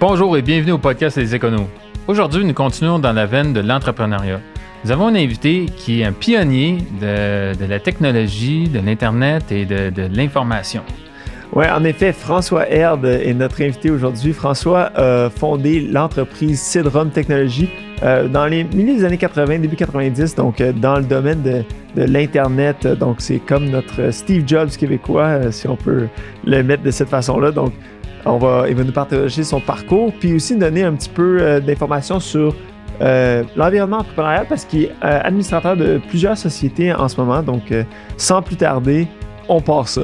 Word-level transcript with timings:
Bonjour 0.00 0.34
et 0.38 0.40
bienvenue 0.40 0.72
au 0.72 0.78
podcast 0.78 1.18
Les 1.18 1.34
Éconos. 1.34 1.68
Aujourd'hui, 2.08 2.42
nous 2.42 2.54
continuons 2.54 2.98
dans 2.98 3.12
la 3.12 3.26
veine 3.26 3.52
de 3.52 3.60
l'entrepreneuriat. 3.60 4.40
Nous 4.82 4.92
avons 4.92 5.08
un 5.08 5.14
invité 5.14 5.66
qui 5.76 6.00
est 6.00 6.04
un 6.04 6.12
pionnier 6.12 6.78
de, 7.02 7.66
la 7.66 7.80
technologie, 7.80 8.66
de 8.66 8.80
l'Internet 8.80 9.52
et 9.52 9.66
de, 9.66 10.08
l'information. 10.10 10.80
Oui, 11.52 11.66
en 11.70 11.84
effet, 11.84 12.14
François 12.14 12.66
Herd 12.66 13.04
est 13.04 13.34
notre 13.34 13.60
invité 13.60 13.90
aujourd'hui. 13.90 14.32
François 14.32 14.90
a 14.94 15.28
fondé 15.28 15.82
l'entreprise 15.82 16.62
Sidrom 16.62 17.10
Technologies 17.10 17.68
euh, 18.02 18.26
dans 18.26 18.46
les 18.46 18.64
milieux 18.64 18.96
des 18.96 19.04
années 19.04 19.18
80, 19.18 19.58
début 19.58 19.76
90, 19.76 20.34
donc 20.34 20.62
euh, 20.62 20.72
dans 20.72 20.96
le 20.96 21.04
domaine 21.04 21.42
de, 21.42 21.62
l'Internet. 21.96 22.86
Donc, 22.86 23.16
c'est 23.18 23.40
comme 23.40 23.68
notre 23.68 24.10
Steve 24.12 24.44
Jobs 24.46 24.70
québécois, 24.70 25.26
euh, 25.26 25.50
si 25.50 25.68
on 25.68 25.76
peut 25.76 26.06
le 26.46 26.62
mettre 26.62 26.84
de 26.84 26.90
cette 26.90 27.10
façon-là. 27.10 27.50
On 28.24 28.38
va, 28.38 28.68
il 28.68 28.74
va 28.74 28.84
nous 28.84 28.92
partager 28.92 29.44
son 29.44 29.60
parcours, 29.60 30.12
puis 30.18 30.34
aussi 30.34 30.56
donner 30.56 30.84
un 30.84 30.94
petit 30.94 31.08
peu 31.08 31.38
euh, 31.40 31.60
d'informations 31.60 32.20
sur 32.20 32.54
euh, 33.00 33.44
l'environnement 33.56 33.98
entrepreneurial 33.98 34.46
parce 34.48 34.64
qu'il 34.64 34.84
est 34.84 34.92
euh, 35.04 35.20
administrateur 35.22 35.76
de 35.76 36.00
plusieurs 36.08 36.36
sociétés 36.36 36.92
en 36.92 37.08
ce 37.08 37.20
moment. 37.20 37.42
Donc, 37.42 37.74
sans 38.16 38.42
plus 38.42 38.56
tarder, 38.56 39.08
on 39.48 39.60
part 39.60 39.88
ça. 39.88 40.02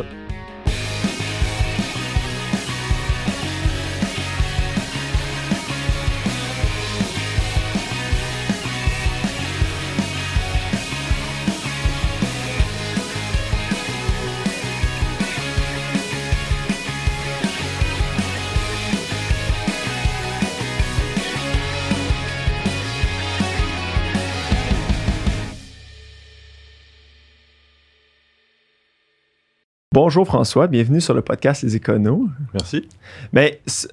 Bonjour 29.96 30.26
François, 30.26 30.66
bienvenue 30.66 31.00
sur 31.00 31.14
le 31.14 31.22
podcast 31.22 31.62
Les 31.62 31.74
Éconos. 31.76 32.28
Merci. 32.52 32.86
Mais 33.32 33.62
c- 33.64 33.88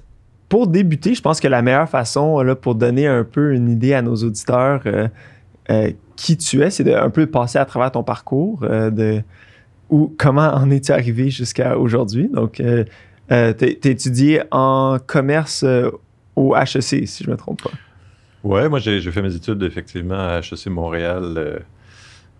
pour 0.50 0.66
débuter, 0.66 1.14
je 1.14 1.22
pense 1.22 1.40
que 1.40 1.48
la 1.48 1.62
meilleure 1.62 1.88
façon 1.88 2.40
là, 2.42 2.54
pour 2.54 2.74
donner 2.74 3.06
un 3.06 3.24
peu 3.24 3.54
une 3.54 3.70
idée 3.70 3.94
à 3.94 4.02
nos 4.02 4.14
auditeurs 4.14 4.82
euh, 4.84 5.08
euh, 5.70 5.90
qui 6.14 6.36
tu 6.36 6.60
es, 6.60 6.68
c'est 6.68 6.84
de 6.84 6.92
un 6.92 7.08
peu 7.08 7.26
passer 7.26 7.56
à 7.58 7.64
travers 7.64 7.90
ton 7.90 8.02
parcours, 8.02 8.64
euh, 8.64 8.90
de 8.90 9.22
ou 9.88 10.14
comment 10.18 10.52
en 10.52 10.70
es-tu 10.70 10.92
arrivé 10.92 11.30
jusqu'à 11.30 11.78
aujourd'hui? 11.78 12.28
Donc, 12.30 12.62
étudié 13.30 14.42
en 14.50 14.98
commerce 15.06 15.64
au 16.36 16.54
HEC, 16.54 17.08
si 17.08 17.24
je 17.24 17.28
ne 17.30 17.32
me 17.32 17.38
trompe 17.38 17.62
pas. 17.62 17.70
Ouais, 18.42 18.68
moi 18.68 18.78
j'ai 18.78 19.00
fait 19.00 19.22
mes 19.22 19.34
études 19.34 19.62
effectivement 19.62 20.18
à 20.18 20.40
HEC 20.40 20.66
Montréal 20.66 21.62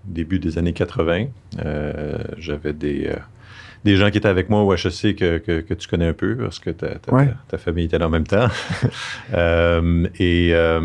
début 0.05 0.39
des 0.39 0.59
années 0.59 0.75
80. 0.75 1.29
Euh, 1.65 2.19
J'avais 2.37 2.75
des, 2.75 3.11
des 3.85 3.97
gens 3.97 4.11
qui 4.11 4.19
étaient 4.19 4.29
avec 4.29 4.49
moi 4.49 4.63
au 4.63 4.73
HEC 4.75 5.17
que, 5.17 5.39
que, 5.39 5.61
que 5.61 5.75
tu 5.75 5.89
connais 5.89 6.07
un 6.09 6.13
peu 6.15 6.37
parce 6.37 6.59
que 6.59 6.71
ta, 6.71 6.95
ta- 6.97 7.13
Ouais. 7.15 7.27
ta- 7.27 7.37
ta 7.49 7.59
famille 7.59 7.85
était 7.85 7.99
là 7.99 8.07
en 8.07 8.11
même 8.11 8.27
temps. 8.27 8.49
Euh, 9.35 10.07
et 10.19 10.51
euh, 10.53 10.81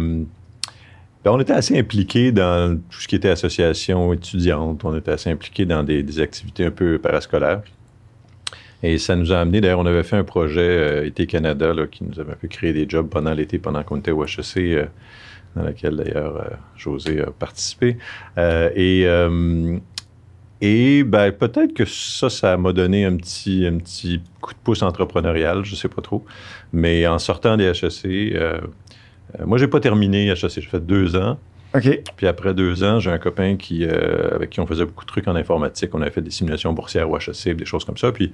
ben, 1.23 1.31
on 1.31 1.39
était 1.39 1.53
assez 1.53 1.77
impliqués 1.77 2.31
dans 2.31 2.77
tout 2.89 2.99
ce 3.01 3.07
qui 3.07 3.15
était 3.15 3.29
association 3.29 4.13
étudiante. 4.13 4.83
On 4.85 4.95
était 4.97 5.11
assez 5.11 5.29
impliqués 5.29 5.65
dans 5.65 5.83
des, 5.83 6.01
des 6.03 6.19
activités 6.19 6.65
un 6.65 6.71
peu 6.71 6.97
parascolaires. 6.99 7.61
Et 8.81 8.97
ça 8.97 9.15
nous 9.17 9.33
a 9.33 9.39
amené, 9.39 9.59
d'ailleurs, 9.59 9.79
on 9.79 9.85
avait 9.85 10.03
fait 10.03 10.15
un 10.15 10.23
projet 10.23 10.61
euh, 10.61 11.05
Été 11.05 11.27
Canada 11.27 11.73
là, 11.73 11.85
qui 11.87 12.03
nous 12.05 12.17
avait 12.19 12.31
un 12.31 12.35
peu 12.35 12.47
créé 12.47 12.71
des 12.71 12.87
jobs 12.87 13.09
pendant 13.09 13.33
l'été, 13.33 13.59
pendant 13.59 13.83
qu'on 13.83 13.97
était 13.97 14.11
au 14.11 14.23
HEC, 14.23 14.57
euh, 14.57 14.85
dans 15.55 15.63
lequel 15.63 15.97
d'ailleurs 15.97 16.37
euh, 16.37 16.49
José 16.77 17.21
a 17.21 17.31
participé. 17.31 17.97
Et 18.37 19.05
et 20.61 21.03
ben, 21.03 21.31
peut-être 21.31 21.73
que 21.73 21.85
ça, 21.85 22.29
ça 22.29 22.57
m'a 22.57 22.73
donné 22.73 23.05
un 23.05 23.15
petit, 23.15 23.65
un 23.65 23.77
petit 23.77 24.21
coup 24.41 24.53
de 24.53 24.59
pouce 24.59 24.81
entrepreneurial, 24.81 25.63
je 25.63 25.75
sais 25.75 25.87
pas 25.87 26.01
trop. 26.01 26.25
Mais 26.73 27.07
en 27.07 27.19
sortant 27.19 27.55
des 27.55 27.65
HEC, 27.65 28.05
euh, 28.05 28.59
euh, 29.39 29.45
moi, 29.45 29.57
j'ai 29.57 29.67
pas 29.67 29.79
terminé 29.79 30.27
HEC, 30.29 30.49
j'ai 30.49 30.61
fait 30.61 30.85
deux 30.85 31.15
ans. 31.15 31.37
OK. 31.75 32.01
Puis 32.17 32.27
après 32.27 32.53
deux 32.53 32.83
ans, 32.83 32.99
j'ai 32.99 33.11
un 33.11 33.19
copain 33.19 33.55
qui, 33.55 33.85
euh, 33.85 34.35
avec 34.35 34.49
qui 34.49 34.59
on 34.59 34.65
faisait 34.65 34.85
beaucoup 34.85 35.05
de 35.05 35.09
trucs 35.09 35.27
en 35.27 35.35
informatique. 35.35 35.91
On 35.93 36.01
avait 36.01 36.11
fait 36.11 36.21
des 36.21 36.31
simulations 36.31 36.73
boursières 36.73 37.09
au 37.09 37.17
HEC, 37.17 37.55
des 37.55 37.65
choses 37.65 37.85
comme 37.85 37.97
ça. 37.97 38.11
Puis 38.11 38.33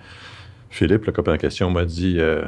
Philippe, 0.70 1.06
le 1.06 1.12
copain 1.12 1.34
en 1.34 1.38
question, 1.38 1.70
m'a 1.70 1.86
dit 1.86 2.16
euh, 2.20 2.44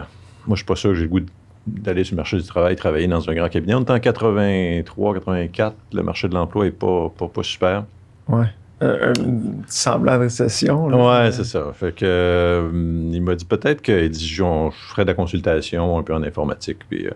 Moi, 0.47 0.55
je 0.55 0.57
suis 0.57 0.66
pas 0.66 0.75
sûr 0.75 0.91
que 0.91 0.95
j'ai 0.95 1.03
le 1.03 1.09
goût 1.09 1.19
d'aller 1.67 2.05
sur 2.05 2.13
le 2.13 2.17
marché 2.17 2.37
du 2.37 2.43
travail, 2.43 2.77
travailler 2.77 3.07
dans 3.07 3.29
un 3.29 3.33
grand 3.33 3.49
cabinet. 3.49 3.75
On 3.75 3.83
est 3.83 3.91
en 3.91 3.99
83, 3.99 5.13
84. 5.16 5.75
Le 5.93 6.03
marché 6.03 6.29
de 6.29 6.33
l'emploi 6.33 6.66
est 6.66 6.71
pas, 6.71 7.09
pas, 7.09 7.27
pas 7.27 7.43
super. 7.43 7.83
Ouais. 8.29 8.47
Euh, 8.83 9.11
un 9.11 9.63
semblant 9.67 10.17
de 10.17 10.21
récession. 10.23 10.88
là. 10.88 10.97
Ouais, 11.25 11.31
c'est 11.31 11.43
ça. 11.45 11.71
Fait 11.73 11.95
que, 11.95 12.05
euh, 12.05 12.69
il 13.11 13.21
m'a 13.23 13.33
dit 13.35 13.45
peut-être 13.45 13.81
que 13.81 14.03
il 14.05 14.09
dit, 14.11 14.27
je, 14.27 14.43
on- 14.43 14.69
je 14.69 14.77
ferais 14.89 15.03
de 15.03 15.07
la 15.09 15.15
consultation 15.15 15.97
un 15.97 16.03
peu 16.03 16.13
en 16.13 16.21
informatique. 16.21 16.77
Puis, 16.87 17.07
euh, 17.07 17.11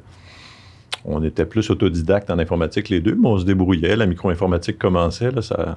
on 1.05 1.23
était 1.23 1.45
plus 1.45 1.69
autodidacte 1.69 2.29
en 2.31 2.39
informatique 2.39 2.89
les 2.89 3.00
deux, 3.00 3.16
mais 3.16 3.27
on 3.27 3.38
se 3.38 3.45
débrouillait. 3.45 3.95
La 3.95 4.05
micro-informatique 4.07 4.77
commençait. 4.79 5.29
Là, 5.31 5.41
ça 5.44 5.75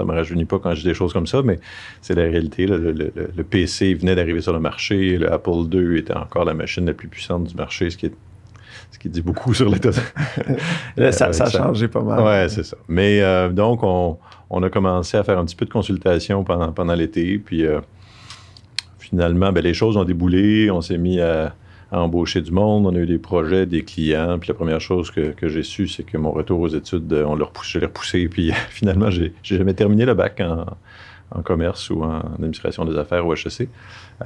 ne 0.00 0.04
me 0.06 0.12
rajeunit 0.12 0.44
pas 0.46 0.58
quand 0.58 0.74
je 0.74 0.80
dis 0.82 0.86
des 0.88 0.94
choses 0.94 1.12
comme 1.12 1.26
ça, 1.26 1.42
mais 1.42 1.58
c'est 2.00 2.14
la 2.14 2.22
réalité. 2.22 2.66
là. 2.66 2.76
Le, 2.78 2.92
le- 2.92 3.12
le- 3.36 3.44
PC 3.44 3.92
venait 3.94 4.14
d'arriver 4.14 4.40
sur 4.40 4.52
le 4.54 4.60
marché. 4.60 5.18
Le 5.18 5.30
Apple 5.32 5.64
II 5.72 5.98
était 5.98 6.16
encore 6.16 6.44
la 6.46 6.54
machine 6.54 6.84
la 6.86 6.92
plus 6.94 7.08
puissante 7.08 7.44
du 7.44 7.54
marché, 7.54 7.88
ce 7.90 7.96
qui, 7.98 8.06
est, 8.06 8.14
ce 8.90 8.98
qui 8.98 9.08
dit 9.10 9.22
beaucoup 9.22 9.52
sur 9.54 9.68
l'état. 9.68 9.92
Ça, 9.92 10.02
Euh, 10.98 11.10
ça 11.12 11.26
a 11.26 11.32
ça- 11.32 11.50
changé 11.50 11.88
pas 11.88 12.00
mal. 12.02 12.22
Ouais, 12.22 12.48
c'est 12.48 12.62
ça. 12.64 12.76
Mais 12.88 13.20
euh, 13.22 13.48
donc, 13.50 13.82
on, 13.82 14.16
on 14.50 14.62
a 14.62 14.70
commencé 14.70 15.16
à 15.16 15.24
faire 15.24 15.38
un 15.38 15.44
petit 15.44 15.56
peu 15.56 15.64
de 15.64 15.70
consultation 15.70 16.44
pendant, 16.44 16.94
l'été. 16.94 17.38
Puis 17.38 17.66
euh, 17.66 17.80
finalement, 18.98 19.52
ben, 19.52 19.62
les 19.62 19.74
choses 19.74 19.96
ont 19.96 20.04
déboulé. 20.04 20.70
On 20.70 20.80
s'est 20.80 20.98
mis 20.98 21.20
à, 21.20 21.54
embaucher 21.90 22.42
du 22.42 22.52
monde. 22.52 22.86
On 22.86 22.94
a 22.94 22.98
eu 22.98 23.06
des 23.06 23.18
projets, 23.18 23.66
des 23.66 23.82
clients. 23.82 24.38
Puis 24.38 24.48
la 24.48 24.54
première 24.54 24.80
chose 24.80 25.10
que, 25.10 25.48
j'ai 25.48 25.62
su, 25.62 25.88
c'est 25.88 26.04
que 26.04 26.18
mon 26.18 26.30
retour 26.30 26.60
aux 26.60 26.68
études, 26.68 27.12
euh, 27.12 27.24
on 27.24 27.36
l'a 27.36 27.46
repoussé. 27.46 28.28
Puis 28.28 28.52
finalement, 28.70 29.10
j'ai 29.10 29.32
jamais 29.42 29.74
terminé 29.74 30.04
le 30.04 30.14
bac 30.14 30.40
en, 30.40 30.66
commerce 31.42 31.90
ou 31.90 32.04
en 32.04 32.20
administration 32.34 32.84
des 32.84 32.96
affaires 32.96 33.26
au 33.26 33.34
HEC. 33.34 33.68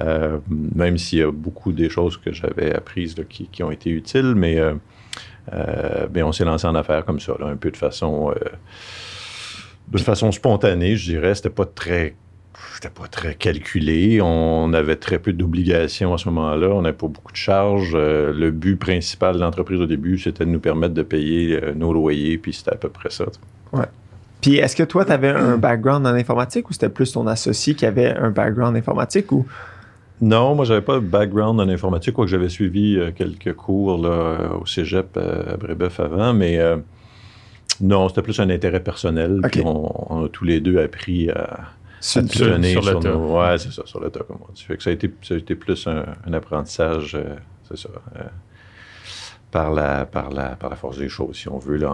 Euh, 0.01 0.39
même 0.49 0.99
s'il 0.99 1.19
y 1.19 1.23
a 1.23 1.31
beaucoup 1.31 1.73
des 1.73 1.89
choses 1.89 2.19
que 2.19 2.33
j'avais 2.33 2.75
apprises 2.75 3.17
qui, 3.29 3.63
ont 3.63 3.71
été 3.71 3.91
utiles, 3.91 4.35
mais, 4.37 4.59
euh, 4.59 4.75
euh, 5.53 6.07
ben, 6.07 6.25
on 6.25 6.33
s'est 6.33 6.45
lancé 6.45 6.67
en 6.67 6.75
affaires 6.75 7.05
comme 7.05 7.21
ça, 7.21 7.33
un 7.41 7.57
peu 7.57 7.71
de 7.71 7.77
façon, 7.77 8.31
euh, 8.31 8.49
de 9.99 10.05
façon 10.05 10.31
spontanée, 10.33 10.97
je 10.97 11.11
dirais. 11.11 11.35
C'était 11.35 11.51
pas 11.51 11.67
très 11.67 12.15
c'était 12.75 12.91
pas 12.91 13.09
très 13.09 13.35
calculé. 13.35 14.21
On 14.23 14.73
avait 14.73 14.97
très 14.97 15.19
peu 15.19 15.33
d'obligations 15.33 16.15
à 16.15 16.19
ce 16.19 16.29
moment-là. 16.31 16.69
On 16.69 16.83
n'avait 16.83 16.97
pas 16.97 17.09
beaucoup 17.09 17.33
de 17.33 17.37
charges. 17.37 17.93
Euh, 17.95 18.33
le 18.33 18.51
but 18.51 18.77
principal 18.77 19.35
de 19.35 19.41
l'entreprise 19.41 19.81
au 19.81 19.87
début, 19.87 20.19
c'était 20.19 20.45
de 20.45 20.51
nous 20.51 20.61
permettre 20.61 20.95
de 20.95 21.03
payer 21.03 21.63
euh, 21.63 21.75
nos 21.75 21.93
loyers, 21.93 22.39
puis 22.39 22.53
c'était 22.53 22.73
à 22.73 22.77
peu 22.77 22.89
près 22.89 23.11
ça. 23.11 23.27
tu 23.27 23.33
sais. 23.79 23.87
Puis 24.41 24.57
est-ce 24.57 24.75
que 24.75 24.83
toi, 24.83 25.05
tu 25.05 25.13
avais 25.13 25.29
un 25.29 25.59
background 25.59 26.07
en 26.07 26.15
informatique 26.15 26.71
ou 26.71 26.73
c'était 26.73 26.89
plus 26.89 27.13
ton 27.13 27.27
associé 27.27 27.75
qui 27.75 27.85
avait 27.85 28.17
un 28.17 28.31
background 28.31 28.75
informatique 28.77 29.31
ou? 29.33 29.47
Non, 30.23 30.55
moi, 30.55 30.65
j'avais 30.65 30.81
pas 30.81 30.95
de 30.95 31.01
background 31.01 31.61
en 31.61 31.69
informatique, 31.69 32.15
quoique 32.15 32.31
j'avais 32.31 32.49
suivi 32.49 32.97
euh, 32.97 33.11
quelques 33.15 33.55
cours 33.55 33.99
là, 33.99 34.53
au 34.61 34.67
cégep 34.67 35.19
à 35.19 35.57
Brébeuf 35.59 36.01
avant, 36.01 36.33
mais 36.33 36.59
non, 37.81 38.09
c'était 38.09 38.23
plus 38.23 38.39
un 38.41 38.51
intérêt 38.51 38.81
personnel. 38.83 39.41
Puis 39.51 39.63
on, 39.65 40.13
on 40.13 40.25
a 40.25 40.29
tous 40.29 40.45
les 40.45 40.61
deux 40.61 40.79
appris 40.79 41.31
à, 41.31 41.61
sur- 42.01 42.21
à 42.21 42.25
pigeonner 42.25 42.73
sur 42.73 43.01
nos... 43.01 43.39
Ouais, 43.39 43.59
c'est 43.59 43.73
ça, 43.73 43.83
sur 43.87 44.01
le 44.01 44.11
tas, 44.11 44.21
comme 44.21 44.39
on 44.49 44.53
dit. 44.53 44.63
Fait 44.63 44.77
que 44.77 44.83
ça 44.83 44.91
a 44.91 44.93
été, 44.93 45.13
ça 45.23 45.35
a 45.35 45.37
été 45.39 45.55
plus 45.55 45.87
un, 45.87 46.05
un 46.27 46.33
apprentissage, 46.33 47.15
euh, 47.15 47.37
c'est 47.69 47.79
ça, 47.79 47.89
euh, 48.17 48.23
par, 49.51 49.73
la, 49.73 50.07
par, 50.07 50.31
la, 50.31 50.57
par 50.57 50.71
la 50.71 50.77
force 50.77 50.99
des 50.99 51.09
choses, 51.09 51.37
si 51.37 51.49
on 51.49 51.59
veut, 51.59 51.77
là, 51.77 51.91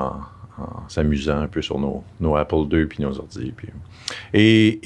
en, 0.58 0.62
en 0.62 0.88
s'amusant 0.88 1.38
un 1.38 1.48
peu 1.48 1.62
sur 1.62 1.78
nos, 1.78 2.02
nos 2.20 2.36
Apple 2.36 2.64
II 2.70 2.86
puis 2.86 3.02
nos 3.02 3.18
ordi. 3.18 3.52
Puis... 3.56 3.68
Et, 4.32 4.80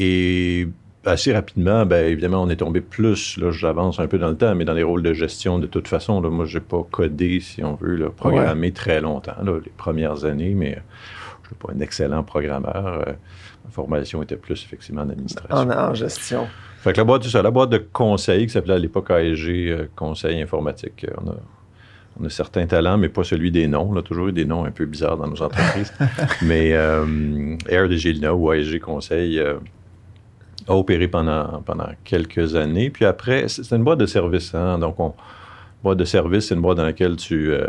et 0.62 0.68
assez 1.06 1.32
rapidement, 1.32 1.86
ben, 1.86 2.06
évidemment, 2.06 2.42
on 2.42 2.50
est 2.50 2.56
tombé 2.56 2.80
plus, 2.80 3.36
là, 3.38 3.50
j'avance 3.50 4.00
un 4.00 4.06
peu 4.06 4.18
dans 4.18 4.28
le 4.28 4.36
temps, 4.36 4.54
mais 4.54 4.64
dans 4.64 4.74
les 4.74 4.82
rôles 4.82 5.02
de 5.02 5.12
gestion, 5.12 5.58
de 5.58 5.66
toute 5.66 5.88
façon, 5.88 6.20
là, 6.20 6.28
moi, 6.30 6.44
j'ai 6.46 6.60
pas 6.60 6.82
codé, 6.90 7.40
si 7.40 7.64
on 7.64 7.74
veut, 7.74 7.96
là, 7.96 8.10
programmé 8.10 8.72
très 8.72 9.00
longtemps, 9.00 9.36
là, 9.42 9.58
les 9.64 9.72
premières 9.76 10.24
années, 10.24 10.54
mais 10.54 10.76
euh, 10.76 10.80
je 11.42 11.48
suis 11.48 11.56
pas 11.56 11.72
un 11.74 11.80
excellent 11.80 12.22
programmeur. 12.22 13.04
euh, 13.08 13.12
ma 13.64 13.70
formation 13.70 14.22
était 14.22 14.36
plus, 14.36 14.62
effectivement, 14.64 15.02
en 15.02 15.08
administration. 15.10 15.56
en, 15.56 15.70
en 15.70 15.94
gestion? 15.94 16.46
Fait 16.78 16.92
que 16.92 16.98
la 16.98 17.04
boîte, 17.04 17.24
ça, 17.24 17.42
la 17.42 17.50
boîte 17.50 17.70
de 17.70 17.78
conseil 17.92 18.46
qui 18.46 18.52
s'appelait 18.52 18.74
à 18.74 18.78
l'époque 18.78 19.10
AEG, 19.10 19.48
euh, 19.70 19.86
Conseil 19.96 20.40
informatique. 20.40 21.04
euh, 21.08 21.12
On 21.24 21.30
a, 21.30 21.34
on 22.20 22.24
a 22.26 22.30
certains 22.30 22.66
talents, 22.66 22.98
mais 22.98 23.08
pas 23.08 23.22
celui 23.24 23.50
des 23.50 23.66
noms. 23.68 23.88
On 23.90 23.96
a 23.96 24.02
toujours 24.02 24.28
eu 24.28 24.32
des 24.32 24.44
noms 24.44 24.64
un 24.64 24.70
peu 24.70 24.84
bizarres 24.86 25.16
dans 25.16 25.28
nos 25.28 25.40
entreprises. 25.42 25.92
mais 26.42 26.68
Air 26.70 27.88
de 27.88 27.96
Gilna 27.96 28.34
ou 28.34 28.52
AEG 28.52 28.80
Conseil 28.80 29.40
a 30.70 30.76
opéré 30.76 31.08
pendant, 31.08 31.62
pendant 31.62 31.88
quelques 32.04 32.54
années. 32.54 32.90
Puis 32.90 33.04
après, 33.04 33.48
c'est 33.48 33.74
une 33.74 33.82
boîte 33.82 33.98
de 33.98 34.06
service. 34.06 34.54
hein, 34.54 34.78
donc, 34.78 34.98
on, 35.00 35.12
boîte 35.82 35.98
de 35.98 36.04
service, 36.04 36.48
c'est 36.48 36.54
une 36.54 36.60
boîte 36.60 36.76
dans 36.76 36.84
laquelle 36.84 37.16
tu, 37.16 37.52
euh, 37.52 37.66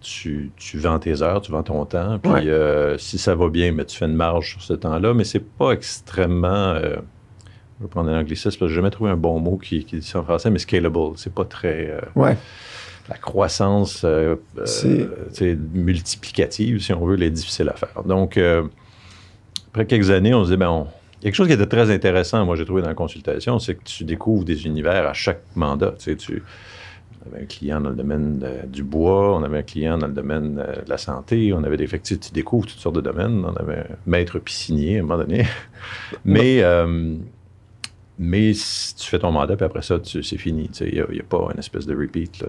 tu, 0.00 0.52
tu, 0.56 0.78
vends 0.78 0.98
tes 0.98 1.22
heures, 1.22 1.40
tu 1.40 1.50
vends 1.50 1.62
ton 1.62 1.84
temps. 1.84 2.18
Puis 2.18 2.48
euh, 2.48 2.96
si 2.98 3.18
ça 3.18 3.34
va 3.34 3.48
bien, 3.48 3.72
mais 3.72 3.84
tu 3.84 3.96
fais 3.96 4.04
une 4.04 4.14
marge 4.14 4.52
sur 4.52 4.62
ce 4.62 4.74
temps-là. 4.74 5.14
Mais 5.14 5.24
c'est 5.24 5.44
pas 5.44 5.72
extrêmement. 5.72 6.46
Euh, 6.46 6.96
je 7.78 7.84
vais 7.84 7.90
prendre 7.90 8.10
un 8.10 8.20
anglicisme 8.20 8.50
parce 8.50 8.56
que 8.56 8.68
j'ai 8.68 8.74
jamais 8.76 8.90
trouvé 8.90 9.10
un 9.10 9.16
bon 9.16 9.38
mot 9.38 9.56
qui, 9.56 9.84
qui 9.84 9.98
dit 9.98 10.06
ça 10.06 10.20
en 10.20 10.24
français, 10.24 10.50
mais 10.50 10.58
scalable. 10.58 11.12
C'est 11.16 11.34
pas 11.34 11.44
très. 11.44 11.98
ouais. 12.14 12.36
La 13.08 13.16
croissance 13.18 14.04
c'est 14.64 15.56
multiplicative, 15.74 16.80
si 16.80 16.92
on 16.92 17.06
veut, 17.06 17.14
elle 17.14 17.22
est 17.22 17.30
difficile 17.30 17.68
à 17.68 17.74
faire. 17.74 18.02
Donc, 18.02 18.36
après 19.68 19.86
quelques 19.86 20.10
années, 20.10 20.34
on 20.34 20.44
se 20.44 20.50
dit, 20.50 20.56
ben, 20.56 20.70
on, 20.70 20.88
quelque 21.26 21.34
chose 21.34 21.48
qui 21.48 21.54
était 21.54 21.66
très 21.66 21.90
intéressant, 21.90 22.44
moi, 22.44 22.54
j'ai 22.54 22.64
trouvé 22.64 22.82
dans 22.82 22.88
la 22.88 22.94
consultation, 22.94 23.58
c'est 23.58 23.74
que 23.74 23.82
tu 23.82 24.04
découvres 24.04 24.44
des 24.44 24.64
univers 24.64 25.08
à 25.08 25.12
chaque 25.12 25.42
mandat. 25.56 25.94
Tu 25.98 26.04
sais, 26.04 26.16
tu, 26.16 26.40
on 27.26 27.34
avait 27.34 27.42
un 27.42 27.46
client 27.46 27.80
dans 27.80 27.90
le 27.90 27.96
domaine 27.96 28.44
du 28.68 28.84
bois, 28.84 29.36
on 29.36 29.42
avait 29.42 29.58
un 29.58 29.62
client 29.62 29.98
dans 29.98 30.06
le 30.06 30.12
domaine 30.12 30.54
de 30.54 30.88
la 30.88 30.98
santé, 30.98 31.52
on 31.52 31.64
avait 31.64 31.76
des 31.76 31.82
effectifs, 31.82 32.20
tu 32.20 32.32
découvres 32.32 32.66
toutes 32.66 32.78
sortes 32.78 32.94
de 32.94 33.00
domaines. 33.00 33.44
On 33.44 33.56
avait 33.56 33.78
un 33.78 33.96
maître 34.06 34.38
piscinier 34.38 34.98
à 34.98 35.00
un 35.00 35.02
moment 35.02 35.18
donné. 35.18 35.46
mais, 36.24 36.62
euh, 36.62 37.16
mais 38.20 38.54
si 38.54 38.94
tu 38.94 39.08
fais 39.08 39.18
ton 39.18 39.32
mandat, 39.32 39.56
puis 39.56 39.66
après 39.66 39.82
ça, 39.82 39.98
c'est 40.04 40.38
fini. 40.38 40.70
Il 40.80 41.06
n'y 41.10 41.20
a, 41.20 41.24
pas 41.28 41.48
une 41.52 41.58
espèce 41.58 41.86
de 41.86 41.96
repeat. 41.96 42.38
Là, 42.38 42.48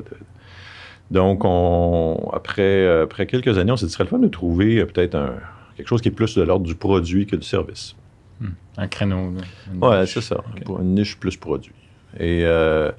Donc, 1.09 1.41
on, 1.45 2.30
après, 2.31 3.01
après 3.01 3.25
quelques 3.25 3.57
années, 3.57 3.71
on 3.71 3.75
s'est 3.75 3.88
dit, 3.88 3.91
ce 3.91 3.97
serait 3.97 4.03
le 4.03 4.12
fun 4.12 4.19
de 4.19 4.27
trouver 4.27 4.77
euh, 4.77 4.85
peut-être 4.85 5.18
quelque 5.75 5.88
chose 5.88 6.01
qui 6.01 6.09
est 6.09 6.12
plus 6.12 6.35
de 6.35 6.44
l'ordre 6.44 6.68
du 6.68 6.75
produit 6.75 7.25
que 7.25 7.35
du 7.35 7.47
service. 7.47 7.95
Hmm. 8.39 8.50
Un 8.78 8.88
créneau. 8.88 9.34
Oui, 9.81 10.07
c'est 10.07 10.22
ça. 10.22 10.44
Pour 10.66 10.81
une 10.81 10.94
niche 10.94 11.18
plus 11.18 11.36
produit. 11.38 11.74
Et 12.19 12.42
euh, 12.45 12.92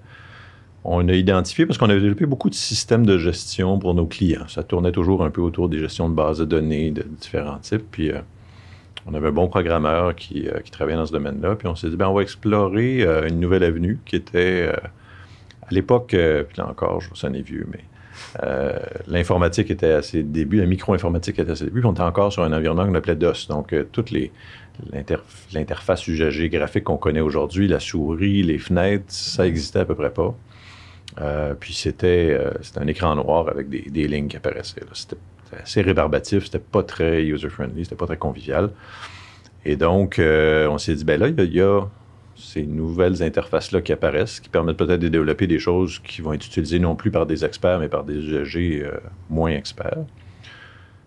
on 0.85 1.09
a 1.09 1.13
identifié, 1.13 1.67
parce 1.67 1.79
qu'on 1.79 1.89
avait 1.89 2.01
développé 2.01 2.27
beaucoup 2.27 2.51
de 2.51 2.55
systèmes 2.55 3.07
de 3.07 3.19
gestion 3.19 3.79
pour 3.79 3.95
nos 3.95 4.07
clients. 4.07 4.49
Ça 4.49 4.63
tournait 4.63 4.93
toujours 4.93 5.25
un 5.25 5.31
peu 5.31 5.41
autour 5.41 5.69
des 5.69 5.79
gestions 5.79 6.09
de 6.09 6.15
bases 6.15 6.39
de 6.39 6.45
données 6.45 6.91
de 6.91 7.03
différents 7.03 7.59
types. 7.59 7.85
Puis 7.91 8.11
euh, 8.11 8.21
on 9.07 9.15
avait 9.15 9.29
un 9.29 9.33
bon 9.33 9.49
programmeur 9.49 10.15
qui, 10.15 10.49
euh, 10.49 10.61
qui 10.61 10.71
travaillait 10.71 10.99
dans 10.99 11.07
ce 11.07 11.13
domaine-là. 11.13 11.57
Puis 11.57 11.69
on 11.69 11.75
s'est 11.75 11.91
dit, 11.91 11.97
ben, 11.97 12.09
on 12.09 12.15
va 12.15 12.23
explorer 12.23 13.03
une 13.29 13.41
nouvelle 13.41 13.65
avenue 13.65 13.99
qui 14.05 14.17
était, 14.17 14.69
à 15.63 15.71
l'époque, 15.71 16.09
puis 16.09 16.57
là 16.57 16.69
encore, 16.69 17.01
je 17.01 17.09
ça 17.15 17.29
est 17.29 17.43
vieux, 17.43 17.67
mais 17.71 17.85
l'informatique 19.07 19.71
était 19.71 19.93
à 19.93 20.03
ses 20.03 20.23
débuts, 20.23 20.59
la 20.59 20.67
micro-informatique 20.67 21.39
était 21.39 21.53
à 21.53 21.57
ses 21.57 21.67
débuts, 21.67 21.81
puis 21.81 21.89
on 21.89 21.93
était 21.93 22.03
encore 22.03 22.33
sur 22.33 22.43
un 22.43 22.53
environnement 22.53 22.87
qu'on 22.87 22.95
appelait 22.95 23.17
DOS. 23.17 23.47
Donc, 23.49 23.75
toutes 23.93 24.11
les, 24.11 24.33
l'interface 25.53 26.07
usagée 26.07 26.49
graphique 26.49 26.85
qu'on 26.85 26.97
connaît 26.97 27.21
aujourd'hui, 27.21 27.69
la 27.69 27.81
souris, 27.81 28.43
les 28.43 28.59
fenêtres, 28.59 29.07
ça 29.09 29.47
existait 29.47 29.81
à 29.81 29.85
peu 29.85 29.95
près 29.95 30.11
pas. 30.11 30.35
Euh, 31.21 31.55
puis 31.59 31.73
euh, 32.05 32.51
c'était 32.61 32.81
un 32.81 32.87
écran 32.87 33.15
noir 33.17 33.49
avec 33.49 33.69
des, 33.69 34.09
lignes 34.09 34.29
qui 34.29 34.37
apparaissaient. 34.37 34.83
C'était 34.93 35.17
assez 35.63 35.83
rébarbatif, 35.83 36.45
c'était 36.45 36.59
pas 36.59 36.83
très 36.83 37.25
user-friendly, 37.25 37.85
c'était 37.85 37.97
pas 37.97 38.07
très 38.07 38.17
convivial. 38.17 38.71
Et 39.65 39.77
donc, 39.77 40.19
euh, 40.19 40.69
on 40.69 40.79
s'est 40.79 40.95
dit, 40.95 41.05
ben 41.05 41.21
là, 41.21 41.29
il 41.29 41.55
y, 41.55 41.61
a 41.61 41.83
ces 42.37 42.65
nouvelles 42.65 43.23
interfaces-là 43.23 43.81
qui 43.81 43.93
apparaissent, 43.93 44.39
qui 44.39 44.49
permettent 44.49 44.77
peut-être 44.77 45.01
de 45.01 45.09
développer 45.09 45.49
des 45.49 45.59
choses 45.59 45.99
qui 45.99 46.23
vont 46.23 46.33
être 46.33 46.47
utilisées 46.47 46.79
non 46.79 46.95
plus 46.95 47.11
par 47.11 47.27
des 47.27 47.45
experts, 47.45 47.81
mais 47.81 47.89
par 47.89 48.05
des 48.05 48.15
usagers 48.15 48.87
moins 49.29 49.51
experts. 49.51 50.05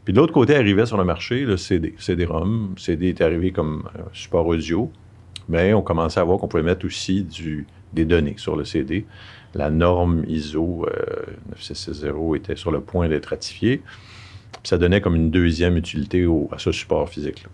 Puis 0.03 0.13
de 0.13 0.19
l'autre 0.19 0.33
côté, 0.33 0.55
arrivait 0.55 0.85
sur 0.85 0.97
le 0.97 1.03
marché 1.03 1.41
le 1.41 1.57
CD, 1.57 1.93
CD-ROM. 1.97 2.73
CD 2.77 3.09
est 3.09 3.21
arrivé 3.21 3.51
comme 3.51 3.83
support 4.13 4.47
audio, 4.47 4.91
mais 5.47 5.73
on 5.73 5.81
commençait 5.81 6.19
à 6.19 6.23
voir 6.23 6.39
qu'on 6.39 6.47
pouvait 6.47 6.63
mettre 6.63 6.85
aussi 6.85 7.27
des 7.93 8.05
données 8.05 8.35
sur 8.37 8.55
le 8.55 8.65
CD. 8.65 9.05
La 9.53 9.69
norme 9.69 10.23
ISO 10.27 10.85
9660 11.49 12.15
euh, 12.15 12.35
était 12.35 12.55
sur 12.55 12.71
le 12.71 12.81
point 12.81 13.09
d'être 13.09 13.27
ratifiée. 13.27 13.81
Puis 14.53 14.69
ça 14.69 14.77
donnait 14.77 15.01
comme 15.01 15.15
une 15.15 15.29
deuxième 15.29 15.77
utilité 15.77 16.27
à 16.51 16.57
ce 16.57 16.71
support 16.71 17.09
physique-là. 17.09 17.49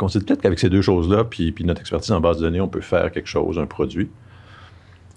On 0.00 0.08
s'est 0.08 0.18
dit 0.18 0.24
peut-être 0.24 0.42
qu'avec 0.42 0.58
ces 0.58 0.68
deux 0.68 0.82
choses-là, 0.82 1.24
puis, 1.24 1.52
puis, 1.52 1.64
notre 1.64 1.80
expertise 1.80 2.10
en 2.10 2.20
base 2.20 2.38
de 2.38 2.42
données, 2.42 2.60
on 2.60 2.68
peut 2.68 2.80
faire 2.80 3.12
quelque 3.12 3.28
chose, 3.28 3.58
un 3.58 3.66
produit. 3.66 4.10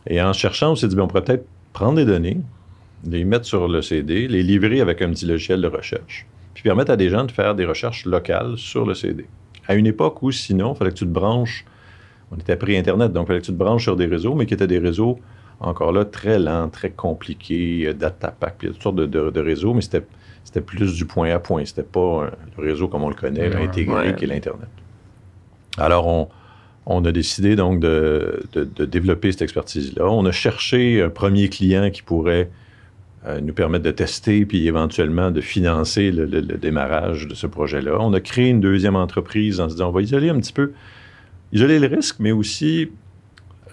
Et 0.05 0.21
en 0.21 0.33
cherchant, 0.33 0.71
on 0.71 0.75
s'est 0.75 0.87
dit, 0.87 0.95
bien, 0.95 1.05
on 1.05 1.07
pourrait 1.07 1.23
peut-être 1.23 1.47
prendre 1.73 1.95
des 1.95 2.05
données, 2.05 2.37
les 3.09 3.23
mettre 3.23 3.45
sur 3.45 3.67
le 3.67 3.81
CD, 3.81 4.27
les 4.27 4.43
livrer 4.43 4.81
avec 4.81 5.01
un 5.01 5.09
petit 5.09 5.25
logiciel 5.25 5.61
de 5.61 5.67
recherche, 5.67 6.25
puis 6.53 6.63
permettre 6.63 6.91
à 6.91 6.97
des 6.97 7.09
gens 7.09 7.23
de 7.23 7.31
faire 7.31 7.55
des 7.55 7.65
recherches 7.65 8.05
locales 8.05 8.57
sur 8.57 8.85
le 8.85 8.93
CD. 8.93 9.25
À 9.67 9.75
une 9.75 9.87
époque 9.87 10.21
où, 10.23 10.31
sinon, 10.31 10.73
il 10.73 10.77
fallait 10.77 10.91
que 10.91 10.97
tu 10.97 11.05
te 11.05 11.11
branches, 11.11 11.65
on 12.31 12.37
était 12.37 12.55
pris 12.55 12.77
Internet, 12.77 13.13
donc 13.13 13.25
il 13.25 13.27
fallait 13.27 13.39
que 13.39 13.45
tu 13.45 13.51
te 13.51 13.57
branches 13.57 13.83
sur 13.83 13.95
des 13.95 14.05
réseaux, 14.05 14.35
mais 14.35 14.45
qui 14.45 14.53
étaient 14.53 14.67
des 14.67 14.79
réseaux, 14.79 15.19
encore 15.59 15.91
là, 15.91 16.05
très 16.05 16.39
lents, 16.39 16.69
très 16.69 16.91
compliqués, 16.91 17.87
euh, 17.87 17.93
datapack, 17.93 18.55
puis 18.57 18.67
il 18.67 18.69
y 18.69 18.71
a 18.71 18.73
toutes 18.73 18.83
sortes 18.83 18.95
de, 18.95 19.39
réseaux, 19.39 19.73
mais 19.73 19.81
c'était, 19.81 20.05
c'était 20.43 20.61
plus 20.61 20.95
du 20.95 21.05
point 21.05 21.31
à 21.31 21.39
point. 21.39 21.65
C'était 21.65 21.83
pas 21.83 22.25
un, 22.25 22.31
le 22.57 22.69
réseau 22.69 22.87
comme 22.87 23.03
on 23.03 23.09
le 23.09 23.15
connaît, 23.15 23.53
intégré, 23.55 24.15
qui 24.15 24.25
est 24.25 24.27
l'Internet. 24.27 24.69
Alors, 25.77 26.07
on, 26.07 26.27
on 26.85 27.03
a 27.05 27.11
décidé 27.11 27.55
donc 27.55 27.79
de, 27.79 28.43
de, 28.53 28.85
développer 28.85 29.31
cette 29.31 29.41
expertise-là. 29.41 30.05
On 30.05 30.25
a 30.25 30.31
cherché 30.31 31.01
un 31.01 31.09
premier 31.09 31.49
client 31.49 31.89
qui 31.91 32.01
pourrait 32.01 32.49
euh, 33.27 33.41
nous 33.41 33.53
permettre 33.53 33.83
de 33.83 33.91
tester 33.91 34.45
puis 34.45 34.67
éventuellement 34.67 35.31
de 35.31 35.41
financer 35.41 36.11
le, 36.11 36.27
démarrage 36.41 37.27
de 37.27 37.35
ce 37.35 37.45
projet-là. 37.45 37.97
On 37.99 38.13
a 38.13 38.21
créé 38.21 38.47
une 38.47 38.61
deuxième 38.61 38.95
entreprise 38.95 39.59
en 39.59 39.67
se 39.67 39.73
disant 39.73 39.89
on 39.89 39.91
va 39.91 40.01
isoler 40.01 40.29
un 40.29 40.39
petit 40.39 40.53
peu, 40.53 40.71
isoler 41.51 41.79
le 41.79 41.87
risque, 41.87 42.17
mais 42.19 42.31
aussi 42.31 42.89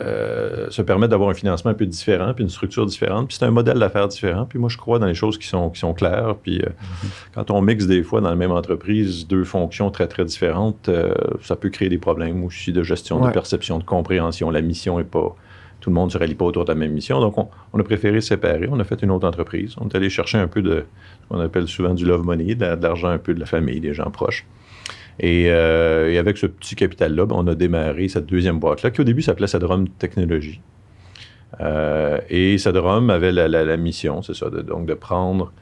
euh, 0.01 0.69
se 0.71 0.83
permettre 0.83 1.11
d'avoir 1.11 1.31
un 1.31 1.35
financement 1.35 1.71
un 1.71 1.75
peu 1.75 1.87
différent, 1.87 2.35
puis 2.35 2.43
une 2.43 2.51
structure 2.51 2.85
différente, 2.85 3.29
puis 3.29 3.37
c'est 3.39 3.45
un 3.45 3.53
modèle 3.53 3.79
d'affaires 3.79 4.09
différent. 4.09 4.45
Puis 4.45 4.59
moi, 4.59 4.69
je 4.69 4.77
crois 4.77 4.99
dans 4.99 5.07
les 5.07 5.15
choses 5.15 5.39
qui 5.39 5.47
sont, 5.47 5.71
qui 5.71 5.79
sont 5.79 5.95
claires. 5.95 6.35
Puis 6.43 6.61
euh, 6.61 6.71
quand 7.35 7.53
on 7.53 7.61
mixe 7.61 7.87
des 7.87 8.03
fois 8.03 8.21
dans 8.21 8.31
la 8.31 8.37
même 8.37 8.51
entreprise 8.51 9.29
deux 9.29 9.45
fonctions 9.45 9.91
très, 9.93 10.09
très 10.09 10.25
différentes, 10.25 10.91
ça 11.43 11.55
peut 11.55 11.71
créer 11.71 11.89
des 11.89 11.99
problèmes 11.99 12.43
aussi 12.43 12.73
de 12.73 12.83
gestion, 12.83 13.25
de 13.25 13.31
perception, 13.31 13.79
de 13.79 13.85
compréhension. 13.85 14.51
La 14.51 14.63
mission 14.63 14.99
n'est 14.99 15.05
pas 15.05 15.37
tout 15.85 15.91
le 15.91 15.95
monde 15.97 16.07
ne 16.07 16.13
se 16.13 16.19
rallie 16.19 16.35
pas 16.35 16.47
autour 16.47 16.65
de 16.65 16.73
la 16.73 16.79
même 16.79 16.93
mission. 16.93 17.21
Donc, 17.21 17.37
on, 17.37 17.79
a 17.79 17.83
préféré 17.83 18.23
séparer. 18.23 18.67
On 18.71 18.81
a 18.81 18.85
fait 18.85 19.03
une 19.03 19.11
autre 19.11 19.29
entreprise. 19.29 19.75
On 19.79 19.87
est 19.87 19.95
allé 19.95 20.09
chercher 20.09 20.39
un 20.39 20.49
peu 20.49 20.63
de 20.63 20.87
ce 21.23 21.29
qu'on 21.29 21.41
appelle 21.41 21.69
souvent 21.69 21.93
du 21.93 22.07
love 22.07 22.25
money, 22.25 22.55
de, 22.55 22.65
l'argent 22.65 23.09
un 23.09 23.19
peu 23.19 23.35
de 23.35 23.41
la 23.41 23.45
famille, 23.45 23.81
des 23.81 23.93
gens 23.93 24.11
proches. 24.11 24.47
Et, 25.21 25.49
euh, 25.49 26.19
avec 26.19 26.39
ce 26.39 26.47
petit 26.47 26.75
capital-là, 26.75 27.27
ben, 27.27 27.37
on 27.39 27.47
a 27.49 27.55
démarré 27.55 28.09
cette 28.09 28.25
deuxième 28.25 28.59
boîte-là, 28.61 28.93
qui 28.93 29.03
au 29.03 29.05
début 29.05 29.21
s'appelait 29.21 29.47
Sadrom 29.47 29.87
Technologie. 29.87 30.63
Euh, 31.61 32.19
et 32.31 32.57
Sadrom 32.57 33.11
avait 33.11 33.33
la, 33.33 33.77
mission, 33.77 34.23
c'est 34.23 34.35
ça, 34.35 34.49
donc 34.49 34.87
de 34.87 34.95
prendre 34.95 35.53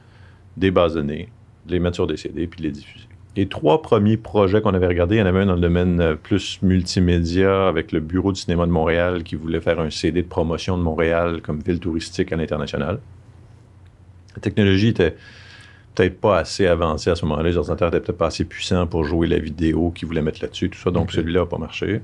des 0.57 0.71
bases 0.71 0.95
de 0.95 1.01
données, 1.01 1.31
de 1.67 1.73
les 1.73 1.81
mettre 1.81 1.97
sur 1.97 2.07
des 2.07 2.17
CD, 2.17 2.47
puis 2.47 2.59
de 2.59 2.67
les 2.69 2.73
diffuser. 2.73 3.09
Les 3.35 3.49
trois 3.49 3.81
premiers 3.81 4.19
projets 4.19 4.61
qu'on 4.61 4.75
avait 4.75 4.87
regardés, 4.87 5.17
il 5.17 5.19
y 5.21 5.23
en 5.23 5.27
avait 5.27 5.41
un 5.41 5.47
dans 5.47 5.55
le 5.55 5.61
domaine 5.61 6.01
euh, 6.01 6.15
plus 6.15 6.61
multimédia 6.61 7.67
avec 7.67 7.91
le 7.91 8.01
Bureau 8.01 8.33
du 8.33 8.41
cinéma 8.41 8.67
de 8.67 8.71
Montréal 8.71 9.23
qui 9.23 9.37
voulait 9.37 9.61
faire 9.61 9.81
un 9.81 9.89
CD 9.89 10.23
de 10.23 10.29
promotion 10.29 10.77
de 10.77 10.83
Montréal 10.83 11.41
comme 11.41 11.61
ville 11.61 11.81
touristique 11.81 12.31
à 12.33 12.37
l'international. 12.37 13.01
La 14.35 14.43
technologie 14.43 14.89
était 14.89 15.17
peut-être 15.95 16.21
pas 16.21 16.39
assez 16.39 16.67
avancée 16.67 17.09
à 17.09 17.15
ce 17.15 17.25
moment-là. 17.25 17.49
Les 17.49 17.57
ordinateurs 17.57 17.89
étaient 17.89 18.01
peut-être 18.01 18.19
pas 18.19 18.27
assez 18.27 18.45
puissants 18.45 18.87
pour 18.87 19.05
jouer 19.05 19.27
la 19.27 19.39
vidéo 19.39 19.91
qu'ils 19.91 20.09
voulaient 20.09 20.23
mettre 20.23 20.43
là-dessus, 20.43 20.69
tout 20.69 20.79
ça. 20.79 20.91
Donc 20.91 21.11
celui-là 21.11 21.41
n'a 21.41 21.47
pas 21.47 21.59
marché. 21.59 22.03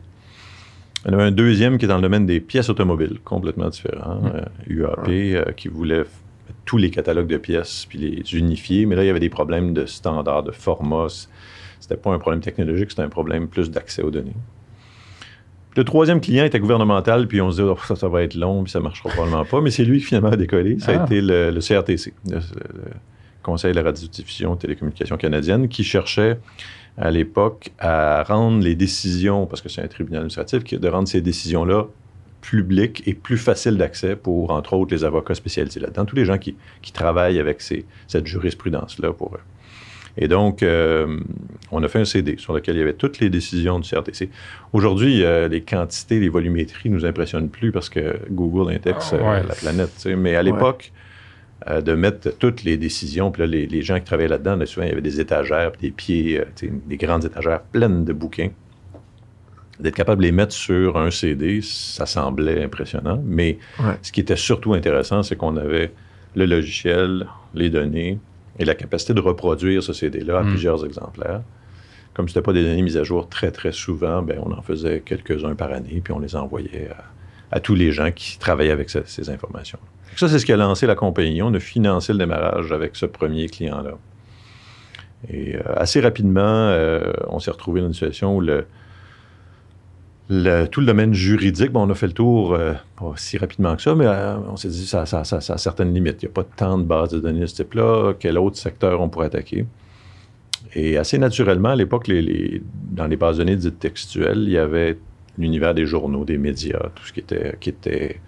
Il 1.05 1.11
y 1.11 1.15
en 1.15 1.19
avait 1.19 1.29
un 1.29 1.31
deuxième 1.31 1.79
qui 1.79 1.85
est 1.85 1.89
dans 1.89 1.97
le 1.97 2.03
domaine 2.03 2.27
des 2.27 2.41
pièces 2.41 2.71
automobiles, 2.71 3.19
complètement 3.23 3.69
différent, 3.69 4.21
UAP, 4.67 5.07
mm. 5.07 5.11
euh, 5.11 5.45
qui 5.57 5.69
voulait 5.69 6.05
tous 6.69 6.77
les 6.77 6.91
catalogues 6.91 7.29
de 7.29 7.39
pièces 7.39 7.87
puis 7.89 7.99
les 7.99 8.39
unifier. 8.39 8.85
Mais 8.85 8.95
là, 8.95 9.03
il 9.03 9.07
y 9.07 9.11
avait 9.11 9.21
des 9.21 9.31
problèmes 9.31 9.73
de 9.73 9.87
standard, 9.87 10.43
de 10.43 10.53
format. 10.53 11.07
C'était 11.81 11.97
pas 11.97 12.13
un 12.13 12.19
problème 12.19 12.43
technologique, 12.43 12.91
c'était 12.91 13.03
un 13.03 13.09
problème 13.09 13.49
plus 13.49 13.71
d'accès 13.71 14.03
aux 14.03 14.11
données. 14.11 14.37
le 15.75 15.85
troisième 15.85 16.21
client 16.21 16.45
était 16.45 16.61
gouvernemental, 16.61 17.27
puis 17.27 17.41
on 17.41 17.51
se 17.51 17.63
dit, 17.63 17.63
oh, 17.63 17.79
ça, 17.87 17.97
ça 17.97 18.09
va 18.09 18.23
être 18.23 18.35
long, 18.35 18.65
puis 18.65 18.71
ça 18.71 18.81
marchera 18.81 19.09
probablement 19.09 19.47
pas. 19.47 19.63
Mais 19.63 19.71
c'est 19.71 19.85
lui 19.85 19.99
qui 20.01 20.05
finalement 20.05 20.29
a 20.29 20.37
décollé. 20.37 20.79
Ça 20.79 20.93
a 20.93 21.01
ah. 21.01 21.05
été 21.07 21.23
le, 21.23 21.59
CRTC, 21.61 22.13
le, 22.29 22.41
Conseil 23.43 23.73
de 23.73 23.77
la 23.77 23.85
radiodiffusion 23.85 24.55
et 24.55 24.59
télécommunication 24.59 25.17
canadienne, 25.17 25.69
qui 25.69 25.85
cherchait 25.85 26.39
à 26.99 27.11
l'époque 27.11 27.71
à 27.79 28.25
rendre 28.25 28.63
les 28.63 28.75
décisions, 28.75 29.47
parce 29.47 29.63
que 29.63 29.71
c'est 29.71 29.81
un 29.81 29.89
tribunal 29.89 30.19
administratif, 30.19 30.65
de 30.65 30.89
rendre 30.89 31.09
ces 31.09 31.23
décisions-là 31.23 31.87
public 32.41 33.03
et 33.07 33.15
plus 33.15 33.39
facile 33.39 33.77
d'accès 33.77 34.17
pour, 34.17 34.51
entre 34.51 34.75
autres, 34.75 34.95
les 34.95 35.05
avocats 35.05 35.35
spécialisés 35.35 35.81
là-dedans, 35.81 36.05
tous 36.05 36.17
les 36.17 36.25
gens 36.25 36.39
qui, 36.39 36.57
travaillent 36.93 37.39
avec 37.39 37.61
cette 37.61 38.27
jurisprudence-là 38.27 39.13
pour 39.13 39.35
eux. 39.35 39.41
Et 40.21 40.27
donc, 40.27 40.63
euh, 40.63 41.21
on 41.71 41.83
a 41.83 41.89
fait 41.89 42.01
un 42.01 42.05
CD 42.05 42.37
sur 42.39 42.53
lequel 42.53 42.75
il 42.75 42.79
y 42.81 42.83
avait 42.83 42.95
toutes 42.95 43.21
les 43.21 43.31
décisions 43.31 43.79
du 43.79 43.89
CRTC. 43.89 44.31
Aujourd'hui, 44.73 45.23
euh, 45.23 45.47
les 45.47 45.61
quantités, 45.61 46.19
les 46.19 46.29
volumétries 46.29 46.91
nous 46.91 47.05
impressionnent 47.05 47.49
plus 47.49 47.71
parce 47.71 47.89
que 47.89 48.19
Google 48.29 48.73
indexe 48.73 49.13
euh, 49.13 49.43
la 49.43 49.55
planète. 49.55 50.07
Mais 50.07 50.35
à 50.35 50.43
l'époque, 50.43 50.93
de 51.69 51.95
mettre 51.95 52.31
toutes 52.39 52.65
les 52.65 52.77
décisions, 52.77 53.31
puis 53.31 53.43
là, 53.43 53.47
les, 53.47 53.83
gens 53.83 53.99
qui 53.99 54.05
travaillaient 54.05 54.29
là-dedans, 54.29 54.59
souvent, 54.67 54.87
il 54.87 54.89
y 54.89 54.93
avait 54.93 55.01
des 55.01 55.21
étagères, 55.21 55.73
des 55.81 55.91
pieds, 55.91 56.41
des 56.63 56.97
grandes 56.97 57.25
étagères 57.25 57.63
pleines 57.63 58.05
de 58.05 58.13
bouquins. 58.13 58.51
D'être 59.81 59.95
capable 59.95 60.21
de 60.23 60.27
les 60.27 60.33
mettre 60.33 60.53
sur 60.53 60.97
un 60.99 61.11
CD, 61.11 61.61
ça 61.63 62.05
semblait 62.07 62.63
impressionnant. 62.65 63.21
Mais 63.25 63.59
Ouais. 63.81 63.95
ce 64.03 64.11
qui 64.13 64.21
était 64.21 64.37
surtout 64.37 64.75
intéressant, 64.75 65.23
c'est 65.23 65.37
qu'on 65.37 65.57
avait 65.57 65.93
le 66.35 66.47
logiciel, 66.47 67.27
les 67.55 67.71
données 67.71 68.19
et 68.59 68.65
la 68.65 68.75
capacité 68.75 69.15
de 69.15 69.21
reproduire 69.21 69.83
ce 69.83 69.93
CD-là 69.93 70.39
à 70.39 70.43
Mm. 70.43 70.49
plusieurs 70.49 70.85
exemplaires. 70.85 71.43
Comme 72.15 72.29
ce 72.29 72.35
n'était 72.35 72.45
pas 72.45 72.53
des 72.53 72.63
données 72.65 72.83
mises 72.83 72.97
à 72.97 73.05
jour 73.05 73.29
très, 73.29 73.53
très 73.53 73.71
souvent, 73.73 74.23
ben, 74.23 74.41
on 74.45 74.51
en 74.53 74.63
faisait 74.63 75.01
quelques-uns 75.05 75.55
par 75.55 75.73
année, 75.73 76.01
puis 76.03 76.13
on 76.13 76.19
les 76.19 76.35
envoyait 76.35 76.89
à, 76.91 77.57
à 77.57 77.61
tous 77.61 77.77
les 77.77 77.93
gens 77.93 78.11
qui 78.11 78.39
travaillaient 78.39 78.73
avec 78.73 78.91
ce- 78.91 79.05
ces 79.07 79.31
informations. 79.31 79.79
Ça, 80.17 80.29
c'est 80.29 80.41
ce 80.41 80.45
qui 80.47 80.53
a 80.53 80.57
lancé 80.57 80.87
la 80.89 80.97
compagnie. 80.97 81.41
On 81.43 81.55
a 81.55 81.61
financé 81.61 82.13
le 82.13 82.19
démarrage 82.19 82.73
avec 82.73 82.97
ce 82.97 83.07
premier 83.07 83.47
client-là. 83.49 83.93
Et 85.31 85.57
euh, 85.57 85.61
assez 85.77 86.01
rapidement, 86.01 86.41
euh, 86.45 87.13
on 87.29 87.39
s'est 87.39 87.51
retrouvé 87.53 87.81
dans 87.81 87.87
une 87.89 87.93
situation 87.93 88.37
où 88.37 88.41
le, 88.41 88.67
le- 90.31 90.67
tout 90.67 90.81
le 90.81 90.87
domaine 90.87 91.15
juridique, 91.15 91.71
bon, 91.73 91.87
on 91.87 91.91
a 91.91 91.95
fait 91.95 92.07
le 92.09 92.13
tour 92.13 92.55
euh, 92.55 92.75
pas 92.97 93.13
si 93.17 93.39
rapidement 93.39 93.75
que 93.77 93.83
ça, 93.83 93.95
mais 93.95 94.07
euh, 94.07 94.37
on 94.51 94.57
s'est 94.57 94.69
dit 94.69 94.87
ça, 94.87 95.07
ça, 95.07 95.25
ça, 95.25 95.41
ça 95.41 95.55
a 95.55 95.59
certaines 95.59 95.93
limites. 95.95 96.23
Il 96.23 96.27
n'y 96.27 96.31
a 96.31 96.35
pas 96.35 96.45
tant 96.45 96.77
de 96.79 96.85
bases 96.85 97.11
de 97.11 97.21
données 97.21 97.41
de 97.41 97.47
ce 97.47 97.57
type-là. 97.57 98.13
Quel 98.19 98.37
autre 98.39 98.57
secteur 98.57 99.01
on 99.01 99.09
pourrait 99.09 99.27
attaquer? 99.27 99.67
Et 100.75 100.99
assez 100.99 101.17
naturellement, 101.19 101.71
à 101.71 101.77
l'époque, 101.77 102.09
les- 102.09 102.21
les- 102.23 102.63
dans 102.91 103.07
les 103.07 103.17
bases 103.17 103.39
de 103.39 103.45
données 103.45 103.57
dites 103.57 103.79
textuelles, 103.79 104.41
il 104.43 104.51
y 104.51 104.59
avait 104.59 104.99
l'univers 105.39 105.73
des 105.73 105.87
journaux, 105.87 106.25
des 106.25 106.37
médias, 106.37 106.91
tout 106.95 107.05
ce 107.07 107.13
qui 107.13 107.21
était, 107.21 107.57
qui 107.61 107.71
était 107.71 108.21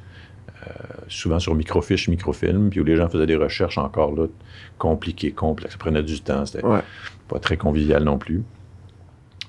euh, 0.67 0.73
souvent 1.09 1.39
sur 1.39 1.55
microfiche, 1.55 2.09
microfilm, 2.09 2.69
puis 2.71 2.81
où 2.81 2.85
les 2.85 2.95
gens 2.97 3.09
faisaient 3.09 3.27
des 3.27 3.37
recherches 3.37 3.79
encore 3.79 4.15
là, 4.15 4.27
compliquées, 4.79 5.33
complexes. 5.33 5.73
Ça 5.73 5.79
prenait 5.79 6.03
du 6.03 6.21
temps, 6.21 6.45
c'était 6.47 6.65
Ouais. 6.65 6.81
pas 7.29 7.39
très 7.39 7.57
convivial 7.57 8.05
non 8.05 8.19
plus. 8.19 8.43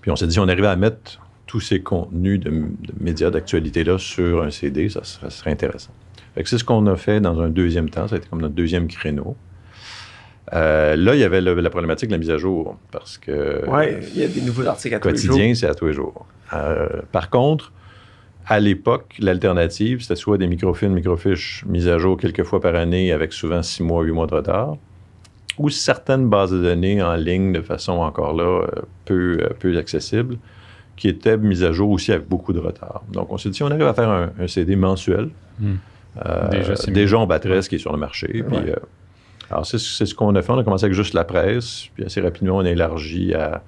Puis 0.01 0.10
on 0.10 0.15
s'est 0.15 0.25
dit, 0.27 0.34
si 0.34 0.39
on 0.39 0.48
arrivait 0.48 0.67
à 0.67 0.75
mettre 0.77 1.20
tous 1.51 1.60
ces 1.60 1.81
contenus 1.81 2.39
de, 2.39 2.50
de 2.50 2.93
médias 3.01 3.29
d'actualité-là 3.29 3.98
sur 3.98 4.41
un 4.41 4.51
CD, 4.51 4.88
ça 4.88 5.03
serait, 5.03 5.29
ça 5.29 5.38
serait 5.39 5.51
intéressant. 5.51 5.91
C'est 6.46 6.58
ce 6.58 6.63
qu'on 6.63 6.88
a 6.88 6.96
fait 6.96 7.20
dans 7.20 7.41
un 7.41 7.50
deuxième 7.50 7.89
temps, 7.89 8.08
ça 8.08 8.15
a 8.15 8.17
été 8.20 8.29
comme 8.29 8.39
notre 8.41 8.55
deuxième 8.55 8.88
créneau. 8.88 9.36
Euh, 10.53 10.96
là, 10.96 11.13
il 11.15 11.20
y 11.20 11.24
avait 11.25 11.41
le- 11.41 11.53
la 11.55 11.70
problématique 11.70 12.08
de 12.10 12.13
la 12.13 12.17
mise 12.20 12.29
à 12.31 12.38
jour, 12.38 12.77
parce 12.91 13.17
que 13.17 13.67
Ouais, 13.70 14.00
il 14.13 14.22
y 14.22 14.24
a 14.24 14.27
des 14.27 14.41
nouveaux 14.41 14.65
articles 14.65 14.96
à 14.96 15.00
tous 15.00 15.10
les 15.10 15.17
jours. 15.17 15.27
quotidien, 15.36 15.53
c'est 15.55 15.67
à 15.67 15.75
tous 15.75 15.88
les 15.88 15.93
jours. 15.93 16.25
Euh, 16.53 16.88
par 17.12 17.29
contre, 17.29 17.74
à 18.48 18.60
l'époque, 18.62 19.15
l'alternative, 19.20 20.01
c'était 20.01 20.15
soit 20.15 20.38
des 20.38 20.48
microfilms, 20.48 20.93
microfiches 20.93 21.65
mises 21.67 21.88
à 21.89 21.98
jour 21.98 22.17
quelques 22.17 22.43
fois 22.43 22.62
par 22.62 22.75
année 22.75 23.12
avec 23.12 23.34
souvent 23.34 23.62
six 23.62 23.84
mois, 23.84 24.03
huit 24.03 24.12
mois 24.13 24.27
de 24.27 24.36
retard, 24.36 24.77
ou 25.58 25.70
certaines 25.70 26.29
bases 26.29 26.51
de 26.51 26.62
données 26.62 27.01
en 27.03 27.15
ligne 27.15 27.51
de 27.51 27.62
façon 27.62 27.93
encore 27.93 28.34
là 28.34 28.65
peu, 29.05 29.38
euh, 29.41 29.50
peu 29.60 29.77
accessible, 29.77 30.38
qui 31.01 31.08
étaient 31.10 31.36
mises 31.36 31.63
à 31.63 31.72
jour 31.72 31.89
aussi 31.89 32.12
avec 32.12 32.27
beaucoup 32.27 32.53
de 32.53 32.60
retard. 32.60 33.01
Donc, 33.12 33.31
on 33.34 33.38
s'est 33.39 33.50
dit, 33.50 33.55
si 33.55 33.63
on 33.63 33.72
arrive 33.72 33.88
à 33.88 33.93
faire 33.96 34.10
un, 34.10 34.29
un 34.39 34.48
CD 34.48 34.75
mensuel, 34.75 35.29
Hmm. 35.60 35.75
euh, 36.25 36.75
Déjà, 36.88 37.17
on 37.17 37.25
battrait 37.27 37.62
ce 37.63 37.70
qui 37.70 37.75
est 37.75 37.79
sur 37.79 37.91
le 37.91 37.98
marché. 37.98 38.27
Puis, 38.48 38.58
euh, 38.70 38.75
alors, 39.50 39.65
c'est 39.65 39.79
c'est 39.79 40.05
ce 40.05 40.13
qu'on 40.15 40.36
a 40.36 40.41
fait. 40.43 40.51
On 40.51 40.60
a 40.60 40.63
commencé 40.63 40.86
avec 40.86 40.96
juste 40.96 41.13
la 41.15 41.24
presse, 41.24 41.88
puis 41.96 42.03
assez 42.05 42.22
rapidement, 42.22 42.58
on 42.58 42.65
a 42.65 42.70
élargi 42.70 43.34
à 43.34 43.63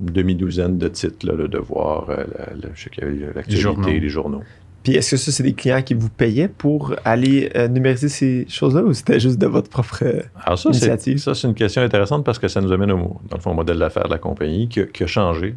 une 0.00 0.12
demi-douzaine 0.12 0.76
de 0.78 0.88
titres, 0.88 1.26
là, 1.26 1.32
le 1.34 1.48
devoir, 1.48 2.10
euh, 2.10 2.16
la- 2.38 2.54
la- 2.68 2.74
je 2.74 2.82
sais 2.84 2.90
qu'il 2.90 3.02
y 3.04 3.06
avait 3.24 3.32
l'actualité, 3.34 3.56
journaux. 3.62 3.88
les 3.88 4.08
journaux. 4.08 4.42
Puis 4.82 4.94
est-ce 4.94 5.12
que 5.12 5.16
ça, 5.16 5.32
c'est 5.32 5.42
des 5.42 5.54
clients 5.54 5.82
qui 5.82 5.94
vous 5.94 6.10
payaient 6.10 6.48
pour 6.48 6.94
aller 7.04 7.50
euh, 7.56 7.66
numériser 7.66 8.08
ces 8.08 8.46
choses-là 8.48 8.82
ou 8.82 8.92
c'était 8.94 9.18
juste 9.18 9.38
de 9.38 9.46
votre 9.46 9.68
propre. 9.70 10.00
euh, 10.04 10.20
Alors 10.44 10.58
ça, 10.58 10.70
c'est, 10.72 10.78
Initiative? 10.78 11.18
ça, 11.18 11.34
c'est 11.34 11.48
une 11.48 11.54
question 11.54 11.82
intéressante 11.82 12.24
parce 12.24 12.38
que 12.38 12.46
ça 12.48 12.60
nous 12.60 12.70
amène 12.72 12.92
au, 12.92 13.18
dans 13.28 13.36
le 13.36 13.40
fond, 13.40 13.50
au 13.50 13.54
modèle 13.54 13.78
d'affaires 13.78 14.04
de 14.04 14.10
la 14.12 14.18
compagnie 14.18 14.68
qui, 14.68 14.80
a- 14.80 14.86
qui 14.86 15.02
a 15.02 15.06
changé. 15.06 15.54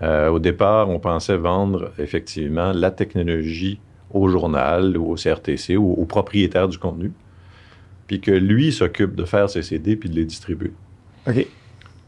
Euh, 0.00 0.28
au 0.30 0.38
départ, 0.38 0.88
on 0.88 0.98
pensait 0.98 1.36
vendre 1.36 1.92
effectivement 1.98 2.72
la 2.72 2.90
technologie 2.90 3.78
au 4.10 4.28
journal 4.28 4.96
ou 4.96 5.10
au 5.12 5.14
CRTC 5.16 5.76
ou 5.76 5.92
au 5.92 6.04
propriétaire 6.06 6.68
du 6.68 6.78
contenu, 6.78 7.12
puis 8.06 8.20
que 8.20 8.30
lui 8.30 8.72
s'occupe 8.72 9.14
de 9.14 9.24
faire 9.24 9.50
ses 9.50 9.62
CD 9.62 9.96
puis 9.96 10.08
de 10.08 10.14
les 10.14 10.24
distribuer. 10.24 10.72
OK. 11.28 11.46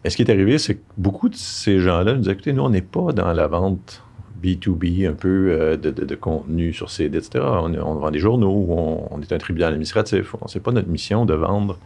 Et 0.06 0.10
ce 0.10 0.16
qui 0.16 0.22
est 0.22 0.30
arrivé, 0.30 0.58
c'est 0.58 0.74
que 0.76 0.82
beaucoup 0.98 1.28
de 1.28 1.34
ces 1.34 1.78
gens-là 1.80 2.12
nous 2.14 2.20
disaient, 2.20 2.32
écoutez, 2.32 2.52
nous, 2.52 2.62
on 2.62 2.70
n'est 2.70 2.82
pas 2.82 3.12
dans 3.12 3.32
la 3.32 3.46
vente 3.46 4.02
B2B, 4.42 5.08
un 5.08 5.14
peu 5.14 5.48
euh, 5.50 5.76
de, 5.78 5.90
de- 5.90 6.04
de 6.04 6.14
contenu 6.14 6.74
sur 6.74 6.90
CD, 6.90 7.16
etc. 7.18 7.42
On, 7.42 7.94
vend 7.94 8.10
des 8.10 8.18
journaux, 8.18 8.52
ou 8.52 8.72
on, 8.74 9.08
on 9.10 9.20
est 9.22 9.32
un 9.32 9.38
tribunal 9.38 9.70
administratif. 9.72 10.34
C'est 10.46 10.62
pas 10.62 10.72
notre 10.72 10.88
mission 10.88 11.24
de 11.24 11.32
vendre. 11.34 11.78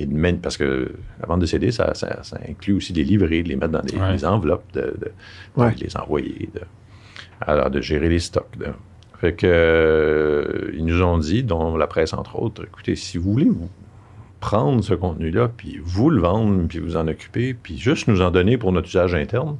Et 0.00 0.06
de 0.06 0.14
mène- 0.14 0.38
parce 0.38 0.56
que 0.56 0.92
la 1.20 1.26
vente 1.26 1.40
de 1.40 1.46
CD, 1.46 1.72
ça, 1.72 1.92
ça- 1.94 2.22
ça 2.22 2.38
inclut 2.48 2.74
aussi 2.74 2.92
les 2.92 3.02
livrer, 3.02 3.42
de 3.42 3.48
les 3.48 3.56
mettre 3.56 3.72
dans 3.72 3.80
des, 3.82 3.96
Ouais. 3.96 4.12
des 4.12 4.24
enveloppes, 4.24 4.72
de, 4.72 4.80
de- 4.80 4.86
de 5.56 5.60
Ouais. 5.62 5.74
les 5.80 5.96
envoyer, 5.96 6.48
de, 6.54 6.60
alors 7.40 7.68
de 7.70 7.80
gérer 7.80 8.08
les 8.08 8.20
stocks. 8.20 8.56
de- 8.58 8.66
Fait 9.20 9.32
que, 9.34 9.46
euh, 9.46 10.70
ils 10.74 10.84
nous 10.84 11.02
ont 11.02 11.18
dit, 11.18 11.42
dont 11.42 11.76
la 11.76 11.88
presse 11.88 12.12
entre 12.12 12.40
autres, 12.40 12.64
écoutez, 12.64 12.94
si 12.94 13.18
vous 13.18 13.32
voulez 13.32 13.48
vous 13.50 13.68
prendre 14.38 14.84
ce 14.84 14.94
contenu-là, 14.94 15.48
puis 15.56 15.80
vous 15.82 16.10
le 16.10 16.20
vendre, 16.20 16.68
puis 16.68 16.78
vous 16.78 16.96
en 16.96 17.08
occuper, 17.08 17.54
puis 17.54 17.76
juste 17.76 18.06
nous 18.06 18.22
en 18.22 18.30
donner 18.30 18.56
pour 18.56 18.70
notre 18.70 18.86
usage 18.86 19.16
interne, 19.16 19.56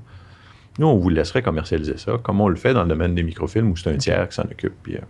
nous, 0.78 0.86
on 0.86 0.96
vous 0.96 1.08
laisserait 1.08 1.42
commercialiser 1.42 1.96
ça, 1.96 2.18
comme 2.22 2.40
on 2.40 2.46
le 2.48 2.54
fait 2.54 2.72
dans 2.72 2.84
le 2.84 2.88
domaine 2.88 3.16
des 3.16 3.24
microfilms, 3.24 3.72
où 3.72 3.76
c'est 3.76 3.90
un 3.90 3.96
tiers 3.96 4.28
qui 4.28 4.36
s'en 4.36 4.44
occupe. 4.44 4.74
Puis, 4.84 4.94
euh, 4.94 5.00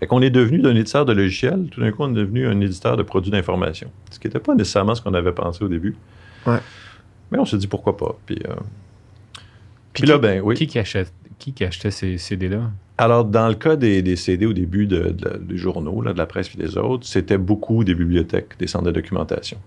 fait 0.00 0.06
qu'on 0.06 0.20
est 0.22 0.30
devenu 0.30 0.58
d'un 0.58 0.74
éditeur 0.74 1.04
de 1.04 1.12
logiciels, 1.12 1.66
tout 1.70 1.80
d'un 1.80 1.90
coup, 1.90 2.02
on 2.02 2.10
est 2.10 2.14
devenu 2.14 2.46
un 2.46 2.60
éditeur 2.60 2.96
de 2.96 3.02
produits 3.02 3.30
d'information. 3.30 3.90
Ce 4.10 4.18
qui 4.18 4.26
n'était 4.26 4.38
pas 4.40 4.54
nécessairement 4.54 4.94
ce 4.94 5.02
qu'on 5.02 5.14
avait 5.14 5.32
pensé 5.32 5.64
au 5.64 5.68
début. 5.68 5.96
Ouais. 6.46 6.58
Mais 7.30 7.38
on 7.38 7.44
s'est 7.44 7.58
dit 7.58 7.66
pourquoi 7.66 7.96
pas. 7.96 8.16
Puis, 8.26 8.38
euh, 8.48 8.54
puis 9.92 10.06
là, 10.06 10.18
ben 10.18 10.40
oui. 10.44 10.54
Qui, 10.54 10.66
qui, 10.66 10.78
achète, 10.78 11.12
qui, 11.38 11.52
qui 11.52 11.64
achetait 11.64 11.90
ces 11.90 12.18
CD-là? 12.18 12.70
Alors, 12.98 13.24
dans 13.24 13.48
le 13.48 13.54
cas 13.54 13.76
des, 13.76 14.02
des 14.02 14.16
CD 14.16 14.46
au 14.46 14.52
début 14.52 14.86
de- 14.86 15.10
de 15.10 15.24
la- 15.28 15.38
des 15.38 15.56
journaux, 15.56 16.00
là, 16.02 16.12
de 16.12 16.18
la 16.18 16.26
presse 16.26 16.50
et 16.54 16.58
des 16.58 16.76
autres, 16.78 17.06
c'était 17.06 17.38
beaucoup 17.38 17.84
des 17.84 17.94
bibliothèques, 17.94 18.58
des 18.58 18.66
centres 18.66 18.86
de 18.86 18.90
documentation. 18.92 19.58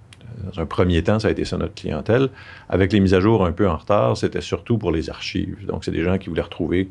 Dans 0.53 0.61
un 0.61 0.65
premier 0.65 1.03
temps, 1.03 1.19
ça 1.19 1.27
a 1.27 1.31
été 1.31 1.43
ça 1.45 1.57
notre 1.57 1.73
clientèle. 1.75 2.29
Avec 2.69 2.93
les 2.93 2.99
mises 3.01 3.13
à 3.13 3.19
jour 3.19 3.45
un 3.45 3.51
peu 3.51 3.67
en 3.67 3.75
retard, 3.75 4.15
c'était 4.17 4.41
surtout 4.41 4.77
pour 4.77 4.91
les 4.91 5.09
archives. 5.09 5.65
Donc, 5.67 5.83
c'est 5.83 5.91
des 5.91 6.03
gens 6.03 6.17
qui 6.17 6.29
voulaient 6.29 6.41
retrouver 6.41 6.89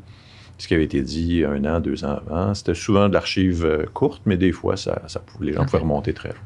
ce 0.59 0.67
qui 0.67 0.73
avait 0.73 0.83
été 0.83 1.01
dit 1.01 1.43
un 1.45 1.63
an, 1.65 1.79
deux 1.79 2.03
ans 2.03 2.19
avant. 2.27 2.53
C'était 2.53 2.75
souvent 2.75 3.07
de 3.07 3.13
l'archive 3.13 3.65
euh, 3.65 3.85
courte, 3.93 4.21
mais 4.25 4.37
des 4.37 4.51
fois, 4.51 4.77
ça, 4.77 5.01
les 5.39 5.53
gens 5.53 5.65
pouvaient 5.65 5.79
remonter 5.79 6.13
très 6.13 6.29
loin. 6.29 6.37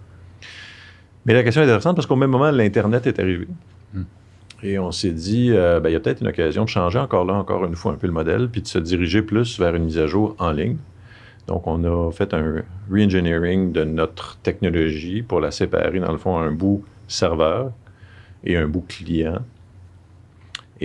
Mais 1.26 1.34
la 1.34 1.44
question 1.44 1.62
est 1.62 1.66
intéressante 1.66 1.96
parce 1.96 2.06
qu'au 2.06 2.16
même 2.16 2.30
moment, 2.30 2.52
l'Internet 2.52 3.08
est 3.08 3.20
arrivé. 3.20 3.48
Hmm. 3.94 4.04
Et 4.62 4.78
on 4.78 4.92
s'est 4.92 5.12
dit, 5.12 5.50
euh, 5.52 5.80
ben, 5.80 5.90
il 5.90 5.94
y 5.94 5.96
a 5.96 6.00
peut-être 6.00 6.22
une 6.22 6.28
occasion 6.28 6.64
de 6.64 6.70
changer 6.70 7.00
encore 7.00 7.26
là, 7.26 7.34
encore 7.34 7.66
une 7.66 7.76
fois, 7.76 7.94
un 7.94 7.96
peu 7.96 8.06
le 8.06 8.14
modèle, 8.14 8.50
puis 8.50 8.62
de 8.62 8.68
se 8.68 8.78
diriger 8.78 9.24
plus 9.24 9.60
vers 9.60 9.74
une 9.74 9.86
mise 9.86 9.98
à 9.98 10.06
jour 10.06 10.36
en 10.38 10.52
ligne. 10.52 10.78
Donc, 11.48 11.66
on 11.66 11.84
a 11.84 12.12
fait 12.12 12.34
un 12.36 12.64
re-engineering 12.92 13.72
de 13.72 13.84
notre 13.84 14.38
technologie 14.38 15.24
pour 15.24 15.40
la 15.40 15.50
séparer, 15.50 16.00
dans 16.00 16.12
le 16.12 16.20
fond, 16.20 16.38
un 16.38 16.52
bout 16.52 16.86
serveur 17.08 17.72
et 18.44 18.58
un 18.58 18.68
bout 18.68 18.86
client. 18.88 19.40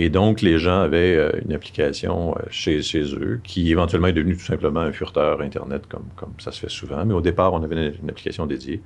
Et 0.01 0.07
donc, 0.07 0.41
les 0.41 0.59
gens 0.59 0.79
avaient 0.79 1.17
euh, 1.17 1.29
une 1.45 1.51
application 1.51 2.33
euh, 2.33 2.43
chez, 2.49 2.81
chez 2.81 3.03
eux 3.15 3.41
qui 3.43 3.69
éventuellement 3.69 4.07
est 4.07 4.13
devenue 4.13 4.37
tout 4.37 4.45
simplement 4.45 4.79
un 4.79 4.93
furteur 4.93 5.41
Internet, 5.41 5.87
comme, 5.89 6.05
comme 6.15 6.31
ça 6.37 6.53
se 6.53 6.61
fait 6.61 6.69
souvent. 6.69 7.05
Mais 7.05 7.13
au 7.13 7.19
départ, 7.19 7.53
on 7.53 7.61
avait 7.61 7.91
une, 8.01 8.09
application 8.09 8.45
dédiée 8.45 8.81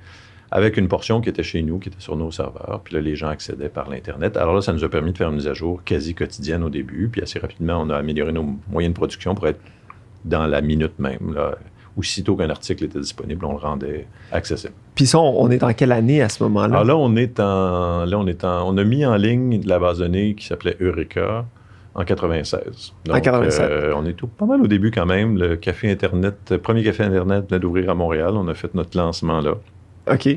avec 0.50 0.76
une 0.76 0.88
portion 0.88 1.20
qui 1.20 1.28
était 1.28 1.44
chez 1.44 1.62
nous, 1.62 1.78
qui 1.78 1.88
était 1.88 2.00
sur 2.00 2.16
nos 2.16 2.32
serveurs. 2.32 2.80
Puis 2.82 2.96
là, 2.96 3.00
les 3.00 3.14
gens 3.14 3.28
accédaient 3.28 3.68
par 3.68 3.88
l'Internet. 3.88 4.36
Alors 4.36 4.56
là, 4.56 4.60
ça 4.60 4.72
nous 4.72 4.82
a 4.82 4.88
permis 4.88 5.12
de 5.12 5.16
faire 5.16 5.28
une 5.28 5.36
mise 5.36 5.46
à 5.46 5.54
jour 5.54 5.84
quasi 5.84 6.16
quotidienne 6.16 6.64
au 6.64 6.68
début. 6.68 7.08
Puis 7.08 7.22
assez 7.22 7.38
rapidement, 7.38 7.80
on 7.80 7.90
a 7.90 7.96
amélioré 7.96 8.32
nos 8.32 8.58
moyens 8.68 8.92
de 8.92 8.96
production 8.96 9.36
pour 9.36 9.46
être 9.46 9.60
dans 10.24 10.48
la 10.48 10.62
minute 10.62 10.98
même. 10.98 11.32
Là. 11.32 11.56
Aussitôt 11.96 12.34
qu'un 12.34 12.50
article 12.50 12.84
était 12.84 12.98
disponible, 12.98 13.44
on 13.44 13.52
le 13.52 13.58
rendait 13.58 14.06
accessible. 14.32 14.72
Puis 14.94 15.06
ça, 15.06 15.18
on 15.20 15.44
on 15.44 15.50
est 15.50 15.58
dans 15.58 15.72
quelle 15.72 15.92
année 15.92 16.22
à 16.22 16.28
ce 16.28 16.42
moment-là? 16.42 16.80
Alors 16.80 16.84
là, 16.84 16.96
on 16.96 17.14
est 17.16 17.38
en, 17.38 18.04
là, 18.04 18.18
on 18.18 18.26
est 18.26 18.44
en, 18.44 18.68
on 18.68 18.76
a 18.76 18.84
mis 18.84 19.06
en 19.06 19.16
ligne 19.16 19.60
la 19.64 19.78
base 19.78 19.98
de 19.98 20.04
données 20.04 20.34
qui 20.34 20.46
s'appelait 20.46 20.76
Eureka 20.80 21.44
en 21.94 22.04
96. 22.04 22.92
En 23.08 23.20
96. 23.20 23.60
euh, 23.60 23.92
on 23.96 24.04
est 24.06 24.14
tout, 24.14 24.26
pas 24.26 24.46
mal 24.46 24.60
au 24.60 24.66
début 24.66 24.90
quand 24.90 25.06
même. 25.06 25.38
Le 25.38 25.56
café 25.56 25.90
Internet, 25.90 26.36
le 26.50 26.58
premier 26.58 26.82
café 26.82 27.04
Internet 27.04 27.46
venait 27.48 27.60
d'ouvrir 27.60 27.90
à 27.90 27.94
Montréal. 27.94 28.34
On 28.36 28.48
a 28.48 28.54
fait 28.54 28.74
notre 28.74 28.96
lancement 28.98 29.40
là. 29.40 29.54
OK. 30.10 30.28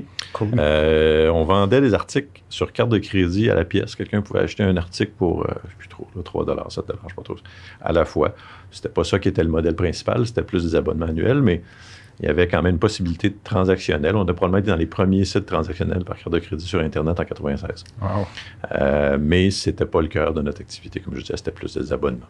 Euh, 0.57 1.29
on 1.29 1.43
vendait 1.43 1.81
des 1.81 1.93
articles 1.93 2.41
sur 2.50 2.71
carte 2.71 2.89
de 2.89 3.00
crédit 3.00 3.50
à 3.50 3.55
la 3.55 3.65
pièce. 3.65 3.95
Quelqu'un 3.95 4.21
pouvait 4.21 4.39
acheter 4.39 4.63
un 4.63 4.77
article 4.77 5.12
pour, 5.17 5.43
euh, 5.43 5.47
je 5.65 5.69
sais 5.69 5.75
plus 5.77 5.88
trop, 5.88 6.07
là, 6.15 6.21
3 6.24 6.45
7 6.69 6.86
je 6.88 7.07
sais 7.07 7.15
pas 7.15 7.21
trop, 7.24 7.36
à 7.81 7.91
la 7.91 8.05
fois. 8.05 8.33
C'était 8.71 8.89
pas 8.89 9.03
ça 9.03 9.19
qui 9.19 9.29
était 9.29 9.43
le 9.43 9.50
modèle 9.50 9.75
principal, 9.75 10.25
c'était 10.25 10.43
plus 10.43 10.63
des 10.63 10.75
abonnements 10.75 11.07
annuels, 11.07 11.41
mais 11.41 11.62
il 12.19 12.25
y 12.25 12.29
avait 12.29 12.47
quand 12.47 12.63
même 12.63 12.74
une 12.74 12.79
possibilité 12.79 13.29
de 13.29 13.38
transactionnel. 13.43 14.15
On 14.15 14.24
a 14.24 14.33
probablement 14.33 14.57
été 14.57 14.71
dans 14.71 14.77
les 14.77 14.88
premiers 14.88 15.25
sites 15.25 15.45
transactionnels 15.45 16.03
par 16.03 16.17
carte 16.17 16.31
de 16.31 16.39
crédit 16.39 16.65
sur 16.65 16.79
Internet 16.79 17.19
en 17.19 17.25
96. 17.25 17.83
Wow. 18.01 18.07
Euh, 18.71 19.17
mais 19.19 19.51
c'était 19.51 19.86
pas 19.86 20.01
le 20.01 20.07
cœur 20.07 20.33
de 20.33 20.41
notre 20.41 20.62
activité, 20.62 21.00
comme 21.00 21.15
je 21.15 21.21
disais, 21.21 21.38
c'était 21.38 21.51
plus 21.51 21.77
des 21.77 21.93
abonnements. 21.93 22.27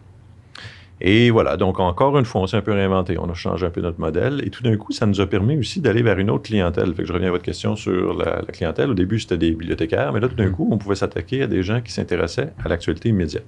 Et 0.99 1.29
voilà, 1.29 1.57
donc 1.57 1.79
encore 1.79 2.17
une 2.17 2.25
fois, 2.25 2.41
on 2.41 2.47
s'est 2.47 2.57
un 2.57 2.61
peu 2.61 2.73
réinventé, 2.73 3.17
on 3.19 3.29
a 3.29 3.33
changé 3.35 3.67
un 3.67 3.69
peu 3.69 3.81
notre 3.81 3.99
modèle, 3.99 4.41
et 4.43 4.49
tout 4.49 4.63
d'un 4.63 4.75
coup, 4.77 4.91
ça 4.91 5.05
nous 5.05 5.21
a 5.21 5.27
permis 5.27 5.55
aussi 5.55 5.79
d'aller 5.79 6.01
vers 6.01 6.17
une 6.17 6.31
autre 6.31 6.45
clientèle. 6.45 6.93
Fait 6.95 7.03
que 7.03 7.07
je 7.07 7.13
reviens 7.13 7.27
à 7.27 7.31
votre 7.31 7.43
question 7.43 7.75
sur 7.75 8.15
la, 8.17 8.37
la 8.37 8.51
clientèle. 8.51 8.89
Au 8.89 8.95
début, 8.95 9.19
c'était 9.19 9.37
des 9.37 9.51
bibliothécaires, 9.51 10.11
mais 10.11 10.19
là, 10.19 10.27
tout 10.27 10.35
d'un 10.35 10.47
Mhm. 10.47 10.53
coup, 10.53 10.69
on 10.71 10.77
pouvait 10.79 10.95
s'attaquer 10.95 11.43
à 11.43 11.47
des 11.47 11.61
gens 11.61 11.81
qui 11.81 11.91
s'intéressaient 11.91 12.51
à 12.63 12.67
l'actualité 12.67 13.09
immédiate. 13.09 13.45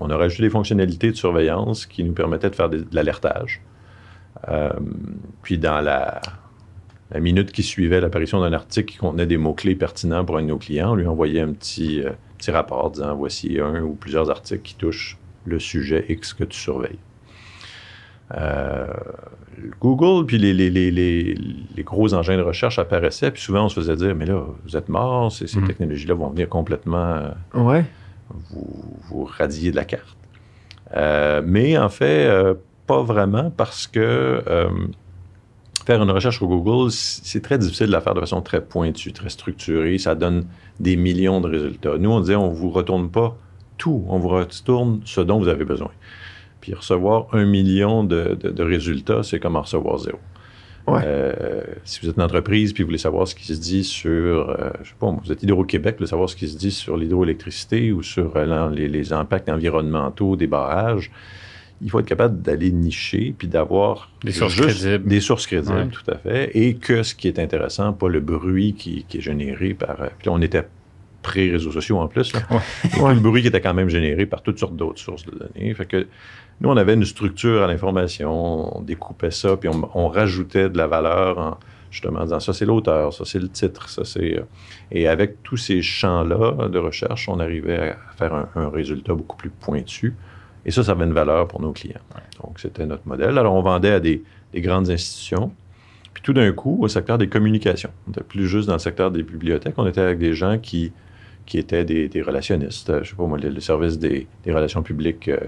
On 0.00 0.10
a 0.10 0.16
rajouté 0.16 0.42
des 0.42 0.50
fonctionnalités 0.50 1.10
de 1.10 1.16
surveillance 1.16 1.86
qui 1.86 2.04
nous 2.04 2.12
permettaient 2.12 2.50
de 2.50 2.54
faire 2.54 2.68
de 2.68 2.84
l'alertage. 2.92 3.62
Euh, 4.48 4.70
puis 5.42 5.58
dans 5.58 5.80
la, 5.80 6.20
minute 7.18 7.52
qui 7.52 7.62
suivait 7.62 8.00
l'apparition 8.00 8.40
d'un 8.40 8.52
article 8.54 8.92
qui 8.92 8.98
contenait 8.98 9.26
des 9.26 9.36
mots-clés 9.36 9.74
pertinents 9.74 10.24
pour 10.24 10.38
un 10.38 10.42
de 10.42 10.46
nos 10.48 10.56
clients, 10.56 10.92
on 10.92 10.94
lui 10.94 11.06
envoyait 11.06 11.40
un 11.40 11.52
petit, 11.52 12.02
euh, 12.02 12.10
petit 12.38 12.50
rapport 12.50 12.90
disant 12.90 13.14
voici 13.14 13.58
un 13.60 13.82
ou 13.82 13.94
plusieurs 13.94 14.30
articles 14.30 14.62
qui 14.62 14.74
touchent 14.76 15.18
le 15.44 15.58
sujet 15.58 16.04
X 16.08 16.34
que 16.34 16.44
tu 16.44 16.58
surveilles. 16.58 16.98
Euh, 18.34 18.86
Google, 19.80 20.24
puis 20.26 20.38
les, 20.38 20.54
les, 20.54 21.82
gros 21.82 22.14
engins 22.14 22.36
de 22.36 22.42
recherche 22.42 22.78
apparaissaient, 22.78 23.30
puis 23.30 23.42
souvent 23.42 23.66
on 23.66 23.68
se 23.68 23.74
faisait 23.74 23.96
dire, 23.96 24.14
mais 24.14 24.24
là, 24.24 24.42
vous 24.64 24.76
êtes 24.76 24.88
morts, 24.88 25.30
ces, 25.30 25.44
mm. 25.44 25.66
technologies-là 25.66 26.14
vont 26.14 26.30
venir 26.30 26.48
complètement 26.48 27.30
ouais. 27.54 27.84
vous, 28.50 28.84
vous, 29.08 29.24
radier 29.24 29.70
de 29.70 29.76
la 29.76 29.84
carte. 29.84 30.16
mais 31.44 31.76
en 31.76 31.90
fait, 31.90 32.56
pas 32.86 33.02
vraiment 33.02 33.50
parce 33.50 33.86
que 33.86 34.42
euh, 34.46 34.68
faire 35.86 36.02
une 36.02 36.10
recherche 36.10 36.38
sur 36.38 36.46
Google, 36.46 36.90
c'est 36.90 37.42
très 37.42 37.58
difficile 37.58 37.86
de 37.86 37.92
la 37.92 38.00
faire 38.00 38.14
de 38.14 38.20
façon 38.20 38.40
très 38.42 38.60
pointue, 38.60 39.12
très 39.12 39.30
structurée. 39.30 39.98
Ça 39.98 40.14
donne 40.14 40.46
des 40.80 40.96
millions 40.96 41.40
de 41.40 41.48
résultats. 41.48 41.98
Nous, 41.98 42.10
on 42.10 42.20
disait, 42.20 42.36
on 42.36 42.50
ne 42.50 42.54
vous 42.54 42.70
retourne 42.70 43.10
pas 43.10 43.36
tout, 43.82 44.04
on 44.06 44.20
vous 44.20 44.28
retourne 44.28 45.00
ce 45.04 45.20
dont 45.20 45.40
vous 45.40 45.48
avez 45.48 45.64
besoin. 45.64 45.90
Puis 46.60 46.72
recevoir 46.72 47.26
un 47.32 47.44
million 47.44 48.04
de, 48.04 48.62
résultats, 48.62 49.24
c'est 49.24 49.40
comme 49.40 49.56
en 49.56 49.62
recevoir 49.62 49.98
zéro. 49.98 50.20
Euh, 50.88 51.62
si 51.82 52.00
vous 52.00 52.08
êtes 52.08 52.16
une 52.16 52.22
entreprise 52.22 52.72
puis 52.72 52.84
vous 52.84 52.88
voulez 52.88 52.98
savoir 52.98 53.26
ce 53.26 53.34
qui 53.34 53.44
se 53.44 53.60
dit 53.60 53.82
sur, 53.82 54.50
euh, 54.50 54.70
je 54.82 54.90
sais 54.90 54.94
pas, 54.98 55.10
vous 55.10 55.32
êtes 55.32 55.42
Hydro-Québec, 55.42 55.94
vous 55.94 55.98
voulez 55.98 56.10
savoir 56.10 56.28
ce 56.28 56.36
qui 56.36 56.48
se 56.48 56.56
dit 56.56 56.70
sur 56.70 56.96
l'hydroélectricité 56.96 57.90
ou 57.90 58.04
sur 58.04 58.38
les, 58.38 58.88
les, 58.88 59.12
impacts 59.12 59.48
environnementaux 59.48 60.36
des 60.36 60.46
barrages, 60.46 61.10
il 61.80 61.90
faut 61.90 61.98
être 61.98 62.06
capable 62.06 62.40
d'aller 62.40 62.70
nicher 62.70 63.34
puis 63.36 63.48
d'avoir 63.48 64.12
des 64.22 64.30
sources 64.30 64.54
crédibles. 64.54 65.08
Des 65.08 65.20
sources 65.20 65.46
crédibles, 65.48 65.90
tout 65.90 66.08
à 66.08 66.18
fait. 66.18 66.50
Et 66.54 66.74
que 66.74 67.02
ce 67.02 67.16
qui 67.16 67.26
est 67.26 67.40
intéressant, 67.40 67.92
pas 67.92 68.08
le 68.08 68.20
bruit 68.20 68.74
qui, 68.74 69.04
est 69.12 69.20
généré 69.20 69.74
par. 69.74 70.00
Euh, 70.00 70.08
puis 70.18 70.28
on 70.28 70.40
était 70.40 70.68
pré-réseaux 71.22 71.72
sociaux 71.72 71.98
en 71.98 72.08
plus. 72.08 72.32
Là. 72.32 72.42
le 73.12 73.20
bruit 73.20 73.42
qui 73.42 73.48
était 73.48 73.60
quand 73.60 73.74
même 73.74 73.88
généré 73.88 74.26
par 74.26 74.42
toutes 74.42 74.58
sortes 74.58 74.76
d'autres 74.76 75.00
sources 75.00 75.24
de 75.24 75.32
données. 75.32 75.72
Fait 75.74 75.86
que 75.86 76.06
nous, 76.60 76.68
on 76.68 76.76
avait 76.76 76.94
une 76.94 77.04
structure 77.04 77.62
à 77.62 77.66
l'information, 77.66 78.76
on 78.78 78.82
découpait 78.82 79.30
ça, 79.30 79.56
puis 79.56 79.68
on, 79.94 80.08
rajoutait 80.08 80.68
de 80.68 80.78
la 80.78 80.86
valeur 80.86 81.38
en 81.38 81.58
justement 81.90 82.22
disant 82.22 82.40
ça 82.40 82.52
c'est 82.52 82.64
l'auteur, 82.64 83.12
ça 83.12 83.24
c'est 83.24 83.38
le 83.38 83.48
titre, 83.48 83.88
ça 83.88 84.04
c'est. 84.04 84.38
Euh, 84.38 84.44
et 84.90 85.08
avec 85.08 85.42
tous 85.42 85.56
ces 85.56 85.82
champs-là 85.82 86.68
de 86.68 86.78
recherche, 86.78 87.28
on 87.28 87.40
arrivait 87.40 87.90
à 87.90 87.96
faire 88.16 88.46
un 88.54 88.68
résultat 88.68 89.14
beaucoup 89.14 89.36
plus 89.36 89.50
pointu. 89.50 90.14
Et 90.64 90.70
ça, 90.70 90.82
ça 90.82 90.92
avait 90.92 91.04
une 91.04 91.12
valeur 91.12 91.48
pour 91.48 91.60
nos 91.60 91.72
clients. 91.72 92.00
Donc, 92.42 92.60
c'était 92.60 92.86
notre 92.86 93.06
modèle. 93.06 93.36
Alors, 93.38 93.54
on 93.54 93.62
vendait 93.62 93.92
à 93.92 94.00
des, 94.00 94.22
grandes 94.54 94.90
institutions. 94.90 95.52
Puis 96.14 96.22
tout 96.22 96.32
d'un 96.32 96.52
coup, 96.52 96.78
au 96.82 96.88
secteur 96.88 97.18
des 97.18 97.28
communications, 97.28 97.90
on 98.06 98.10
n'était 98.10 98.22
plus 98.22 98.46
juste 98.46 98.68
dans 98.68 98.74
le 98.74 98.78
secteur 98.78 99.10
des 99.10 99.22
bibliothèques, 99.22 99.74
on 99.78 99.86
était 99.86 100.02
avec 100.02 100.18
des 100.18 100.34
gens 100.34 100.58
qui, 100.58 100.92
qui 101.46 101.58
étaient 101.58 101.84
des, 101.84 102.22
relationnistes. 102.22 102.92
Je 102.92 102.98
ne 102.98 103.04
sais 103.04 103.14
pas 103.14 103.26
moi, 103.26 103.38
le, 103.38 103.60
service 103.60 103.98
des, 103.98 104.26
relations 104.46 104.82
publiques, 104.82 105.28
euh, 105.28 105.38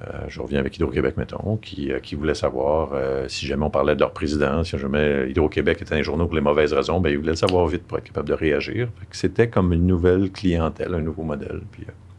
euh, 0.00 0.04
je 0.28 0.40
reviens 0.40 0.60
avec 0.60 0.76
Hydro-Québec, 0.76 1.16
mettons, 1.16 1.56
qui, 1.56 1.92
euh, 1.92 1.98
voulaient 2.12 2.34
savoir 2.34 2.90
si 3.28 3.46
jamais 3.46 3.64
on 3.64 3.70
parlait 3.70 3.94
de 3.94 4.00
leur 4.00 4.12
président, 4.12 4.62
si 4.64 4.78
jamais 4.78 5.30
Hydro-Québec 5.30 5.82
était 5.82 5.94
un 5.94 6.02
journaux 6.02 6.26
pour 6.26 6.36
les 6.36 6.40
mauvaises 6.40 6.72
raisons, 6.72 7.00
bien, 7.00 7.12
ils 7.12 7.18
voulaient 7.18 7.30
le 7.30 7.36
savoir 7.36 7.66
vite 7.66 7.82
pour 7.84 7.98
être 7.98 8.04
capable 8.04 8.28
de 8.28 8.34
réagir. 8.34 8.88
C'était 9.10 9.48
comme 9.48 9.72
une 9.72 9.86
nouvelle 9.86 10.30
clientèle, 10.30 10.94
un 10.94 11.00
nouveau 11.00 11.22
modèle. 11.22 11.60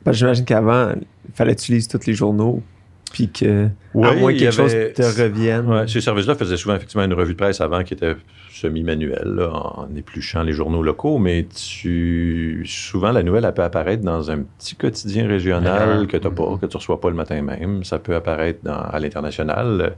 J'imagine 0.09 0.45
qu'avant, 0.45 0.93
il 0.93 1.33
fallait 1.33 1.55
lises 1.69 1.88
tous 1.88 2.05
les 2.07 2.13
journaux, 2.13 2.61
puis 3.12 3.30
que, 3.30 3.65
à 3.65 4.15
moins 4.15 4.34
que 4.34 4.39
quelque 4.39 4.51
chose 4.51 4.72
te 4.72 5.22
revienne. 5.22 5.68
Ouais, 5.68 5.88
ces 5.88 6.01
services-là 6.01 6.36
faisaient 6.36 6.58
souvent 6.58 6.75
effectivement 6.75 7.03
une 7.03 7.13
revue 7.13 7.34
de 7.34 7.38
presse 7.38 7.62
avant 7.62 7.84
qui 7.84 7.94
était 7.94 8.15
semi-manuelle, 8.51 9.50
en 9.51 9.88
épluchant 9.96 10.44
les 10.44 10.53
journaux 10.53 10.84
locaux, 10.84 11.18
mais 11.18 11.46
tu, 11.46 12.63
souvent 12.65 13.12
la 13.12 13.24
nouvelle 13.24 13.46
elle 13.46 13.53
peut 13.53 13.64
apparaître 13.64 14.03
dans 14.03 14.29
un 14.29 14.40
petit 14.40 14.75
quotidien 14.75 15.27
régional 15.27 16.07
que 16.07 16.18
tu 16.18 16.27
n'as 16.27 16.33
pas, 16.33 16.57
que 16.59 16.66
tu 16.66 16.75
ne 16.75 16.79
reçois 16.79 17.01
pas 17.01 17.09
le 17.09 17.16
matin 17.16 17.42
même. 17.42 17.83
Ça 17.83 18.00
peut 18.00 18.16
apparaître 18.16 18.59
à 18.70 19.00
l'international. 19.00 19.96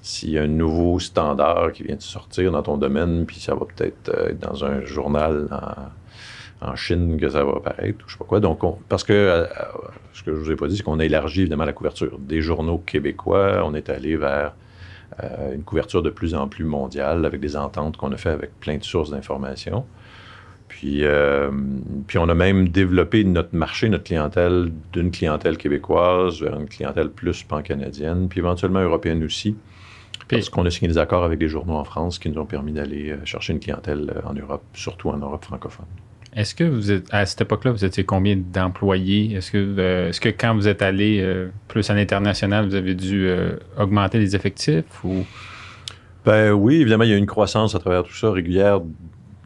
S'il 0.00 0.30
y 0.30 0.38
a 0.38 0.42
un 0.42 0.46
nouveau 0.46 1.00
standard 1.00 1.72
qui 1.72 1.82
vient 1.82 1.96
de 1.96 2.02
sortir 2.02 2.52
dans 2.52 2.62
ton 2.62 2.78
domaine, 2.78 3.26
puis 3.26 3.40
ça 3.40 3.54
va 3.54 3.66
peut-être 3.66 4.30
être 4.30 4.38
dans 4.38 4.64
un 4.64 4.84
journal 4.84 5.48
en 5.50 5.88
Chine 6.74 7.18
que 7.18 7.28
ça 7.28 7.44
va 7.44 7.52
apparaître, 7.52 8.04
ou 8.04 8.08
je 8.08 8.12
sais 8.12 8.18
pas 8.18 8.24
quoi. 8.24 8.40
Donc, 8.40 8.60
parce 8.88 9.04
que 9.04 9.12
euh, 9.12 9.46
ce 10.12 10.22
que 10.22 10.34
je 10.34 10.40
vous 10.40 10.50
ai 10.50 10.56
pas 10.56 10.66
dit, 10.66 10.76
c'est 10.76 10.82
qu'on 10.82 10.98
a 10.98 11.04
élargi 11.04 11.42
évidemment 11.42 11.64
la 11.64 11.72
couverture 11.72 12.18
des 12.18 12.40
journaux 12.40 12.78
québécois. 12.78 13.62
On 13.64 13.74
est 13.74 13.88
allé 13.88 14.16
vers 14.16 14.54
euh, 15.22 15.54
une 15.54 15.62
couverture 15.62 16.02
de 16.02 16.10
plus 16.10 16.34
en 16.34 16.48
plus 16.48 16.64
mondiale 16.64 17.24
avec 17.24 17.40
des 17.40 17.56
ententes 17.56 17.96
qu'on 17.96 18.12
a 18.12 18.16
fait 18.16 18.30
avec 18.30 18.58
plein 18.58 18.76
de 18.76 18.84
sources 18.84 19.10
d'informations. 19.10 19.84
Puis, 20.66 21.04
euh, 21.04 21.50
puis 22.06 22.18
on 22.18 22.28
a 22.28 22.34
même 22.34 22.68
développé 22.68 23.24
notre 23.24 23.54
marché, 23.54 23.88
notre 23.88 24.04
clientèle, 24.04 24.70
d'une 24.92 25.10
clientèle 25.10 25.56
québécoise 25.56 26.42
vers 26.42 26.58
une 26.58 26.68
clientèle 26.68 27.08
plus 27.08 27.42
pan-canadienne, 27.42 28.28
puis 28.28 28.40
éventuellement 28.40 28.80
européenne 28.80 29.24
aussi. 29.24 29.56
Parce 30.28 30.50
qu'on 30.50 30.66
a 30.66 30.70
signé 30.70 30.88
des 30.88 30.98
accords 30.98 31.24
avec 31.24 31.38
des 31.38 31.48
journaux 31.48 31.76
en 31.76 31.84
France 31.84 32.18
qui 32.18 32.28
nous 32.28 32.38
ont 32.38 32.44
permis 32.44 32.72
d'aller 32.72 33.16
chercher 33.24 33.54
une 33.54 33.60
clientèle 33.60 34.12
en 34.26 34.34
Europe, 34.34 34.62
surtout 34.74 35.08
en 35.08 35.16
Europe 35.16 35.42
francophone. 35.42 35.86
Est-ce 36.34 36.54
que 36.54 36.64
vous 36.64 36.92
êtes 36.92 37.06
à 37.12 37.26
cette 37.26 37.40
époque-là, 37.40 37.72
vous 37.72 37.84
étiez 37.84 38.04
combien 38.04 38.36
d'employés? 38.36 39.34
Est-ce 39.34 39.50
que, 39.50 39.74
euh, 39.78 40.08
est-ce 40.08 40.20
que 40.20 40.28
quand 40.28 40.54
vous 40.54 40.68
êtes 40.68 40.82
allé 40.82 41.20
euh, 41.20 41.48
plus 41.68 41.88
à 41.90 41.94
l'international, 41.94 42.66
vous 42.66 42.74
avez 42.74 42.94
dû 42.94 43.26
euh, 43.28 43.56
augmenter 43.78 44.18
les 44.18 44.36
effectifs 44.36 45.04
ou? 45.04 45.24
Ben 46.24 46.52
oui, 46.52 46.80
évidemment, 46.82 47.04
il 47.04 47.10
y 47.10 47.14
a 47.14 47.16
une 47.16 47.26
croissance 47.26 47.74
à 47.74 47.78
travers 47.78 48.02
tout 48.02 48.14
ça 48.14 48.30
régulière 48.30 48.80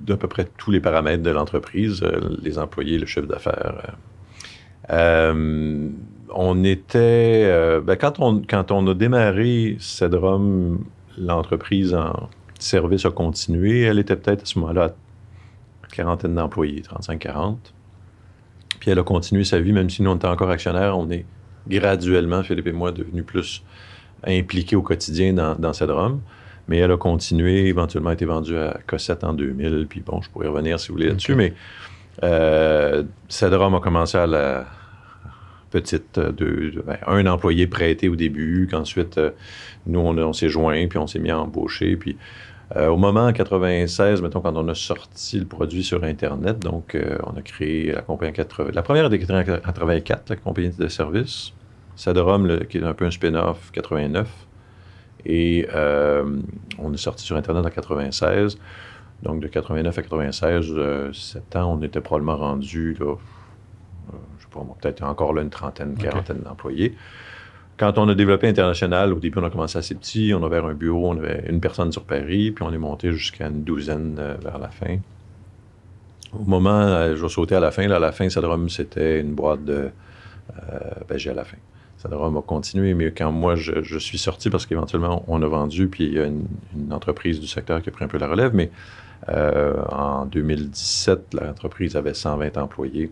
d'à 0.00 0.16
peu 0.16 0.26
près 0.26 0.48
tous 0.58 0.72
les 0.72 0.80
paramètres 0.80 1.22
de 1.22 1.30
l'entreprise, 1.30 2.02
les 2.42 2.58
employés, 2.58 2.98
le 2.98 3.06
chiffre 3.06 3.28
d'affaires. 3.28 3.94
on 4.90 6.64
était. 6.64 7.80
Ben, 7.82 7.94
quand, 7.94 8.18
on, 8.18 8.42
quand 8.42 8.72
on 8.72 8.84
a 8.88 8.94
démarré 8.94 9.76
Cedrum, 9.78 10.84
l'entreprise 11.16 11.94
en 11.94 12.28
service 12.62 13.04
a 13.04 13.10
continué. 13.10 13.82
Elle 13.82 13.98
était 13.98 14.16
peut-être 14.16 14.42
à 14.42 14.46
ce 14.46 14.58
moment-là 14.58 14.94
quarantaine 15.92 16.34
d'employés, 16.34 16.82
35-40. 16.82 17.56
Puis 18.80 18.90
elle 18.90 18.98
a 18.98 19.04
continué 19.04 19.44
sa 19.44 19.60
vie, 19.60 19.72
même 19.72 19.88
si 19.88 20.02
nous, 20.02 20.10
on 20.10 20.16
était 20.16 20.26
encore 20.26 20.50
actionnaires, 20.50 20.98
on 20.98 21.08
est 21.10 21.24
graduellement, 21.68 22.42
Philippe 22.42 22.66
et 22.66 22.72
moi, 22.72 22.90
devenus 22.90 23.24
plus 23.24 23.62
impliqués 24.26 24.76
au 24.76 24.82
quotidien 24.82 25.32
dans, 25.32 25.54
dans 25.54 25.72
Cedrum. 25.72 26.20
Mais 26.68 26.78
elle 26.78 26.92
a 26.92 26.96
continué, 26.96 27.66
éventuellement 27.66 28.10
a 28.10 28.14
été 28.14 28.24
vendue 28.24 28.56
à 28.56 28.78
Cossette 28.86 29.24
en 29.24 29.34
2000. 29.34 29.86
Puis 29.88 30.00
bon, 30.00 30.20
je 30.22 30.30
pourrais 30.30 30.48
revenir 30.48 30.78
si 30.80 30.88
vous 30.88 30.94
voulez 30.94 31.08
là-dessus. 31.08 31.34
Mais 31.34 31.54
euh, 32.22 33.02
Cedrum 33.28 33.74
a 33.74 33.80
commencé 33.80 34.16
à 34.18 34.26
la 34.26 34.66
petite, 35.70 36.18
euh, 36.18 36.30
de, 36.30 36.82
ben, 36.86 36.98
un 37.06 37.26
employé 37.26 37.66
prêté 37.66 38.08
au 38.08 38.16
début, 38.16 38.68
qu'ensuite, 38.70 39.18
euh, 39.18 39.30
nous, 39.86 40.00
on, 40.00 40.16
on 40.18 40.32
s'est 40.32 40.48
joints, 40.48 40.86
puis 40.86 40.98
on 40.98 41.06
s'est 41.06 41.18
mis 41.18 41.30
à 41.30 41.40
embaucher. 41.40 41.96
Puis 41.96 42.16
euh, 42.76 42.88
au 42.88 42.96
moment 42.96 43.26
en 43.26 43.32
96, 43.32 44.22
mettons, 44.22 44.40
quand 44.40 44.56
on 44.56 44.66
a 44.68 44.74
sorti 44.74 45.38
le 45.38 45.46
produit 45.46 45.84
sur 45.84 46.04
Internet, 46.04 46.58
donc 46.58 46.94
euh, 46.94 47.18
on 47.24 47.36
a 47.36 47.42
créé 47.42 47.92
la 47.92 48.02
compagnie 48.02 48.32
80. 48.32 48.70
La 48.72 48.82
première 48.82 49.06
en 49.06 49.10
84, 49.10 50.30
la 50.30 50.36
compagnie 50.36 50.70
de 50.70 50.88
service. 50.88 51.52
Sadrom, 51.96 52.64
qui 52.66 52.78
est 52.78 52.82
un 52.82 52.94
peu 52.94 53.04
un 53.04 53.10
spin-off, 53.10 53.70
89. 53.72 54.28
Et 55.26 55.68
euh, 55.74 56.24
on 56.78 56.92
est 56.92 56.96
sorti 56.96 57.24
sur 57.24 57.36
Internet 57.36 57.66
en 57.66 57.70
96. 57.70 58.58
Donc 59.22 59.40
de 59.40 59.48
89 59.48 59.98
à 59.98 60.02
96, 60.02 60.72
7 61.12 61.56
ans, 61.56 61.78
on 61.78 61.82
était 61.82 62.00
probablement 62.00 62.36
rendu, 62.36 62.96
là, 62.98 63.14
je 64.38 64.42
sais 64.42 64.48
pas, 64.50 64.66
peut-être 64.80 65.02
encore 65.02 65.34
là 65.34 65.42
une 65.42 65.50
trentaine, 65.50 65.94
quarantaine 65.94 66.40
d'employés. 66.40 66.96
Quand 67.82 67.98
on 67.98 68.08
a 68.08 68.14
développé 68.14 68.46
international, 68.46 69.12
au 69.12 69.18
début, 69.18 69.40
on 69.40 69.44
a 69.44 69.50
commencé 69.50 69.76
assez 69.76 69.96
petit. 69.96 70.32
On 70.32 70.44
avait 70.44 70.58
un 70.58 70.72
bureau, 70.72 71.10
on 71.10 71.18
avait 71.18 71.46
une 71.48 71.58
personne 71.58 71.90
sur 71.90 72.04
Paris, 72.04 72.52
puis 72.52 72.62
on 72.62 72.72
est 72.72 72.78
monté 72.78 73.10
jusqu'à 73.10 73.48
une 73.48 73.64
douzaine 73.64 74.18
euh, 74.20 74.36
vers 74.40 74.60
la 74.60 74.68
fin. 74.68 74.98
Au 76.32 76.44
moment, 76.44 76.78
euh, 76.78 77.16
je 77.16 77.26
vais 77.26 77.56
à 77.56 77.58
la 77.58 77.72
fin, 77.72 77.88
là, 77.88 77.96
à 77.96 77.98
la 77.98 78.12
fin, 78.12 78.30
Sadrum, 78.30 78.68
c'était 78.68 79.20
une 79.20 79.34
boîte 79.34 79.64
de. 79.64 79.90
Euh, 80.72 80.78
ben, 81.08 81.18
j'ai 81.18 81.30
à 81.30 81.34
la 81.34 81.42
fin. 81.42 81.56
Sadrum 81.96 82.36
a 82.36 82.42
continué, 82.42 82.94
mais 82.94 83.10
quand 83.10 83.32
moi, 83.32 83.56
je, 83.56 83.98
suis 83.98 84.18
sorti, 84.18 84.48
parce 84.48 84.64
qu'éventuellement, 84.64 85.24
on 85.26 85.42
a 85.42 85.48
vendu, 85.48 85.88
puis 85.88 86.04
il 86.04 86.12
y 86.12 86.20
a 86.20 86.26
une, 86.26 86.46
entreprise 86.92 87.40
du 87.40 87.48
secteur 87.48 87.82
qui 87.82 87.88
a 87.88 87.92
pris 87.92 88.04
un 88.04 88.08
peu 88.08 88.18
la 88.18 88.28
relève, 88.28 88.54
mais 88.54 88.70
en 89.26 90.24
2017, 90.26 91.34
l'entreprise 91.34 91.96
avait 91.96 92.14
120 92.14 92.58
employés. 92.58 93.10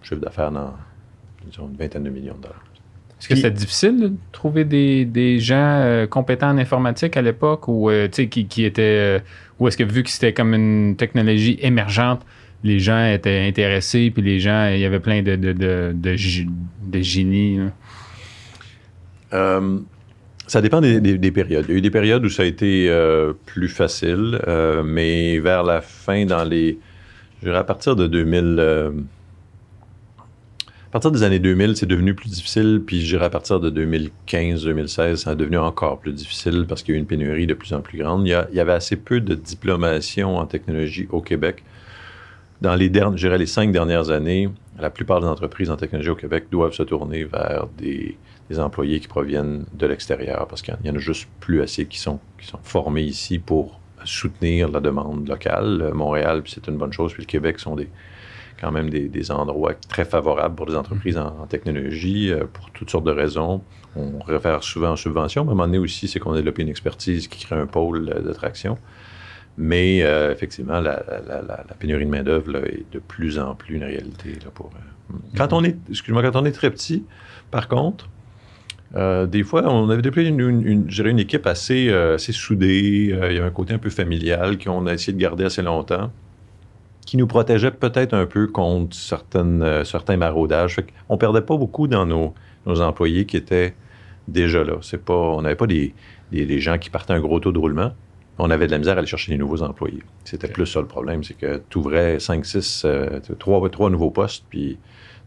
chiffre 0.00 0.20
d'affaires 0.20 0.52
dans 0.52 0.74
une 1.58 1.76
vingtaine 1.76 2.04
de 2.04 2.10
millions 2.10 2.36
de 2.36 2.42
dollars. 2.42 2.67
Est-ce 3.20 3.28
que 3.28 3.34
c'était 3.34 3.50
difficile 3.50 4.00
de 4.00 4.12
trouver 4.30 4.64
des, 4.64 5.40
gens 5.40 5.56
euh, 5.56 6.06
compétents 6.06 6.50
en 6.50 6.58
informatique 6.58 7.16
à 7.16 7.22
l'époque 7.22 7.66
ou 7.66 7.90
euh, 7.90 8.06
qui, 8.08 8.46
qui 8.46 8.64
étaient. 8.64 8.82
Euh, 8.82 9.18
ou 9.58 9.66
est-ce 9.66 9.76
que 9.76 9.82
vu 9.82 10.04
que 10.04 10.10
c'était 10.10 10.32
comme 10.32 10.54
une 10.54 10.94
technologie 10.96 11.58
émergente, 11.60 12.22
les 12.62 12.78
gens 12.78 13.04
étaient 13.06 13.44
intéressés, 13.48 14.10
puis 14.12 14.22
les 14.22 14.38
gens, 14.38 14.68
il 14.72 14.78
y 14.78 14.84
avait 14.84 15.00
plein 15.00 15.22
de, 15.22 15.34
de, 15.34 15.52
de, 15.52 15.92
de, 15.94 17.00
génies. 17.00 17.58
ça 19.32 20.60
dépend 20.62 20.80
des, 20.80 21.00
des- 21.00 21.18
des 21.18 21.32
périodes. 21.32 21.64
Il 21.68 21.72
y 21.72 21.74
a 21.74 21.78
eu 21.78 21.80
des 21.80 21.90
périodes 21.90 22.24
où 22.24 22.28
ça 22.30 22.44
a 22.44 22.46
été 22.46 22.88
plus 23.46 23.68
facile, 23.68 24.38
mais 24.84 25.40
vers 25.40 25.64
la 25.64 25.80
fin, 25.80 26.24
dans 26.24 26.44
les. 26.44 26.78
Je 27.40 27.46
dirais 27.46 27.58
à 27.58 27.64
partir 27.64 27.96
de 27.96 28.06
2000. 28.06 28.92
À 30.88 30.90
partir 30.90 31.10
des 31.10 31.22
années 31.22 31.38
2000, 31.38 31.76
c'est 31.76 31.84
devenu 31.84 32.14
plus 32.14 32.30
difficile, 32.30 32.82
puis 32.84 33.02
je 33.02 33.08
dirais 33.08 33.26
à 33.26 33.30
partir 33.30 33.60
de 33.60 33.70
2015-2016, 33.70 35.16
ça 35.16 35.30
a 35.32 35.34
devenu 35.34 35.58
encore 35.58 35.98
plus 35.98 36.14
difficile 36.14 36.64
parce 36.66 36.82
qu'il 36.82 36.94
y 36.94 36.96
a 36.96 36.98
eu 36.98 37.00
une 37.00 37.06
pénurie 37.06 37.46
de 37.46 37.52
plus 37.52 37.74
en 37.74 37.82
plus 37.82 37.98
grande. 37.98 38.26
Il 38.26 38.30
y, 38.30 38.60
avait 38.60 38.72
assez 38.72 38.96
peu 38.96 39.20
de 39.20 39.34
diplomation 39.34 40.38
en 40.38 40.46
technologie 40.46 41.06
au 41.10 41.20
Québec. 41.20 41.62
Dans 42.62 42.74
les, 42.74 42.88
les 42.88 43.46
cinq 43.46 43.70
dernières 43.70 44.08
années, 44.08 44.48
la 44.78 44.88
plupart 44.88 45.20
des 45.20 45.26
entreprises 45.26 45.68
en 45.70 45.76
technologie 45.76 46.08
au 46.08 46.16
Québec 46.16 46.46
doivent 46.50 46.72
se 46.72 46.84
tourner 46.84 47.24
vers 47.24 47.66
des, 47.76 48.16
employés 48.56 48.98
qui 48.98 49.08
proviennent 49.08 49.66
de 49.74 49.86
l'extérieur 49.86 50.46
parce 50.48 50.62
qu'il 50.62 50.74
y 50.82 50.88
en 50.88 50.94
a 50.94 50.98
juste 50.98 51.28
plus 51.38 51.60
assez 51.60 51.84
qui 51.84 51.98
sont, 51.98 52.18
qui 52.40 52.46
sont 52.46 52.60
formés 52.62 53.02
ici 53.02 53.38
pour 53.38 53.78
soutenir 54.04 54.70
la 54.70 54.80
demande 54.80 55.28
locale. 55.28 55.90
Montréal, 55.92 56.44
c'est 56.46 56.66
une 56.66 56.78
bonne 56.78 56.94
chose, 56.94 57.12
puis 57.12 57.24
le 57.24 57.26
Québec 57.26 57.58
sont 57.58 57.76
des, 57.76 57.90
quand 58.60 58.72
même 58.72 58.90
des, 58.90 59.08
des 59.08 59.30
endroits 59.30 59.74
très 59.88 60.04
favorables 60.04 60.54
pour 60.54 60.66
des 60.66 60.74
entreprises 60.74 61.16
en, 61.18 61.36
en 61.42 61.46
technologie 61.46 62.30
euh, 62.32 62.44
pour 62.52 62.70
toutes 62.70 62.90
sortes 62.90 63.04
de 63.04 63.12
raisons. 63.12 63.62
On 63.96 64.18
réfère 64.20 64.62
souvent 64.62 64.90
en 64.92 64.96
subvention, 64.96 65.44
mais 65.44 65.50
à 65.50 65.52
un 65.52 65.54
moment 65.54 65.66
donné 65.66 65.78
aussi, 65.78 66.06
c'est 66.08 66.20
qu'on 66.20 66.32
a 66.32 66.36
développé 66.36 66.62
une 66.62 66.68
expertise 66.68 67.26
qui 67.28 67.44
crée 67.44 67.56
un 67.56 67.66
pôle 67.66 68.06
d'attraction. 68.24 68.78
Mais 69.56 70.02
euh, 70.02 70.30
effectivement, 70.32 70.78
la, 70.80 71.02
la- 71.08 71.42
la- 71.42 71.64
la 71.68 71.74
pénurie 71.78 72.04
de 72.04 72.10
main-d'œuvre 72.10 72.56
est 72.66 72.84
de 72.92 73.00
plus 73.00 73.38
en 73.40 73.54
plus 73.56 73.74
une 73.76 73.82
réalité. 73.84 74.30
Là, 74.44 74.50
pour, 74.54 74.70
euh, 74.74 75.14
quand 75.36 75.52
on 75.52 75.64
est, 75.64 75.76
excuse-moi, 75.90 76.22
quand 76.22 76.36
on 76.40 76.44
est 76.44 76.52
très 76.52 76.70
petit, 76.70 77.04
par 77.50 77.66
contre, 77.66 78.08
euh, 78.94 79.26
des 79.26 79.42
fois, 79.42 79.64
on 79.66 79.90
avait 79.90 80.00
développé 80.02 80.28
une, 80.28 80.40
une, 80.40 81.18
équipe 81.18 81.46
assez, 81.46 81.90
assez 81.90 82.32
soudée. 82.32 83.16
Il 83.30 83.36
y 83.36 83.38
a 83.40 83.44
un 83.44 83.50
côté 83.50 83.74
un 83.74 83.78
peu 83.78 83.90
familial 83.90 84.58
qu'on 84.58 84.86
a 84.86 84.94
essayé 84.94 85.12
de 85.12 85.18
garder 85.20 85.44
assez 85.44 85.62
longtemps, 85.62 86.12
qui 87.08 87.16
nous 87.16 87.26
protégeait 87.26 87.70
peut-être 87.70 88.12
un 88.12 88.26
peu 88.26 88.48
contre 88.48 88.94
certaines, 88.94 89.62
euh, 89.62 89.82
certains 89.82 90.18
maraudages. 90.18 90.74
Fait 90.74 90.84
on 91.08 91.16
perdait 91.16 91.40
pas 91.40 91.56
beaucoup 91.56 91.88
dans 91.88 92.04
nos, 92.04 92.34
nos 92.66 92.82
employés 92.82 93.24
qui 93.24 93.38
étaient 93.38 93.74
déjà 94.28 94.62
là. 94.62 94.74
C'est 94.82 95.02
pas, 95.02 95.14
on 95.14 95.40
n'avait 95.40 95.56
pas 95.56 95.66
des, 95.66 95.94
des, 96.32 96.44
des 96.44 96.60
gens 96.60 96.76
qui 96.76 96.90
partaient 96.90 97.14
un 97.14 97.20
gros 97.20 97.40
taux 97.40 97.50
de 97.50 97.58
roulement. 97.58 97.92
On 98.36 98.50
avait 98.50 98.66
de 98.66 98.72
la 98.72 98.76
misère 98.76 98.96
à 98.96 98.98
aller 98.98 99.06
chercher 99.06 99.32
des 99.32 99.38
nouveaux 99.38 99.62
employés. 99.62 100.02
C'était 100.24 100.48
plus 100.48 100.66
ça 100.66 100.80
le 100.80 100.86
problème, 100.86 101.24
c'est 101.24 101.32
que 101.32 101.62
tu 101.70 101.78
ouvrais 101.78 102.20
5, 102.20 102.44
6, 102.44 102.86
3, 103.38 103.70
trois 103.70 103.88
nouveaux 103.88 104.10
postes, 104.10 104.44
puis 104.50 104.76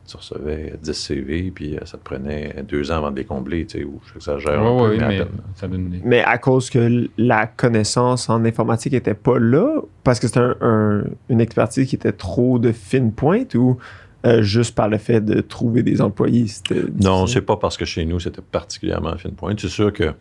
tu 0.07 0.17
recevais 0.17 0.73
10 0.81 0.93
CV, 0.93 1.51
puis 1.53 1.75
euh, 1.77 1.85
ça 1.85 1.97
te 1.97 2.03
prenait 2.03 2.63
deux 2.67 2.91
ans 2.91 2.97
avant 2.97 3.11
de 3.11 3.15
les 3.17 3.25
combler, 3.25 3.65
tu 3.65 3.79
sais, 3.79 3.83
ou 3.85 3.99
j'exagère 4.13 4.61
Ouais, 4.61 4.81
ouais, 4.81 4.97
mais 4.97 5.03
à 5.03 5.07
mais 5.07 5.17
ça 5.55 5.67
donne 5.67 6.01
à 6.25 6.37
cause 6.37 6.69
que 6.69 7.07
la 7.17 7.47
connaissance 7.47 8.29
en 8.29 8.43
informatique 8.45 8.93
était 8.93 9.13
pas 9.13 9.39
là, 9.39 9.81
parce 10.03 10.19
que 10.19 10.27
c'était 10.27 10.39
un- 10.39 10.55
un- 10.61 11.03
une 11.29 11.39
expertise 11.41 11.87
qui 11.87 11.95
était 11.95 12.11
trop 12.11 12.59
de 12.59 12.71
fine 12.71 13.11
pointe 13.13 13.55
ou 13.55 13.77
euh, 14.25 14.43
juste 14.43 14.75
par 14.75 14.87
le 14.87 14.99
fait 14.99 15.19
de 15.21 15.41
trouver 15.41 15.81
des 15.81 15.99
employés? 15.99 16.45
c'était 16.47 16.83
Non, 17.01 17.25
c'est 17.25 17.41
pas 17.41 17.57
parce 17.57 17.75
que 17.75 17.85
chez 17.85 18.05
nous, 18.05 18.19
c'était 18.19 18.41
particulièrement 18.43 19.17
fine 19.17 19.31
pointe. 19.31 19.59
C'est 19.59 19.67
sûr 19.67 19.91
que 19.91 20.13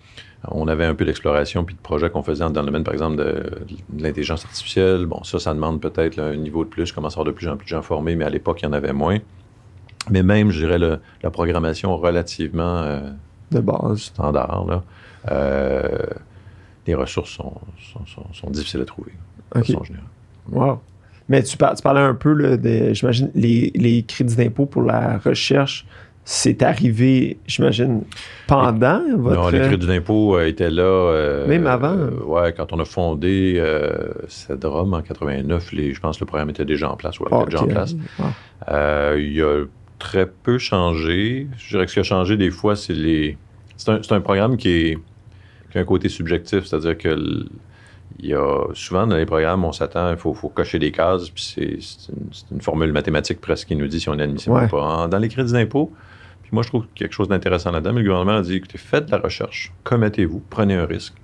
on 0.49 0.69
avait 0.69 0.87
un 0.87 0.95
peu 0.95 1.05
d'exploration 1.05 1.65
puis 1.65 1.75
de 1.75 1.81
projets 1.83 2.09
qu'on 2.09 2.23
faisait 2.23 2.45
dans 2.49 2.61
le 2.61 2.67
domaine, 2.67 2.83
par 2.85 2.95
exemple, 2.95 3.17
de, 3.17 3.51
de 3.91 4.03
l'intelligence 4.03 4.43
artificielle. 4.47 5.05
Bon, 5.05 5.23
ça, 5.23 5.39
ça 5.39 5.53
demande 5.53 5.83
peut-être 5.83 6.19
un 6.19 6.35
niveau 6.37 6.65
de 6.65 6.71
plus, 6.71 6.93
commence 6.93 7.13
à 7.13 7.21
avoir 7.21 7.27
de 7.27 7.37
plus 7.37 7.47
en 7.49 7.59
plus 7.59 7.67
de 7.67 7.69
gens 7.69 7.83
formés, 7.83 8.17
mais 8.17 8.25
à 8.25 8.31
l'époque, 8.31 8.63
il 8.63 8.65
y 8.65 8.69
en 8.69 8.73
avait 8.73 8.95
moins. 8.95 9.19
Mais 10.11 10.23
même, 10.23 10.51
je 10.51 10.61
dirais, 10.61 10.79
le- 10.79 10.99
la 11.23 11.31
programmation 11.31 11.97
relativement 11.97 12.79
euh, 12.83 13.01
De 13.51 13.61
base. 13.61 13.99
standard, 14.01 14.67
là, 14.69 14.83
euh, 15.31 15.89
les 16.87 16.95
ressources 16.95 17.31
sont, 17.31 17.55
sont- 17.93 18.07
sont- 18.07 18.33
sont 18.33 18.51
difficiles 18.51 18.81
à 18.81 18.85
trouver, 18.85 19.13
de 19.55 19.61
OK. 19.61 19.67
façon 19.67 19.85
générale. 19.85 20.07
Wow. 20.51 20.81
Mais 21.29 21.43
tu, 21.43 21.57
par- 21.57 21.75
tu 21.75 21.83
parlais 21.83 22.01
un 22.01 22.15
peu 22.15 22.33
là, 22.33 22.57
de, 22.57 22.93
j'imagine, 22.93 23.31
les, 23.35 23.71
les 23.75 24.03
crédits 24.03 24.35
d'impôt 24.37 24.67
pour 24.67 24.83
la 24.83 25.19
recherche, 25.19 25.87
c'est 26.25 26.63
arrivé, 26.63 27.39
j'imagine, 27.47 28.03
pendant 28.47 29.01
votre... 29.17 29.41
Non, 29.43 29.49
les 29.49 29.61
crédits 29.61 29.87
d'impôt 29.87 30.37
euh, 30.37 30.47
étaient 30.47 30.71
là. 30.71 30.83
euh, 30.83 31.47
Même 31.49 31.67
avant? 31.67 31.95
euh, 31.97 32.11
ouais, 32.25 32.53
quand 32.53 32.73
on 32.73 32.79
a 32.81 32.85
fondé 32.85 33.55
euh, 33.57 34.09
Cedrom 34.29 34.93
en 34.95 35.03
89, 35.03 35.73
les, 35.73 35.95
je 35.95 36.01
pense 36.01 36.19
que 36.19 36.25
le 36.25 36.27
programme 36.27 36.51
était 36.51 36.65
déjà 36.65 36.91
en 36.91 36.97
place, 36.97 37.19
ou 37.21 37.27
était 37.27 37.45
déjà 37.47 37.63
en 37.63 37.67
place. 37.67 37.95
Euh, 38.71 39.17
il 39.21 39.41
a 39.43 39.65
très 40.01 40.27
peu 40.27 40.59
changé. 40.59 41.47
Je 41.57 41.69
dirais 41.69 41.85
que 41.85 41.91
ce 41.91 41.95
qui 41.95 42.01
a 42.01 42.03
changé 42.03 42.37
des 42.37 42.51
fois, 42.51 42.75
c'est 42.75 42.93
les. 42.95 43.39
C'est 43.77 44.13
un, 44.13 44.21
programme 44.21 44.57
qui, 44.57 44.69
est, 44.71 44.99
qui 45.71 45.79
a 45.79 45.81
un 45.81 45.85
côté 45.85 46.09
subjectif, 46.09 46.65
c'est-à-dire 46.67 46.99
que 46.99 47.09
l- 47.09 47.47
il 48.19 48.29
y 48.29 48.35
a 48.35 48.65
souvent 48.75 49.07
dans 49.07 49.17
les 49.17 49.25
programmes, 49.25 49.65
on 49.65 49.73
s'attend, 49.73 50.11
il 50.11 50.19
faut, 50.19 50.35
faut 50.35 50.51
cocher 50.51 50.79
des 50.79 50.91
cases, 50.93 51.31
puis 51.31 51.43
c'est 51.81 52.13
une, 52.51 52.61
formule 52.61 52.93
mathématique 52.93 53.41
presque 53.41 53.69
qui 53.69 53.77
nous 53.77 53.87
dit 53.87 53.99
si 54.01 54.09
on 54.11 54.19
est 54.19 54.23
admissible 54.23 54.55
Ouais. 54.57 54.65
ou 54.65 54.69
pas. 54.69 54.83
En- 54.83 55.09
dans 55.09 55.19
les 55.19 55.29
crédits 55.29 55.53
d'impôt, 55.55 55.91
puis 56.43 56.51
moi 56.53 56.63
je 56.63 56.69
trouve 56.69 56.85
quelque 56.95 57.15
chose 57.15 57.29
d'intéressant 57.29 57.71
là-dedans, 57.71 57.95
mais 57.95 58.01
le 58.03 58.09
gouvernement 58.11 58.37
a 58.39 58.43
dit 58.43 58.57
écoutez, 58.57 58.77
faites 58.77 59.07
de 59.07 59.13
la 59.13 59.19
recherche, 59.19 59.73
commettez-vous, 59.85 60.43
prenez 60.51 60.75
un 60.75 60.85
risque. 60.85 61.15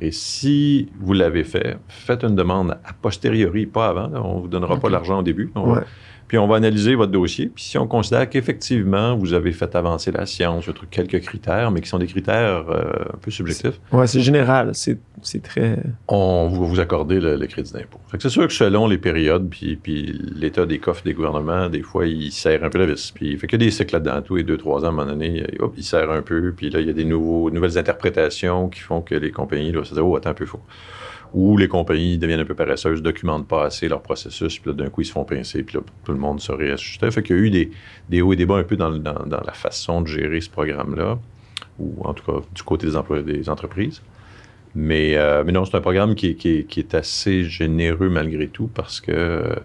Et 0.00 0.10
si 0.10 0.90
vous 1.00 1.14
l'avez 1.14 1.44
fait, 1.44 1.78
faites 1.88 2.24
une 2.24 2.34
demande 2.34 2.72
a 2.84 2.92
posteriori, 3.00 3.64
pas 3.64 3.88
avant. 3.88 4.08
là. 4.08 4.20
on 4.22 4.36
ne 4.36 4.40
vous 4.42 4.48
donnera 4.48 4.76
pas 4.78 4.90
l'argent 4.90 5.20
au 5.20 5.22
début. 5.22 5.50
On 5.54 5.66
va- 5.72 5.78
Ouais. 5.78 5.84
Puis 6.28 6.38
on 6.38 6.46
va 6.46 6.56
analyser 6.56 6.94
votre 6.94 7.12
dossier. 7.12 7.46
Puis 7.54 7.64
si 7.64 7.78
on 7.78 7.86
considère 7.86 8.28
qu'effectivement, 8.28 9.16
vous 9.16 9.32
avez 9.34 9.52
fait 9.52 9.74
avancer 9.74 10.10
la 10.10 10.26
science, 10.26 10.64
truc- 10.66 10.90
quelques 10.90 11.20
critères, 11.20 11.70
mais 11.70 11.80
qui 11.80 11.88
sont 11.88 11.98
des 11.98 12.06
critères 12.06 12.64
euh, 12.70 12.82
un 13.14 13.16
peu 13.20 13.30
subjectifs, 13.30 13.80
Ouais, 13.92 14.06
c'est 14.06 14.20
général. 14.20 14.72
C'est, 14.74 14.98
très... 15.42 15.78
on 16.08 16.48
va 16.50 16.66
vous 16.66 16.80
accorder 16.80 17.18
le, 17.20 17.36
le 17.36 17.46
crédit 17.46 17.72
d'impôt. 17.72 17.98
Fait 18.10 18.18
que 18.18 18.22
c'est 18.22 18.28
sûr 18.28 18.46
que 18.46 18.52
selon 18.52 18.86
les 18.86 18.98
périodes, 18.98 19.48
puis, 19.48 19.76
puis 19.76 20.18
l'état 20.36 20.66
des 20.66 20.78
coffres 20.78 21.02
des 21.04 21.14
gouvernements, 21.14 21.68
des 21.70 21.82
fois, 21.82 22.06
il 22.06 22.30
serre 22.30 22.62
un 22.64 22.68
peu 22.68 22.78
la 22.78 22.86
vis. 22.86 23.10
Puis 23.14 23.36
fait 23.38 23.46
qu'il 23.46 23.60
y 23.60 23.64
a 23.64 23.66
des 23.66 23.70
cycles 23.70 23.94
là-dedans. 23.94 24.20
Tous 24.22 24.36
les 24.36 24.42
deux, 24.44 24.56
trois 24.58 24.82
ans, 24.82 24.86
à 24.86 24.88
un 24.88 24.92
moment 24.92 25.06
donné, 25.06 25.46
hop, 25.60 25.72
il 25.76 25.82
serre 25.84 26.10
un 26.10 26.22
peu. 26.22 26.52
Puis 26.56 26.68
là, 26.70 26.80
il 26.80 26.86
y 26.86 26.90
a 26.90 26.92
des 26.92 27.04
nouveaux, 27.04 27.50
nouvelles 27.50 27.78
interprétations 27.78 28.68
qui 28.68 28.80
font 28.80 29.00
que 29.00 29.14
les 29.14 29.30
compagnies 29.30 29.72
doivent 29.72 29.84
se 29.86 29.94
dire, 29.94 30.06
oh, 30.06 30.16
attends 30.16 30.30
un 30.30 30.34
peu, 30.34 30.44
faut. 30.46 30.60
Ou 31.34 31.56
les 31.56 31.68
compagnies 31.68 32.16
deviennent 32.16 32.40
un 32.40 32.44
peu 32.44 32.54
paresseuses, 32.54 33.02
documentent 33.02 33.48
pas 33.48 33.64
assez 33.64 33.88
leur 33.88 34.02
processus, 34.02 34.58
puis 34.58 34.72
d'un 34.72 34.88
coup, 34.88 35.00
ils 35.00 35.06
se 35.06 35.12
font 35.12 35.24
pincer, 35.24 35.62
puis 35.64 35.76
là, 35.76 35.82
tout 36.04 36.12
le 36.12 36.18
monde 36.18 36.40
se 36.40 36.52
réajustait. 36.52 37.10
Fait 37.10 37.22
qu'il 37.22 37.36
y 37.36 37.38
a 37.38 37.42
eu 37.42 37.50
des, 38.08 38.22
hauts 38.22 38.32
et 38.32 38.36
des 38.36 38.46
bas 38.46 38.56
un 38.56 38.62
peu 38.62 38.76
dans, 38.76 38.90
la 38.90 39.52
façon 39.52 40.00
de 40.00 40.06
gérer 40.06 40.40
ce 40.40 40.48
programme-là, 40.48 41.18
ou 41.80 42.02
en 42.04 42.14
tout 42.14 42.24
cas 42.24 42.38
du 42.54 42.62
côté 42.62 42.86
des, 42.86 42.96
emplois, 42.96 43.22
des 43.22 43.48
entreprises. 43.48 44.00
Mais, 44.76 45.16
euh, 45.16 45.44
non, 45.44 45.64
c'est 45.64 45.76
un 45.76 45.80
programme 45.80 46.14
qui 46.14 46.28
est 46.76 46.94
assez 46.94 47.44
généreux 47.44 48.08
malgré 48.08 48.48
tout 48.48 48.68
parce 48.68 49.00
que 49.00 49.56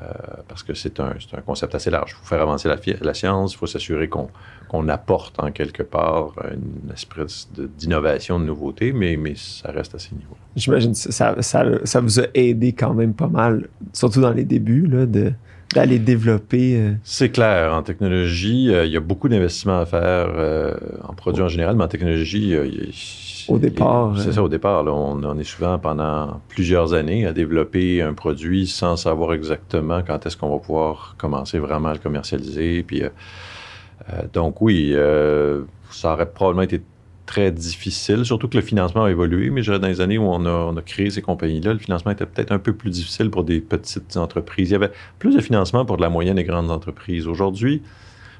euh, 0.00 0.06
parce 0.48 0.62
que 0.62 0.74
c'est 0.74 1.00
un, 1.00 1.14
un 1.36 1.40
concept 1.42 1.74
assez 1.74 1.90
large. 1.90 2.12
Il 2.12 2.14
faut 2.20 2.24
faire 2.26 2.40
avancer 2.42 2.68
la, 2.68 2.78
science, 3.14 3.52
il 3.54 3.56
faut 3.58 3.66
s'assurer 3.66 4.08
qu'on 4.08 4.28
qu'on 4.68 4.88
apporte 4.88 5.38
en 5.42 5.50
quelque 5.52 5.82
part 5.82 6.32
une 6.50 6.90
espèce 6.92 7.46
de- 7.54 7.66
d'innovation, 7.66 8.40
de, 8.40 8.44
nouveauté, 8.46 8.92
mais, 8.94 9.18
mais 9.18 9.34
ça 9.36 9.70
reste 9.70 9.94
à 9.94 9.98
ces 9.98 10.14
niveaux. 10.14 10.36
J'imagine 10.56 10.92
que 10.92 10.96
ça, 10.98 11.36
ça, 11.42 11.64
ça 11.84 12.00
vous 12.00 12.20
a 12.20 12.24
aidé 12.32 12.72
quand 12.72 12.94
même 12.94 13.12
pas 13.12 13.26
mal, 13.28 13.68
surtout 13.92 14.22
dans 14.22 14.30
les 14.32 14.44
débuts, 14.44 14.86
là, 14.86 15.04
de, 15.04 15.32
d'aller 15.74 15.98
développer... 15.98 16.76
euh, 16.78 16.92
C'est 17.04 17.28
clair, 17.28 17.74
en 17.74 17.82
technologie, 17.82 18.72
euh, 18.72 18.86
il 18.86 18.92
y 18.92 18.96
a 18.96 19.00
beaucoup 19.00 19.28
d'investissements 19.28 19.80
à 19.80 19.84
faire 19.84 20.28
en 21.06 21.12
produits 21.12 21.42
en 21.42 21.48
général, 21.48 21.76
mais 21.76 21.84
en 21.84 21.88
technologie, 21.88 22.40
il 22.42 22.48
y 22.48 22.56
a- 22.56 22.64
Au 23.48 23.58
départ, 23.58 24.18
C'est 24.18 24.32
ça, 24.32 24.42
au 24.42 24.48
départ. 24.48 24.82
là, 24.82 24.92
on, 24.92 25.22
on 25.22 25.38
est 25.38 25.44
souvent 25.44 25.78
pendant 25.78 26.40
plusieurs 26.48 26.94
années 26.94 27.26
à 27.26 27.32
développer 27.32 28.02
un 28.02 28.14
produit 28.14 28.66
sans 28.66 28.96
savoir 28.96 29.32
exactement 29.34 30.02
quand 30.06 30.24
est-ce 30.26 30.36
qu'on 30.36 30.50
va 30.50 30.58
pouvoir 30.58 31.14
commencer 31.18 31.58
vraiment 31.58 31.88
à 31.90 31.92
le 31.94 31.98
commercialiser. 31.98 32.82
Puis, 32.82 33.02
euh, 33.02 33.08
euh, 34.12 34.22
donc 34.32 34.60
oui, 34.60 34.92
euh, 34.94 35.62
ça 35.90 36.14
aurait 36.14 36.30
probablement 36.30 36.62
été 36.62 36.82
très 37.26 37.50
difficile, 37.52 38.24
surtout 38.24 38.48
que 38.48 38.56
le 38.56 38.62
financement 38.62 39.04
a 39.04 39.10
évolué, 39.10 39.50
mais 39.50 39.62
dans 39.62 39.86
les 39.86 40.00
années 40.00 40.18
où 40.18 40.24
on 40.24 40.44
a, 40.44 40.50
on 40.50 40.76
a 40.76 40.82
créé 40.82 41.08
ces 41.08 41.22
compagnies-là, 41.22 41.72
le 41.72 41.78
financement 41.78 42.10
était 42.10 42.26
peut-être 42.26 42.52
un 42.52 42.58
peu 42.58 42.72
plus 42.74 42.90
difficile 42.90 43.30
pour 43.30 43.44
des 43.44 43.60
petites 43.60 44.16
entreprises. 44.16 44.70
Il 44.70 44.72
y 44.72 44.76
avait 44.76 44.90
plus 45.18 45.34
de 45.34 45.40
financement 45.40 45.84
pour 45.84 45.96
de 45.96 46.02
la 46.02 46.10
moyenne 46.10 46.38
et 46.38 46.44
grandes 46.44 46.70
entreprises. 46.70 47.26
Aujourd'hui, 47.28 47.80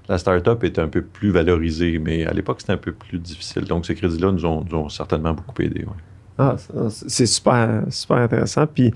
la 0.09 0.19
start-up 0.19 0.65
est 0.65 0.79
un 0.79 0.89
peu 0.89 1.03
plus 1.03 1.31
valorisée, 1.31 1.99
mais 1.99 2.27
à 2.27 2.33
l'époque, 2.33 2.61
c'était 2.61 2.73
un 2.73 2.77
peu 2.79 2.93
plus 2.93 3.19
difficile. 3.19 3.65
Donc, 3.65 3.87
ces 3.87 3.95
crédits-là 3.95 4.33
nous 4.33 4.45
ont, 4.45 4.65
nous 4.69 4.77
ont 4.79 4.89
certainement 4.89 5.33
beaucoup 5.33 5.63
aidé. 5.63 5.81
ouais. 5.81 5.93
Ah, 6.39 6.57
c'est- 6.89 7.27
super, 7.27 7.83
super 7.91 8.17
intéressant. 8.17 8.67
Puis, 8.67 8.93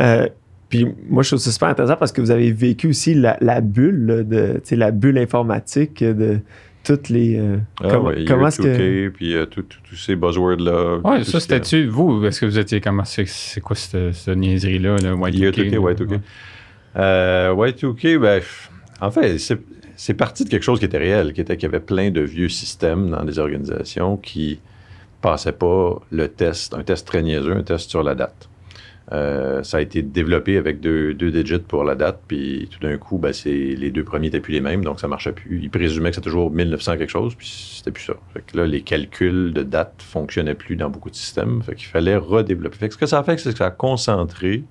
euh, 0.00 0.28
puis 0.68 0.86
moi, 1.08 1.22
je 1.22 1.28
trouve 1.30 1.38
ça 1.40 1.50
super 1.52 1.68
intéressant 1.68 1.96
parce 1.96 2.12
que 2.12 2.20
vous 2.20 2.30
avez 2.30 2.50
vécu 2.52 2.88
aussi 2.88 3.14
la, 3.14 3.36
la 3.40 3.60
bulle, 3.60 4.06
là, 4.06 4.22
de, 4.22 4.54
tu 4.54 4.60
sais, 4.64 4.76
la 4.76 4.90
bulle 4.90 5.18
informatique 5.18 6.02
de 6.02 6.40
toutes 6.84 7.08
les... 7.08 7.38
euh, 7.38 7.56
Ah 7.80 7.88
comment 7.92 8.08
ouais, 8.08 8.24
comment 8.26 8.48
est-ce 8.48 8.60
que... 8.60 9.08
2K, 9.08 9.10
puis 9.12 9.34
euh, 9.36 9.46
tous 9.46 9.64
ces 9.94 10.16
buzzwords-là. 10.16 10.98
Ouais, 11.04 11.18
tout 11.20 11.30
ça, 11.30 11.38
c'était-tu, 11.40 11.86
vous, 11.86 12.24
est-ce 12.26 12.40
que 12.40 12.46
vous 12.46 12.58
étiez 12.58 12.80
comment, 12.80 13.04
c'est, 13.04 13.26
c'est 13.28 13.60
quoi 13.60 13.76
cette, 13.76 14.12
cette 14.12 14.36
niaiserie-là, 14.36 14.96
a 14.96 14.98
Y2K, 14.98 15.70
2K, 15.70 15.76
ouais, 15.78 15.94
2K. 15.94 16.20
Euh, 16.96 17.54
Y2K, 17.54 18.18
ben, 18.18 18.42
en 19.02 19.10
fait, 19.10 19.36
c'est 19.96 20.14
parti 20.14 20.44
de 20.44 20.48
quelque 20.48 20.62
chose 20.62 20.78
qui 20.78 20.84
était 20.84 20.98
réel, 20.98 21.32
qui 21.32 21.40
était 21.40 21.56
qu'il 21.56 21.64
y 21.64 21.74
avait 21.74 21.84
plein 21.84 22.12
de 22.12 22.20
vieux 22.20 22.48
systèmes 22.48 23.10
dans 23.10 23.24
des 23.24 23.40
organisations 23.40 24.16
qui 24.16 24.60
passaient 25.20 25.52
pas 25.52 26.00
le 26.12 26.28
test, 26.28 26.72
un 26.72 26.84
test 26.84 27.04
très 27.06 27.20
niaiseux, 27.20 27.56
un 27.56 27.64
test 27.64 27.90
sur 27.90 28.04
la 28.04 28.14
date. 28.14 28.48
Euh, 29.10 29.64
ça 29.64 29.78
a 29.78 29.80
été 29.80 30.02
développé 30.02 30.56
avec 30.56 30.78
deux, 30.78 31.14
digits 31.14 31.58
pour 31.58 31.82
la 31.82 31.96
date, 31.96 32.20
puis 32.28 32.68
tout 32.70 32.78
d'un 32.78 32.96
coup, 32.96 33.18
ben, 33.18 33.32
les 33.44 33.90
deux 33.90 34.04
premiers 34.04 34.28
n'étaient 34.28 34.40
plus 34.40 34.52
les 34.52 34.60
mêmes, 34.60 34.84
donc 34.84 35.00
ça 35.00 35.08
marchait 35.08 35.32
plus. 35.32 35.58
Ils 35.60 35.70
présumaient 35.70 36.10
que 36.10 36.14
c'était 36.14 36.26
toujours 36.26 36.52
1900 36.52 36.96
quelque 36.96 37.10
chose, 37.10 37.34
puis 37.34 37.48
c'était 37.48 37.90
plus 37.90 38.04
ça. 38.04 38.14
Fait 38.32 38.44
là, 38.54 38.66
les 38.66 38.82
calculs 38.82 39.52
de 39.52 39.64
date 39.64 39.94
fonctionnaient 39.98 40.54
plus 40.54 40.76
dans 40.76 40.90
beaucoup 40.90 41.10
de 41.10 41.16
systèmes, 41.16 41.60
fait 41.64 41.74
qu'il 41.74 41.88
fallait 41.88 42.16
redévelopper. 42.16 42.76
Fait 42.76 42.86
que 42.86 42.94
ce 42.94 42.98
que 42.98 43.06
ça 43.06 43.18
a 43.18 43.24
fait, 43.24 43.36
c'est 43.38 43.50
que 43.50 43.58
ça 43.58 43.66
a 43.66 43.70
concentré 43.72 44.62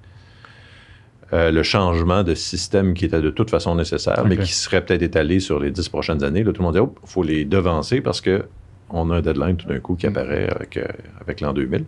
euh, 1.33 1.51
le 1.51 1.63
changement 1.63 2.23
de 2.23 2.33
système 2.35 2.93
qui 2.93 3.05
était 3.05 3.21
de 3.21 3.29
toute 3.29 3.49
façon 3.49 3.75
nécessaire, 3.75 4.25
mais 4.25 4.37
qui 4.37 4.53
serait 4.53 4.83
peut-être 4.83 5.01
étalé 5.01 5.39
sur 5.39 5.59
les 5.59 5.71
dix 5.71 5.87
prochaines 5.87 6.23
années. 6.23 6.43
Là, 6.43 6.51
tout 6.51 6.61
le 6.61 6.65
monde 6.65 6.75
dit, 6.75 6.79
oh, 6.79 6.93
il 7.03 7.09
faut 7.09 7.23
les 7.23 7.45
devancer 7.45 8.01
parce 8.01 8.21
que 8.21 8.43
on 8.89 9.09
a 9.11 9.17
un 9.17 9.21
deadline 9.21 9.55
tout 9.55 9.67
d'un 9.67 9.79
coup 9.79 9.95
qui 9.95 10.07
apparaît 10.07 10.49
avec, 10.49 10.75
euh, 10.75 10.85
avec 11.21 11.39
l'an 11.39 11.53
2000. 11.53 11.85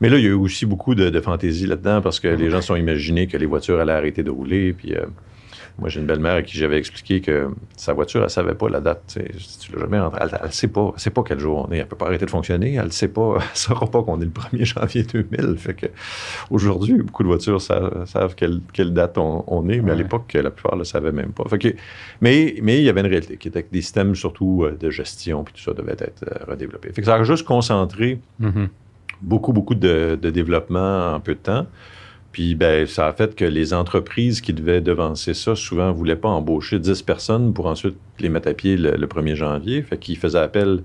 Mais 0.00 0.10
là, 0.10 0.18
il 0.18 0.24
y 0.24 0.26
a 0.26 0.30
eu 0.30 0.34
aussi 0.34 0.66
beaucoup 0.66 0.94
de, 0.94 1.20
fantaisie 1.20 1.66
là-dedans 1.66 2.02
parce 2.02 2.20
que 2.20 2.28
les 2.28 2.50
gens 2.50 2.60
se 2.60 2.68
sont 2.68 2.76
imaginés 2.76 3.26
que 3.26 3.38
les 3.38 3.46
voitures 3.46 3.80
allaient 3.80 3.92
arrêter 3.92 4.22
de 4.22 4.30
rouler. 4.30 4.74
Puis 4.74 4.94
euh, 4.94 5.06
moi, 5.78 5.88
j'ai 5.88 6.00
une 6.00 6.06
belle-mère 6.06 6.34
à 6.34 6.42
qui 6.42 6.56
j'avais 6.56 6.78
expliqué 6.78 7.20
que 7.20 7.48
sa 7.76 7.92
voiture, 7.92 8.20
elle 8.20 8.26
ne 8.26 8.30
savait 8.30 8.54
pas 8.54 8.68
la 8.68 8.80
date. 8.80 9.18
Tu 9.60 9.72
l'as 9.72 9.80
jamais 9.80 9.98
rentré. 9.98 10.20
Elle 10.22 10.46
ne 10.46 10.52
sait 10.52 10.68
pas, 10.68 10.92
sait 10.96 11.10
pas 11.10 11.22
quel 11.22 11.38
jour 11.38 11.66
on 11.66 11.72
est. 11.72 11.76
Elle 11.76 11.84
ne 11.84 11.88
peut 11.88 11.96
pas 11.96 12.06
arrêter 12.06 12.26
de 12.26 12.30
fonctionner. 12.30 12.74
Elle 12.74 12.86
ne 12.86 12.90
sait 12.90 13.08
pas. 13.08 13.36
Elle 13.40 13.56
saura 13.56 13.86
pas 13.86 14.02
qu'on 14.02 14.20
est 14.20 14.24
le 14.24 14.30
1er 14.30 14.64
janvier 14.64 15.02
2000. 15.02 15.56
Fait 15.56 15.74
que 15.74 15.86
aujourd'hui, 16.50 17.02
beaucoup 17.02 17.22
de 17.22 17.28
voitures 17.28 17.60
savent, 17.60 18.34
quelle, 18.36 18.92
date 18.92 19.16
on, 19.18 19.68
est, 19.68 19.80
mais 19.80 19.92
à 19.92 19.94
l'époque, 19.94 20.32
la 20.34 20.50
plupart 20.50 20.74
ne 20.74 20.80
le 20.80 20.84
savaient 20.84 21.12
même 21.12 21.32
pas. 21.32 21.44
Fait 21.48 21.58
que, 21.58 21.68
mais, 22.20 22.56
mais 22.62 22.78
il 22.78 22.84
y 22.84 22.88
avait 22.88 23.00
une 23.00 23.06
réalité 23.06 23.36
qui 23.36 23.48
était 23.48 23.62
que 23.62 23.72
des 23.72 23.82
systèmes, 23.82 24.14
surtout 24.14 24.64
euh, 24.64 24.76
de 24.78 24.90
gestion, 24.90 25.44
puis 25.44 25.54
tout 25.54 25.62
ça, 25.62 25.72
devait 25.72 25.92
être 25.92 26.24
euh, 26.24 26.44
redéveloppé. 26.50 26.92
Fait 26.92 27.00
que 27.00 27.06
ça 27.06 27.14
a 27.14 27.22
juste 27.24 27.46
concentré. 27.46 28.20
Mm-hmm 28.40 28.68
beaucoup, 29.22 29.52
beaucoup 29.52 29.74
de, 29.74 30.16
développement 30.16 31.14
en 31.14 31.20
peu 31.20 31.34
de 31.34 31.40
temps. 31.40 31.66
Puis 32.32 32.54
ben, 32.54 32.86
ça 32.86 33.08
a 33.08 33.12
fait 33.12 33.34
que 33.34 33.44
les 33.44 33.74
entreprises 33.74 34.40
qui 34.40 34.54
devaient 34.54 34.80
devancer 34.80 35.34
ça, 35.34 35.54
souvent, 35.54 35.88
ne 35.88 35.92
voulaient 35.92 36.16
pas 36.16 36.30
embaucher 36.30 36.78
10 36.78 37.02
personnes 37.02 37.52
pour 37.52 37.66
ensuite 37.66 37.96
les 38.18 38.30
mettre 38.30 38.48
à 38.48 38.54
pied 38.54 38.76
le, 38.76 39.06
1er 39.06 39.34
janvier. 39.34 39.82
Fait 39.82 39.98
qu'ils 39.98 40.16
faisaient 40.16 40.38
appel 40.38 40.82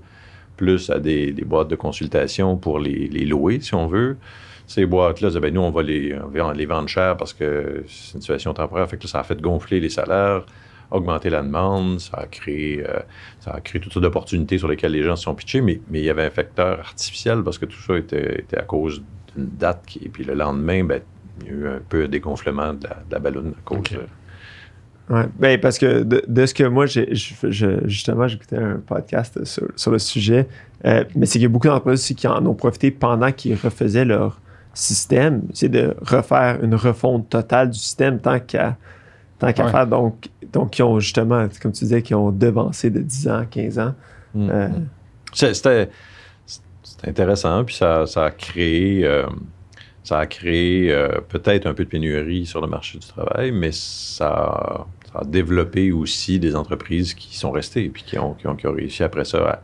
plus 0.56 0.90
à 0.90 0.98
des, 0.98 1.32
boîtes 1.32 1.68
de 1.68 1.76
consultation 1.76 2.56
pour 2.56 2.78
les, 2.78 3.08
louer, 3.24 3.60
si 3.60 3.74
on 3.74 3.86
veut. 3.86 4.18
Ces 4.66 4.84
boîtes-là, 4.84 5.30
ben, 5.40 5.54
nous, 5.54 5.62
on 5.62 5.70
va 5.70 5.82
les, 5.82 6.14
les 6.54 6.66
vendre 6.66 6.88
cher 6.88 7.16
parce 7.16 7.32
que 7.32 7.84
c'est 7.88 8.16
une 8.16 8.20
situation 8.20 8.52
temporaire. 8.52 8.88
Fait 8.88 8.98
que 8.98 9.08
ça 9.08 9.20
a 9.20 9.24
fait 9.24 9.40
gonfler 9.40 9.80
les 9.80 9.88
salaires 9.88 10.44
augmenter 10.90 11.30
la 11.30 11.42
demande, 11.42 12.00
ça 12.00 12.18
a 12.18 12.26
créé, 12.26 12.82
euh, 12.86 13.00
ça 13.40 13.52
a 13.52 13.60
créé 13.60 13.80
toutes 13.80 13.92
sortes 13.92 14.04
d'opportunités 14.04 14.58
sur 14.58 14.68
lesquelles 14.68 14.92
les 14.92 15.02
gens 15.02 15.16
se 15.16 15.24
sont 15.24 15.34
pitchés, 15.34 15.60
mais, 15.60 15.80
mais 15.90 16.00
il 16.00 16.04
y 16.04 16.10
avait 16.10 16.24
un 16.24 16.30
facteur 16.30 16.80
artificiel 16.80 17.42
parce 17.42 17.58
que 17.58 17.66
tout 17.66 17.80
ça 17.80 17.96
était, 17.96 18.40
était 18.40 18.58
à 18.58 18.62
cause 18.62 19.02
d'une 19.36 19.48
date. 19.48 19.84
Qui, 19.86 20.00
et 20.04 20.08
puis 20.08 20.24
le 20.24 20.34
lendemain, 20.34 20.84
ben, 20.84 21.02
il 21.40 21.46
y 21.46 21.50
a 21.50 21.52
eu 21.52 21.68
un 21.68 21.80
peu 21.88 22.02
de 22.02 22.06
dégonflement 22.06 22.74
de 22.74 22.84
la, 22.84 22.94
de 23.08 23.12
la 23.12 23.18
ballonne 23.18 23.54
à 23.56 23.60
cause 23.64 23.82
de, 23.82 24.00
oui, 25.10 25.22
ben 25.38 25.58
parce 25.58 25.78
que 25.78 26.02
de, 26.02 26.46
ce 26.46 26.52
que 26.52 26.64
moi, 26.64 26.84
j'ai, 26.84 27.08
justement, 27.14 28.28
j'écoutais 28.28 28.58
un 28.58 28.76
podcast 28.76 29.42
sur, 29.44 29.90
le 29.90 29.98
sujet, 29.98 30.46
euh, 30.84 31.04
mais 31.14 31.24
c'est 31.24 31.32
qu'il 31.32 31.42
y 31.42 31.46
a 31.46 31.48
beaucoup 31.48 31.66
d'entreprises 31.66 32.12
qui 32.14 32.28
en 32.28 32.44
ont 32.44 32.54
profité 32.54 32.90
pendant 32.90 33.32
qu'ils 33.32 33.54
refaisaient 33.54 34.04
leur 34.04 34.38
système, 34.74 35.42
c'est 35.54 35.70
de 35.70 35.96
refaire 36.02 36.62
une 36.62 36.74
refonte 36.74 37.30
totale 37.30 37.70
du 37.70 37.78
système 37.78 38.20
tant 38.20 38.38
qu'à 38.38 38.76
tant 39.38 39.52
qu'à 39.52 39.68
faire. 39.68 39.86
Donc, 39.86 40.28
donc, 40.52 40.78
ils 40.78 40.82
ont 40.82 41.00
justement, 41.00 41.46
comme 41.60 41.72
tu 41.72 41.84
disais, 41.84 42.02
qui 42.02 42.14
ont 42.14 42.30
devancé 42.30 42.90
de 42.90 43.00
10 43.00 43.28
ans, 43.28 43.44
15 43.50 43.78
ans. 43.78 43.94
Mm. 44.34 44.50
Euh, 44.50 44.68
c'était 45.32 45.88
intéressant, 47.06 47.64
puis 47.64 47.74
ça, 47.74 48.04
a 48.16 48.30
créé, 48.30 49.04
euh, 49.04 49.26
ça 50.08 50.20
a 50.20 50.26
créé 50.26 50.92
euh, 50.92 51.20
peut-être 51.28 51.66
un 51.66 51.74
peu 51.74 51.84
de 51.84 51.90
pénurie 51.90 52.46
sur 52.46 52.60
le 52.60 52.66
marché 52.66 52.98
du 52.98 53.06
travail, 53.06 53.52
mais 53.52 53.72
ça, 53.72 54.86
a 55.14 55.24
développé 55.24 55.92
aussi 55.92 56.38
des 56.38 56.54
entreprises 56.54 57.14
qui 57.14 57.36
sont 57.36 57.50
restées, 57.50 57.88
puis 57.88 58.02
qui 58.02 58.18
ont, 58.18 58.34
qui 58.34 58.46
ont, 58.46 58.56
qui 58.56 58.66
ont 58.66 58.72
réussi 58.72 59.02
après 59.02 59.24
ça 59.24 59.38
à 59.38 59.62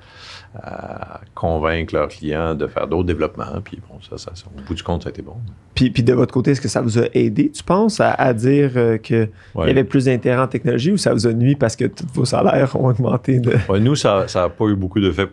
à 0.57 1.21
convaincre 1.35 1.95
leurs 1.95 2.09
clients 2.09 2.55
de 2.55 2.67
faire 2.67 2.87
d'autres 2.87 3.07
développements. 3.07 3.61
Puis 3.65 3.81
bon, 3.89 3.99
ça, 4.09 4.17
ça, 4.19 4.33
au 4.57 4.61
bout 4.63 4.75
du 4.75 4.83
compte, 4.83 5.03
ça 5.03 5.09
a 5.09 5.11
été 5.11 5.23
bon. 5.23 5.35
Puis, 5.75 5.91
puis 5.91 6.03
de 6.03 6.13
votre 6.13 6.33
côté, 6.33 6.53
est-ce 6.53 6.61
que 6.61 6.69
ça 6.69 6.81
vous 6.81 6.99
a 6.99 7.07
aidé, 7.13 7.51
tu 7.51 7.65
penses, 7.65 8.01
à, 8.01 8.33
dire 8.35 8.73
euh, 8.77 8.97
qu'il 8.99 9.29
y 9.57 9.61
avait 9.71 9.85
plus 9.85 10.05
d'intérêt 10.05 10.41
en 10.41 10.47
technologie 10.47 10.93
ou 10.93 10.97
ça 10.97 11.13
vous 11.13 11.27
a 11.27 11.33
nuit 11.33 11.57
parce 11.57 11.75
que 11.75 11.87
tous 11.87 12.07
vos 12.15 12.25
salaires 12.25 12.77
ont 12.77 12.87
augmenté? 12.87 13.41
De... 13.41 13.79
nous, 13.79 13.97
ça 13.97 14.27
n'a 14.33 14.49
pas 14.49 14.67
eu 14.67 14.77
beaucoup 14.77 15.01
d'effets 15.01 15.29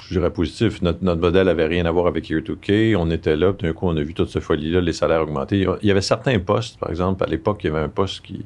je 0.00 0.18
dirais 0.18 0.30
positif. 0.30 0.82
Notre, 0.82 1.02
notre 1.02 1.20
modèle 1.20 1.46
n'avait 1.46 1.66
rien 1.66 1.86
à 1.86 1.90
voir 1.90 2.06
avec 2.06 2.30
Year2K. 2.30 2.96
On 2.96 3.10
était 3.10 3.36
là, 3.36 3.52
d'un 3.52 3.72
coup, 3.72 3.86
on 3.88 3.96
a 3.96 4.02
vu 4.02 4.14
toute 4.14 4.28
cette 4.30 4.42
folie-là, 4.42 4.80
les 4.80 4.92
salaires 4.92 5.22
augmenter. 5.22 5.66
Il 5.82 5.88
y 5.88 5.90
avait 5.90 6.00
certains 6.00 6.38
postes, 6.38 6.78
par 6.78 6.90
exemple, 6.90 7.24
à 7.24 7.26
l'époque, 7.26 7.60
il 7.64 7.68
y 7.68 7.70
avait 7.70 7.84
un 7.84 7.88
poste 7.88 8.22
qui, 8.22 8.44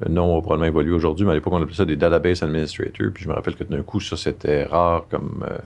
le 0.00 0.12
nom 0.12 0.36
a 0.36 0.42
probablement 0.42 0.66
évolué 0.66 0.92
aujourd'hui, 0.92 1.24
mais 1.24 1.32
à 1.32 1.34
l'époque, 1.34 1.52
on 1.54 1.62
appelait 1.62 1.74
ça 1.74 1.84
des 1.84 1.96
database 1.96 2.42
administrators. 2.42 3.12
Puis 3.14 3.24
je 3.24 3.28
me 3.28 3.34
rappelle 3.34 3.56
que 3.56 3.64
d'un 3.64 3.82
coup, 3.82 4.00
ça, 4.00 4.16
c'était 4.16 4.64
rare 4.64 5.06
comme. 5.10 5.44
Euh, 5.48 5.58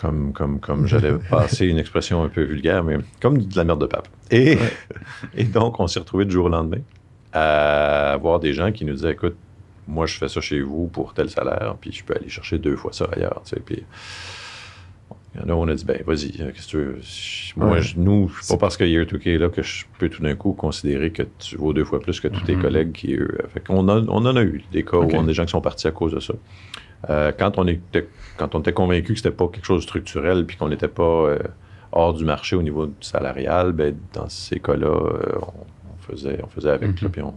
comme, 0.00 0.32
comme, 0.34 0.60
comme 0.60 0.86
j'allais 0.86 1.14
passer 1.30 1.66
une 1.66 1.78
expression 1.78 2.22
un 2.22 2.28
peu 2.28 2.42
vulgaire, 2.42 2.84
mais 2.84 2.98
comme 3.22 3.38
de 3.38 3.56
la 3.56 3.64
merde 3.64 3.80
de 3.80 3.86
pape. 3.86 4.08
Et, 4.30 4.58
et 5.34 5.44
donc, 5.44 5.80
on 5.80 5.86
s'est 5.86 6.00
retrouvé 6.00 6.26
du 6.26 6.32
jour 6.32 6.46
au 6.46 6.48
lendemain 6.50 6.82
à 7.32 8.12
avoir 8.12 8.38
des 8.38 8.52
gens 8.52 8.70
qui 8.70 8.84
nous 8.84 8.94
disaient 8.94 9.12
écoute, 9.12 9.36
moi, 9.86 10.06
je 10.06 10.16
fais 10.16 10.28
ça 10.28 10.40
chez 10.40 10.60
vous 10.60 10.86
pour 10.88 11.14
tel 11.14 11.28
salaire, 11.30 11.76
puis 11.80 11.92
je 11.92 12.04
peux 12.04 12.14
aller 12.14 12.28
chercher 12.28 12.58
deux 12.58 12.76
fois 12.76 12.92
ça 12.92 13.06
ailleurs. 13.12 13.42
Tu 13.44 13.50
sais, 13.50 13.60
puis, 13.60 13.82
il 15.34 15.40
y 15.40 15.44
en 15.44 15.48
a 15.48 15.52
on 15.52 15.66
a 15.66 15.74
dit, 15.74 15.84
ben 15.84 16.00
vas-y, 16.06 16.40
euh, 16.40 16.52
qu'est-ce 16.52 16.66
que 16.66 16.70
tu 16.70 16.76
veux? 16.76 17.00
Moi, 17.56 17.80
je, 17.80 17.94
nous, 17.96 18.30
pas 18.48 18.56
parce 18.56 18.76
qu'il 18.76 18.88
y 18.88 18.96
a 18.96 19.02
Year2K 19.02 19.34
est 19.34 19.38
là 19.38 19.48
que 19.48 19.62
je 19.62 19.84
peux 19.98 20.08
tout 20.08 20.22
d'un 20.22 20.36
coup 20.36 20.52
considérer 20.52 21.10
que 21.10 21.24
tu 21.38 21.56
vaux 21.56 21.72
deux 21.72 21.84
fois 21.84 22.00
plus 22.00 22.20
que 22.20 22.28
tous 22.28 22.40
tes 22.42 22.54
mm-hmm. 22.54 22.60
collègues 22.60 22.92
qui 22.92 23.14
eux. 23.14 23.38
Fait 23.52 23.60
qu'on 23.60 23.88
on 23.88 24.26
en 24.26 24.36
a 24.36 24.42
eu 24.42 24.62
des 24.70 24.84
cas 24.84 24.98
où 24.98 25.10
on 25.12 25.24
a 25.24 25.26
des 25.26 25.34
gens 25.34 25.44
qui 25.44 25.50
sont 25.50 25.60
partis 25.60 25.88
à 25.88 25.90
cause 25.90 26.12
de 26.12 26.20
ça. 26.20 26.34
Euh, 27.10 27.32
quand, 27.36 27.58
on 27.58 27.66
était, 27.66 28.08
quand 28.36 28.54
on 28.54 28.60
était 28.60 28.72
convaincu 28.72 29.12
que 29.12 29.18
c'était 29.18 29.32
pas 29.32 29.48
quelque 29.48 29.66
chose 29.66 29.80
de 29.80 29.88
structurel 29.88 30.46
puis 30.46 30.56
qu'on 30.56 30.68
n'était 30.68 30.88
pas 30.88 31.02
euh, 31.02 31.38
hors 31.90 32.14
du 32.14 32.24
marché 32.24 32.54
au 32.54 32.62
niveau 32.62 32.88
salarial, 33.00 33.72
ben, 33.72 33.96
dans 34.12 34.28
ces 34.28 34.60
cas-là, 34.60 34.96
on, 35.42 36.12
faisait, 36.12 36.38
on 36.44 36.48
faisait 36.48 36.70
avec. 36.70 36.92
Mm-hmm. 36.92 37.08
puis 37.08 37.22
on, 37.22 37.34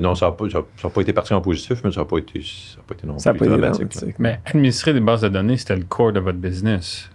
non, 0.00 0.14
ça 0.14 0.26
n'a 0.26 0.32
pas, 0.32 0.46
pas, 0.88 1.00
été 1.00 1.12
parti 1.12 1.34
en 1.34 1.40
positif, 1.40 1.80
mais 1.84 1.92
ça 1.92 2.00
n'a 2.00 2.06
pas, 2.06 2.18
été, 2.18 2.40
ça 2.42 2.80
pas 2.86 2.94
été 2.94 3.06
non 3.06 3.18
ça 3.18 3.34
plus 3.34 3.46
dramatique. 3.46 4.14
Mais 4.18 4.40
administrer 4.44 4.92
des 4.92 5.00
bases 5.00 5.22
de 5.22 5.28
données, 5.28 5.56
c'était 5.56 5.76
le 5.76 5.84
core 5.84 6.12
de 6.12 6.20
votre 6.20 6.38
business. 6.38 7.10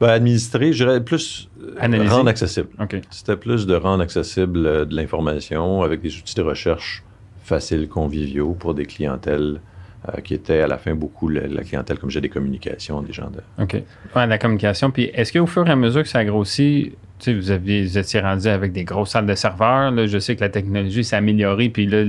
Ben, 0.00 0.08
administrer, 0.08 0.72
je 0.72 0.84
dirais 0.84 1.00
plus 1.00 1.48
euh, 1.62 2.08
rendre 2.08 2.28
accessible. 2.28 2.68
C'était 3.10 3.36
plus 3.36 3.66
de 3.66 3.76
rendre 3.76 4.02
accessible 4.02 4.66
euh, 4.66 4.84
de 4.84 4.96
l'information 4.96 5.82
avec 5.82 6.00
des 6.00 6.16
outils 6.16 6.34
de 6.34 6.42
recherche 6.42 7.04
faciles, 7.44 7.88
conviviaux 7.88 8.56
pour 8.58 8.74
des 8.74 8.86
clientèles 8.86 9.60
euh, 10.08 10.20
qui 10.20 10.34
étaient 10.34 10.60
à 10.60 10.66
la 10.66 10.78
fin 10.78 10.96
beaucoup 10.96 11.28
la, 11.28 11.62
clientèle, 11.62 12.00
comme 12.00 12.10
j'ai 12.10 12.20
des 12.20 12.28
communications, 12.28 13.00
des 13.02 13.12
gens 13.12 13.30
de. 13.30 13.62
OK. 13.62 13.80
Ouais, 14.16 14.26
la 14.26 14.38
communication. 14.38 14.90
Puis 14.90 15.04
est-ce 15.14 15.32
qu'au 15.32 15.46
fur 15.46 15.68
et 15.68 15.70
à 15.70 15.76
mesure 15.76 16.02
que 16.02 16.08
ça 16.08 16.24
grossit, 16.24 16.96
vous, 17.28 17.50
aviez, 17.50 17.82
vous 17.84 17.98
étiez 17.98 18.20
rendu 18.20 18.48
avec 18.48 18.72
des 18.72 18.84
grosses 18.84 19.10
salles 19.10 19.26
de 19.26 19.34
serveurs. 19.34 19.92
je 20.06 20.18
sais 20.18 20.36
que 20.36 20.40
la 20.40 20.48
technologie 20.48 21.04
s'est 21.04 21.16
améliorée, 21.16 21.68
puis 21.68 21.86
là, 21.86 22.04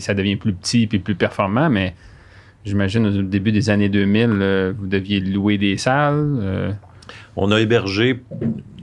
ça 0.00 0.14
devient 0.14 0.36
plus 0.36 0.52
petit 0.52 0.86
puis 0.86 0.98
plus 0.98 1.14
performant, 1.14 1.70
mais 1.70 1.94
j'imagine 2.64 3.06
au 3.06 3.22
début 3.22 3.52
des 3.52 3.70
années 3.70 3.88
2000, 3.88 4.30
euh, 4.30 4.72
vous 4.76 4.86
deviez 4.86 5.20
louer 5.20 5.58
des 5.58 5.76
salles. 5.76 6.38
Euh. 6.40 6.72
On 7.36 7.50
a 7.52 7.60
hébergé 7.60 8.20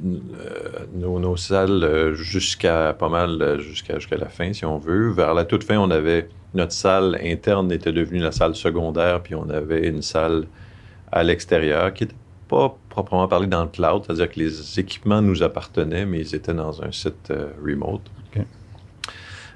euh, 0.03 0.85
nos, 0.95 1.37
salles 1.37 2.13
jusqu'à 2.15 2.95
pas 2.97 3.09
mal, 3.09 3.59
jusqu'à 3.59 4.17
la 4.17 4.29
fin, 4.29 4.53
si 4.53 4.65
on 4.65 4.77
veut. 4.77 5.11
Vers 5.11 5.33
la 5.33 5.45
toute 5.45 5.63
fin, 5.63 5.77
on 5.77 5.91
avait 5.91 6.29
notre 6.55 6.71
salle 6.71 7.19
interne 7.21 7.71
était 7.71 7.91
devenue 7.91 8.19
la 8.19 8.31
salle 8.31 8.55
secondaire, 8.55 9.21
puis 9.21 9.35
on 9.35 9.49
avait 9.49 9.87
une 9.87 10.01
salle 10.01 10.45
à 11.11 11.21
l'extérieur 11.23 11.93
qui 11.93 12.05
était 12.05 12.15
pas 12.47 12.77
proprement 12.89 13.27
parlé 13.27 13.47
dans 13.47 13.63
le 13.63 13.69
cloud, 13.69 14.03
c'est-à-dire 14.05 14.29
que 14.29 14.39
les 14.39 14.79
équipements 14.79 15.21
nous 15.21 15.43
appartenaient, 15.43 16.05
mais 16.05 16.19
ils 16.19 16.35
étaient 16.35 16.53
dans 16.53 16.81
un 16.81 16.91
site 16.91 17.31
euh, 17.31 17.49
remote. 17.63 18.01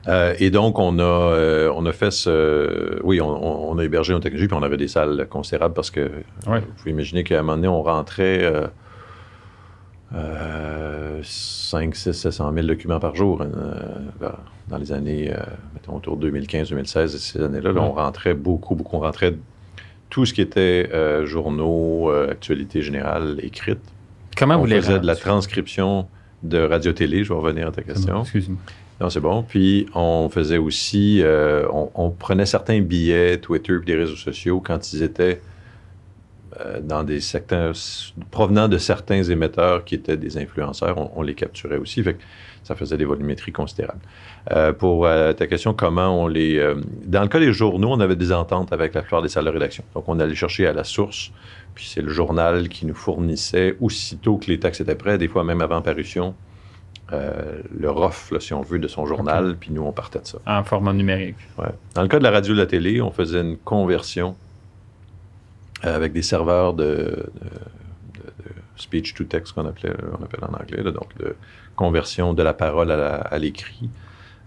Euh, 0.08 0.34
et 0.40 0.50
donc, 0.50 0.80
on 0.80 0.98
a, 0.98 1.04
euh, 1.04 1.72
on 1.76 1.86
a 1.86 1.92
fait 1.92 2.12
ce. 2.12 3.00
Oui, 3.04 3.20
on, 3.20 3.78
a 3.78 3.84
hébergé 3.84 4.14
nos 4.14 4.20
technologies, 4.20 4.48
puis 4.48 4.58
on 4.58 4.64
avait 4.64 4.78
des 4.78 4.88
salles 4.88 5.28
considérables 5.30 5.74
parce 5.74 5.92
que 5.92 6.10
vous 6.46 6.62
pouvez 6.78 6.92
imaginer 6.92 7.24
qu'à 7.24 7.40
un 7.40 7.42
moment 7.42 7.58
donné, 7.58 7.68
on 7.68 7.84
rentrait 7.84 8.50
5, 10.14 11.96
6, 11.96 12.14
700 12.14 12.54
000 12.54 12.66
documents 12.66 13.00
par 13.00 13.14
jour 13.16 13.44
dans 14.70 14.78
les 14.78 14.92
années, 14.94 15.34
mettons, 15.74 15.98
autour 15.98 16.16
de 16.16 16.32
2015-2016, 16.32 17.08
ces 17.18 17.44
années-là. 17.44 17.74
Là, 17.74 17.82
on 17.82 17.92
rentrait 17.92 18.34
beaucoup, 18.34 18.76
beaucoup. 18.76 18.96
On 18.96 19.02
rentrait 19.02 19.36
tout 20.10 20.26
ce 20.26 20.34
qui 20.34 20.42
était 20.42 20.90
euh, 20.94 21.26
journaux, 21.26 22.10
euh, 22.10 22.32
actualité 22.32 22.82
générale, 22.82 23.40
écrite. 23.44 23.80
Comment 24.38 24.56
on 24.56 24.66
vous 24.66 24.68
faisait 24.68 25.00
de 25.00 25.06
la 25.06 25.16
transcription 25.16 26.08
de 26.44 26.60
radio-télé, 26.60 27.24
je 27.24 27.34
vais 27.34 27.40
revenir 27.40 27.68
à 27.68 27.72
ta 27.72 27.84
question. 27.84 28.22
Excuse-moi. 28.22 28.58
Non, 29.02 29.10
c'est 29.10 29.22
bon. 29.22 29.44
Puis, 29.44 29.86
on 29.96 30.30
faisait 30.30 30.58
aussi, 30.58 31.22
euh, 31.22 31.66
on, 31.72 32.10
prenait 32.10 32.46
certains 32.46 32.82
billets 32.82 33.38
Twitter 33.38 33.78
et 33.82 33.86
des 33.86 33.96
réseaux 33.96 34.18
sociaux 34.18 34.60
quand 34.60 34.92
ils 34.92 35.04
étaient 35.04 35.42
euh, 36.60 36.82
dans 36.82 37.04
des 37.04 37.22
secteurs 37.22 37.74
provenant 38.30 38.68
de 38.68 38.78
certains 38.78 39.24
émetteurs 39.24 39.86
qui 39.86 39.96
étaient 39.96 40.18
des 40.18 40.38
influenceurs. 40.38 41.18
On, 41.18 41.22
les 41.22 41.34
capturait 41.34 41.78
aussi. 41.78 42.04
Fait 42.04 42.16
que 42.16 42.24
ça 42.64 42.76
faisait 42.76 42.98
des 42.98 43.06
volumétries 43.06 43.54
considérables. 43.54 44.02
Euh, 44.52 44.74
pour 44.74 45.06
ta 45.06 45.48
question, 45.48 45.74
comment 45.74 46.24
on 46.24 46.28
les. 46.28 46.60
dans 47.06 47.22
le 47.22 47.28
cas 47.28 47.40
des 47.40 47.54
journaux, 47.54 47.92
on 47.92 48.00
avait 48.00 48.16
des 48.16 48.32
ententes 48.32 48.74
avec 48.74 48.94
la 48.94 49.02
plupart 49.02 49.22
des 49.22 49.30
salles 49.30 49.46
de 49.46 49.50
rédaction. 49.50 49.84
Donc, 49.94 50.06
on 50.08 50.20
allait 50.20 50.36
chercher 50.36 50.66
à 50.68 50.74
la 50.74 50.84
source. 50.84 51.32
Puis, 51.76 51.86
c'est 51.88 52.02
le 52.02 52.10
journal 52.10 52.68
qui 52.70 52.86
nous 52.86 52.96
fournissait 52.96 53.76
aussitôt 53.80 54.38
que 54.38 54.48
les 54.48 54.60
textes 54.60 54.82
étaient 54.82 54.96
prêts, 54.96 55.18
des 55.18 55.28
fois 55.28 55.44
même 55.44 55.62
avant 55.62 55.82
parution 55.82 56.36
euh, 57.12 57.62
le 57.78 57.90
ROF, 57.90 58.34
si 58.40 58.54
on 58.54 58.62
veut, 58.62 58.78
de 58.78 58.88
son 58.88 59.06
journal, 59.06 59.56
puis 59.60 59.72
nous, 59.72 59.82
on 59.82 59.92
partait 59.92 60.20
de 60.20 60.28
ça. 60.28 60.38
En 60.46 60.64
format 60.64 60.94
numérique. 60.94 61.38
Ouais. 61.58 61.70
Dans 61.96 62.04
le 62.04 62.08
cas 62.08 62.20
de 62.20 62.24
la 62.24 62.32
radio 62.32 62.54
et 62.54 62.58
de 62.58 62.62
la 62.62 62.68
télé, 62.68 63.02
on 63.02 63.12
faisait 63.12 63.42
une 63.42 63.58
conversion 63.58 64.36
euh, 65.86 65.96
avec 65.96 66.14
des 66.14 66.22
serveurs 66.22 66.74
de, 66.74 67.26
speech 68.76 69.16
to 69.16 69.24
text 69.24 69.54
qu'on 69.54 69.66
appelait, 69.66 69.94
on 70.20 70.24
appelle 70.24 70.44
en 70.44 70.54
anglais, 70.54 70.84
donc 70.92 71.18
de 71.18 71.36
conversion 71.76 72.34
de 72.34 72.44
la 72.44 72.54
parole 72.54 72.92
à 72.92 73.38
l'écrit, 73.40 73.84
euh, 73.84 73.88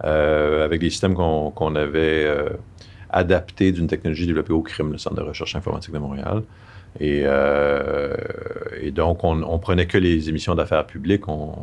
avec 0.03 0.81
des 0.81 0.91
systèmes 0.91 1.15
qu'on 1.15 1.77
avait 1.77 2.29
adaptés 3.11 3.73
d'une 3.73 3.87
technologie 3.87 4.27
développée 4.27 4.53
au 4.53 4.63
CRIM, 4.63 4.93
le 4.93 4.99
Centre 4.99 5.17
de 5.17 5.23
recherche 5.23 5.55
informatique 5.55 5.93
de 5.93 5.99
Montréal. 5.99 6.43
Et, 7.01 7.25
donc, 8.91 9.25
on, 9.25 9.43
on, 9.43 9.59
prenait 9.59 9.87
que 9.87 9.99
les 9.99 10.29
émissions 10.29 10.55
d'affaires 10.55 10.87
publiques, 10.87 11.29
on, 11.29 11.55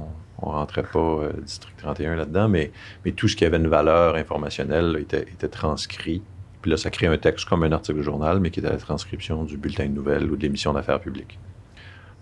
on 0.41 0.51
rentrait 0.51 0.83
pas 0.83 0.99
euh, 0.99 1.31
District 1.41 1.75
31 1.77 2.15
là-dedans, 2.15 2.49
mais, 2.49 2.71
tout 3.15 3.27
ce 3.27 3.35
qui 3.35 3.45
avait 3.45 3.57
une 3.57 3.67
valeur 3.67 4.15
informationnelle 4.15 4.97
était, 4.99 5.47
transcrit. 5.47 6.21
Puis 6.61 6.71
là, 6.71 6.77
ça 6.77 6.89
crée 6.89 7.07
un 7.07 7.17
texte 7.17 7.47
comme 7.47 7.63
un 7.63 7.71
article 7.71 7.99
de 7.99 8.03
journal, 8.03 8.39
mais 8.39 8.51
qui 8.51 8.59
était 8.59 8.69
la 8.69 8.77
transcription 8.77 9.43
du 9.43 9.57
bulletin 9.57 9.85
de 9.85 9.93
nouvelles 9.93 10.29
ou 10.29 10.35
de 10.35 10.41
l'émission 10.41 10.73
d'affaires 10.73 10.99
publiques. 10.99 11.39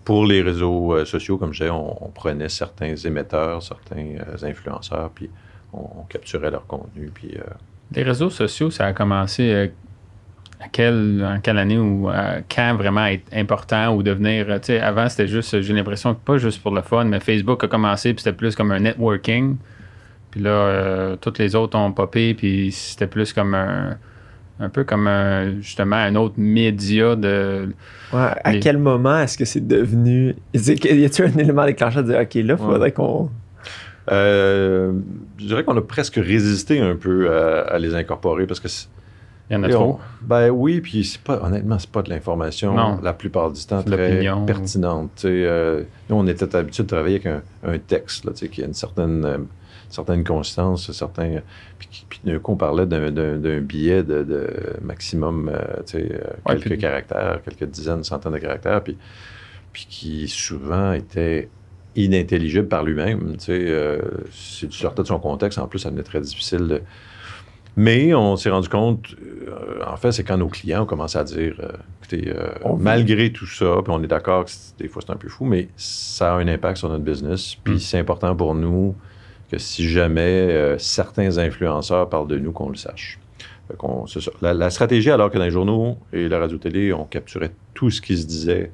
Pour 0.04 0.26
les 0.26 0.42
réseaux 0.42 0.94
euh, 0.94 1.04
sociaux, 1.04 1.38
comme 1.38 1.52
je 1.52 1.64
disais, 1.64 1.70
on, 1.70 2.10
prenait 2.14 2.48
certains 2.48 2.94
émetteurs, 2.96 3.62
certains 3.62 4.16
euh, 4.20 4.48
influenceurs, 4.48 5.10
puis 5.10 5.30
on, 5.72 6.02
capturait 6.08 6.50
leur 6.50 6.66
contenu. 6.66 7.10
Puis, 7.12 7.36
Les 7.94 8.02
réseaux 8.02 8.30
sociaux, 8.30 8.70
ça 8.70 8.86
a 8.86 8.92
commencé 8.92 9.70
à 10.60 10.68
quelle, 10.68 11.24
en 11.24 11.40
quelle 11.40 11.58
année 11.58 11.78
ou 11.78 12.08
quand 12.54 12.74
vraiment 12.76 13.06
être 13.06 13.24
important 13.32 13.94
ou 13.94 14.02
devenir. 14.02 14.46
Tu 14.46 14.58
sais, 14.62 14.80
avant, 14.80 15.08
c'était 15.08 15.28
juste, 15.28 15.60
j'ai 15.60 15.72
l'impression 15.72 16.14
que 16.14 16.20
pas 16.20 16.38
juste 16.38 16.62
pour 16.62 16.74
le 16.74 16.82
fun, 16.82 17.04
mais 17.04 17.20
Facebook 17.20 17.62
a 17.64 17.68
commencé, 17.68 18.14
puis 18.14 18.22
c'était 18.22 18.36
plus 18.36 18.56
comme 18.56 18.72
un 18.72 18.80
networking. 18.80 19.56
Puis 20.30 20.40
là, 20.40 20.50
euh, 20.50 21.16
toutes 21.16 21.38
les 21.38 21.54
autres 21.54 21.78
ont 21.78 21.92
popé, 21.92 22.34
puis 22.34 22.72
c'était 22.72 23.06
plus 23.06 23.32
comme 23.32 23.54
un. 23.54 23.96
Un 24.60 24.70
peu 24.70 24.82
comme 24.82 25.08
justement 25.60 25.94
un 25.94 26.16
autre 26.16 26.34
média 26.36 27.14
de. 27.14 27.68
Ouais, 28.12 28.30
à 28.42 28.56
quel 28.56 28.76
moment 28.76 29.20
est-ce 29.20 29.38
que 29.38 29.44
c'est 29.44 29.64
devenu. 29.64 30.34
Y 30.52 31.04
a-t-il 31.04 31.22
un 31.26 31.38
élément 31.38 31.64
déclencheur 31.64 32.02
de 32.02 32.08
dire, 32.08 32.20
OK, 32.20 32.34
là, 32.34 32.40
il 32.40 32.56
faudrait 32.56 32.90
qu'on. 32.90 33.30
Euh, 34.10 34.92
je 35.38 35.46
dirais 35.46 35.64
qu'on 35.64 35.76
a 35.76 35.82
presque 35.82 36.16
résisté 36.16 36.80
un 36.80 36.96
peu 36.96 37.30
à 37.30 37.78
les 37.78 37.94
incorporer 37.94 38.46
parce 38.46 38.60
que 38.60 38.68
il 39.50 39.54
y 39.54 39.56
en 39.56 39.62
a 39.62 39.68
trop. 39.70 39.98
ben 40.20 40.50
oui, 40.50 40.80
puis 40.80 41.04
c'est 41.04 41.22
pas, 41.22 41.42
honnêtement, 41.42 41.78
c'est 41.78 41.90
pas 41.90 42.02
de 42.02 42.10
l'information 42.10 43.00
la 43.02 43.12
plupart 43.14 43.50
du 43.50 43.64
temps 43.64 43.82
très 43.82 44.22
pertinente. 44.46 45.22
Euh, 45.24 45.84
nous, 46.10 46.16
on 46.16 46.26
était 46.26 46.54
habitué 46.54 46.82
de 46.82 46.88
travailler 46.88 47.20
avec 47.24 47.42
un, 47.64 47.78
texte 47.78 48.24
là, 48.24 48.32
qui 48.32 48.62
a 48.62 48.66
une 48.66 48.74
certaine, 48.74 49.24
euh, 49.24 49.38
certaine 49.88 50.22
consistance, 50.22 50.92
certain. 50.92 51.40
Puis, 51.78 52.04
puis 52.08 52.20
d'un 52.24 52.38
coup, 52.38 52.52
on 52.52 52.56
parlait 52.56 52.84
d'un 52.86 53.60
billet 53.60 54.02
de, 54.02 54.48
maximum 54.82 55.50
euh, 55.50 56.12
quelques 56.46 56.78
caractères, 56.78 57.40
quelques 57.42 57.70
dizaines, 57.70 58.04
centaines 58.04 58.32
de 58.32 58.38
caractères, 58.38 58.82
puis, 58.82 58.98
puis 59.72 59.86
qui 59.88 60.28
souvent 60.28 60.92
était 60.92 61.48
inintelligible 61.98 62.68
par 62.68 62.84
lui-même. 62.84 63.36
Euh, 63.48 64.00
si 64.32 64.68
tu 64.68 64.78
sortais 64.78 65.02
de 65.02 65.08
son 65.08 65.18
contexte, 65.18 65.58
en 65.58 65.66
plus, 65.66 65.80
ça 65.80 65.90
devenait 65.90 66.04
très 66.04 66.20
difficile 66.20 66.68
de 66.68 66.82
mais 67.76 68.12
on 68.12 68.34
s'est 68.34 68.50
rendu 68.50 68.68
compte, 68.68 69.14
euh, 69.46 69.84
en 69.86 69.96
fait, 69.96 70.10
c'est 70.10 70.24
quand 70.24 70.36
nos 70.36 70.48
clients 70.48 70.82
ont 70.82 70.86
commencé 70.86 71.16
à 71.16 71.22
dire, 71.22 71.54
euh, 71.60 71.68
écoutez, 72.00 72.34
malgré 72.76 73.30
tout 73.30 73.46
ça, 73.46 73.76
puis 73.84 73.92
on 73.94 74.02
est 74.02 74.08
d'accord 74.08 74.46
que 74.46 74.50
des 74.78 74.88
fois 74.88 75.00
c'est 75.06 75.12
un 75.12 75.16
peu 75.16 75.28
fou, 75.28 75.44
mais 75.44 75.68
ça 75.76 76.34
a 76.34 76.38
un 76.38 76.48
impact 76.48 76.78
sur 76.78 76.88
notre 76.88 77.04
business. 77.04 77.54
Puis 77.62 77.74
hmm. 77.74 77.78
c'est 77.78 77.98
important 77.98 78.34
pour 78.34 78.56
nous 78.56 78.96
que 79.48 79.58
si 79.58 79.88
jamais 79.88 80.76
certains 80.78 81.38
influenceurs 81.38 82.08
parlent 82.08 82.26
de 82.26 82.38
nous, 82.38 82.50
qu'on 82.50 82.68
le 82.68 82.76
sache. 82.76 83.20
La, 84.42 84.54
la, 84.54 84.70
stratégie, 84.70 85.10
alors 85.10 85.30
que 85.30 85.38
dans 85.38 85.44
les 85.44 85.50
journaux 85.50 85.98
et 86.12 86.28
la 86.28 86.40
radio-télé, 86.40 86.92
on 86.92 87.04
capturait 87.04 87.52
tout 87.74 87.90
ce 87.90 88.00
qui 88.00 88.16
se 88.16 88.26
disait 88.26 88.72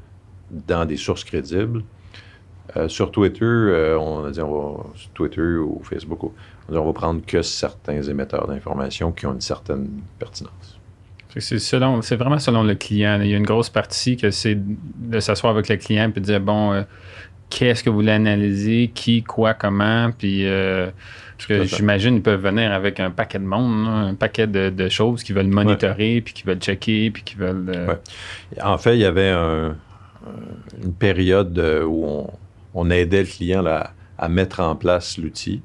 dans 0.51 0.87
des 0.87 0.97
sources 0.97 1.25
crédibles, 1.25 1.83
euh, 2.77 2.89
sur 2.89 3.11
Twitter, 3.11 3.45
euh, 3.45 3.99
on 3.99 4.25
a 4.25 4.31
dit 4.31 4.41
on 4.41 4.51
va, 4.51 4.85
sur 4.97 5.11
Twitter 5.11 5.57
ou 5.59 5.83
Facebook, 5.85 6.33
on, 6.69 6.73
va 6.73 6.93
prendre 6.95 7.21
que 7.25 7.43
certains 7.43 8.03
émetteurs 8.03 8.47
d'informations 8.47 9.13
qui 9.13 9.27
ont 9.27 9.35
une 9.35 9.43
certaine 9.43 9.87
pertinence. 10.19 10.79
C'est, 11.37 11.59
selon, 11.59 12.01
c'est 12.01 12.17
vraiment 12.17 12.39
selon 12.39 12.63
le 12.63 12.75
client. 12.75 13.21
Il 13.21 13.29
y 13.29 13.35
a 13.35 13.37
une 13.37 13.45
grosse 13.45 13.69
partie 13.69 14.17
que 14.17 14.31
c'est 14.31 14.57
de 14.57 15.21
s'asseoir 15.21 15.53
avec 15.53 15.69
le 15.69 15.77
client 15.77 16.09
et 16.09 16.13
de 16.13 16.25
dire 16.25 16.41
bon, 16.41 16.73
euh, 16.73 16.83
qu'est-ce 17.51 17.85
que 17.85 17.91
vous 17.91 17.97
voulez 17.97 18.13
analyser, 18.13 18.91
qui, 18.95 19.23
quoi, 19.23 19.53
comment, 19.53 20.11
puis 20.17 20.47
parce 20.47 21.47
que 21.49 21.65
j'imagine 21.65 22.15
qu'ils 22.15 22.23
peuvent 22.23 22.41
venir 22.41 22.73
avec 22.73 22.99
un 22.99 23.11
paquet 23.11 23.41
de 23.41 23.45
monde, 23.45 23.87
un 23.89 24.15
paquet 24.15 24.47
de, 24.47 24.89
choses 24.89 25.23
qu'ils 25.23 25.35
veulent 25.35 25.49
monitorer, 25.49 26.23
puis 26.23 26.33
qu'ils 26.33 26.47
veulent 26.47 26.61
checker, 26.61 27.11
puis 27.11 27.25
qu'ils 27.25 27.39
veulent. 27.39 27.99
En 28.63 28.79
fait, 28.79 28.95
il 28.95 29.01
y 29.01 29.05
avait 29.05 29.33
une 29.33 30.95
période 30.99 31.59
où 31.87 32.07
on 32.07 32.31
on 32.75 32.91
aidait 32.91 33.23
le 33.23 33.29
client 33.29 33.65
à 33.65 34.29
mettre 34.29 34.61
en 34.61 34.77
place 34.77 35.19
l'outil. 35.19 35.63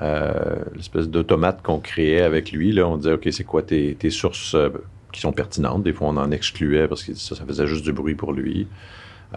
Euh, 0.00 0.64
l'espèce 0.74 1.08
d'automate 1.08 1.62
qu'on 1.62 1.78
créait 1.78 2.22
avec 2.22 2.50
lui. 2.52 2.72
Là, 2.72 2.88
on 2.88 2.96
disait, 2.96 3.12
OK, 3.12 3.28
c'est 3.30 3.44
quoi 3.44 3.62
tes, 3.62 3.96
sources 4.10 4.54
euh, 4.54 4.70
qui 5.12 5.20
sont 5.20 5.32
pertinentes? 5.32 5.82
Des 5.82 5.92
fois, 5.92 6.08
on 6.08 6.16
en 6.16 6.30
excluait 6.30 6.88
parce 6.88 7.04
que 7.04 7.14
ça, 7.14 7.36
faisait 7.46 7.66
juste 7.66 7.84
du 7.84 7.92
bruit 7.92 8.14
pour 8.14 8.32
lui. 8.32 8.66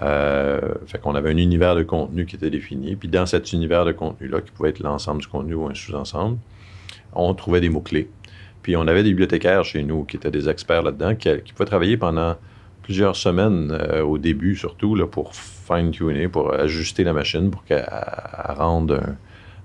Euh, 0.02 0.60
fait 0.88 1.00
qu'on 1.00 1.16
avait 1.16 1.32
un 1.32 1.38
univers 1.38 1.76
de 1.76 1.84
contenu 1.84 2.26
qui 2.26 2.36
était 2.36 2.50
défini. 2.50 2.96
Puis 2.96 3.10
dans 3.10 3.26
cet 3.26 3.52
univers 3.52 3.86
de 3.86 3.92
contenu-là, 3.92 4.42
qui 4.42 4.52
pouvait 4.52 4.70
être 4.70 4.80
l'ensemble 4.80 5.22
du 5.22 5.28
contenu 5.28 5.56
ou 5.56 5.68
un 5.68 5.74
sous-ensemble, 5.74 6.38
on 7.14 7.34
trouvait 7.34 7.62
des 7.62 7.70
mots-clés. 7.70 8.10
Puis 8.62 8.76
on 8.78 8.88
avait 8.88 9.04
des 9.04 9.10
bibliothécaires 9.10 9.64
chez 9.64 9.84
nous 9.84 10.04
qui 10.06 10.18
étaient 10.18 10.32
des 10.32 10.50
experts 10.50 10.84
là-dedans, 10.84 11.16
qui 11.16 11.54
pouvaient 11.54 11.68
travailler 11.68 11.98
pendant 11.98 12.36
plusieurs 12.86 13.16
semaines 13.16 13.72
euh, 13.72 14.04
au 14.04 14.20
début, 14.20 14.56
surtout, 14.56 14.94
là, 14.94 15.08
pour 15.08 15.34
fine-tuner, 15.34 16.28
pour 16.28 16.54
ajuster 16.54 17.04
la 17.04 17.14
machine 17.14 17.50
pour 17.50 17.66
qu'elle 17.66 17.84
rende 18.50 19.02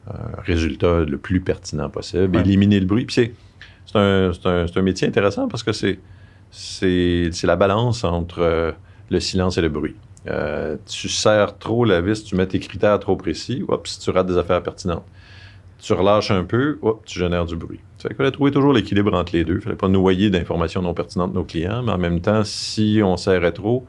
un, 0.09 0.43
résultat 0.43 1.01
le 1.01 1.19
plus 1.19 1.41
pertinent 1.41 1.91
possible, 1.91 2.39
éliminer 2.39 2.81
le 2.81 2.87
bruit. 2.87 3.05
Puis 3.05 3.35
c'est 3.85 3.99
un, 3.99 4.33
un, 4.43 4.83
métier 4.83 5.07
intéressant 5.07 5.49
parce 5.49 5.63
que 5.63 5.73
c'est 6.51 7.31
la 7.43 7.57
balance 7.57 8.05
entre 8.05 8.39
euh, 8.41 8.73
le 9.11 9.21
silence 9.21 9.59
et 9.59 9.61
le 9.61 9.69
bruit. 9.69 9.97
Euh, 10.27 10.77
tu 10.87 11.11
serres 11.11 11.59
trop 11.59 11.85
la 11.85 12.01
vis, 12.01 12.25
tu 12.25 12.37
mets 12.37 12.47
tes 12.47 12.59
critères 12.59 12.99
trop 13.01 13.17
précis, 13.17 13.63
hop, 13.69 13.87
si 13.87 14.01
tu 14.01 14.09
rates 14.09 14.29
des 14.29 14.39
affaires 14.39 14.63
pertinentes 14.63 15.05
tu 15.81 15.93
relâches 15.93 16.31
un 16.31 16.45
peu, 16.45 16.79
tu 17.05 17.19
génères 17.19 17.47
du 17.47 17.57
bruit. 17.57 17.81
Il 18.09 18.15
fallait 18.15 18.31
trouver 18.31 18.51
toujours 18.51 18.73
l'équilibre 18.73 19.15
entre 19.15 19.35
les 19.35 19.45
deux. 19.45 19.55
Il 19.55 19.57
ne 19.57 19.63
fallait 19.63 19.77
pas 19.77 19.89
noyer 19.89 20.31
d'informations 20.31 20.83
non 20.83 20.95
pertinentes 20.95 21.35
nos 21.35 21.45
clients, 21.45 21.83
mais 21.83 21.93
en 21.93 21.99
même 21.99 22.21
temps, 22.21 22.45
si 22.45 23.01
on 23.05 23.17
serrait 23.17 23.53
trop, 23.53 23.87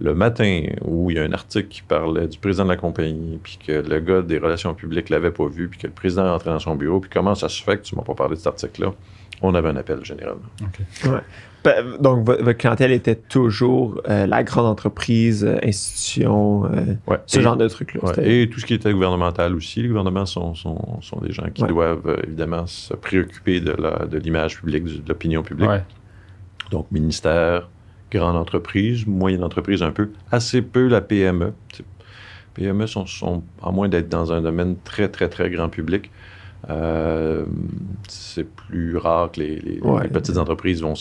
le 0.00 0.14
matin 0.14 0.64
où 0.84 1.10
il 1.10 1.16
y 1.16 1.20
a 1.20 1.22
un 1.22 1.32
article 1.32 1.68
qui 1.68 1.82
parlait 1.82 2.26
du 2.26 2.38
président 2.38 2.64
de 2.64 2.70
la 2.70 2.76
compagnie, 2.76 3.38
puis 3.42 3.58
que 3.64 3.72
le 3.72 4.00
gars 4.00 4.22
des 4.22 4.38
relations 4.38 4.74
publiques 4.74 5.10
l'avait 5.10 5.30
pas 5.30 5.46
vu, 5.46 5.68
puis 5.68 5.78
que 5.78 5.86
le 5.86 5.92
président 5.92 6.24
rentrait 6.24 6.50
dans 6.50 6.58
son 6.58 6.74
bureau, 6.74 7.00
puis 7.00 7.10
comment 7.12 7.34
ça 7.34 7.48
se 7.48 7.62
fait 7.62 7.78
que 7.78 7.82
tu 7.82 7.94
m'as 7.94 8.02
pas 8.02 8.14
parlé 8.14 8.34
de 8.34 8.38
cet 8.38 8.48
article-là, 8.48 8.92
on 9.42 9.54
avait 9.54 9.68
un 9.68 9.76
appel 9.76 10.04
généralement. 10.04 10.48
Donc, 12.00 12.26
votre 12.26 12.52
clientèle 12.52 12.90
était 12.90 13.14
toujours 13.14 14.00
euh, 14.08 14.26
la 14.26 14.42
grande 14.42 14.66
entreprise, 14.66 15.44
euh, 15.44 15.58
institution, 15.62 16.64
euh, 16.64 17.14
ce 17.26 17.40
genre 17.40 17.56
de 17.56 17.68
trucs-là. 17.68 18.14
Et 18.24 18.48
tout 18.50 18.58
ce 18.58 18.66
qui 18.66 18.74
était 18.74 18.92
gouvernemental 18.92 19.54
aussi. 19.54 19.82
Les 19.82 19.88
gouvernements 19.88 20.26
sont, 20.26 20.54
sont, 20.54 21.00
sont 21.02 21.20
des 21.20 21.32
gens 21.32 21.46
qui 21.54 21.62
doivent 21.62 22.20
évidemment 22.24 22.66
se 22.66 22.94
préoccuper 22.94 23.60
de 23.60 24.18
l'image 24.18 24.58
publique, 24.58 24.84
de 24.84 25.08
l'opinion 25.08 25.42
publique. 25.42 25.70
Donc, 26.70 26.90
ministère, 26.90 27.68
grande 28.10 28.36
entreprise, 28.36 29.06
moyenne 29.06 29.44
entreprise 29.44 29.82
un 29.82 29.92
peu, 29.92 30.10
assez 30.30 30.62
peu 30.62 30.88
la 30.88 31.00
PME. 31.00 31.52
PME 32.54 32.86
sont, 32.86 33.06
sont 33.06 33.42
à 33.62 33.70
moins 33.70 33.88
d'être 33.88 34.08
dans 34.08 34.32
un 34.32 34.42
domaine 34.42 34.76
très, 34.84 35.08
très, 35.08 35.28
très 35.28 35.48
grand 35.50 35.68
public, 35.68 36.10
euh, 36.70 37.44
c'est 38.08 38.48
plus 38.48 38.96
rare 38.96 39.32
que 39.32 39.40
les, 39.40 39.80
petites 40.12 40.38
entreprises 40.38 40.80
vont, 40.82 40.94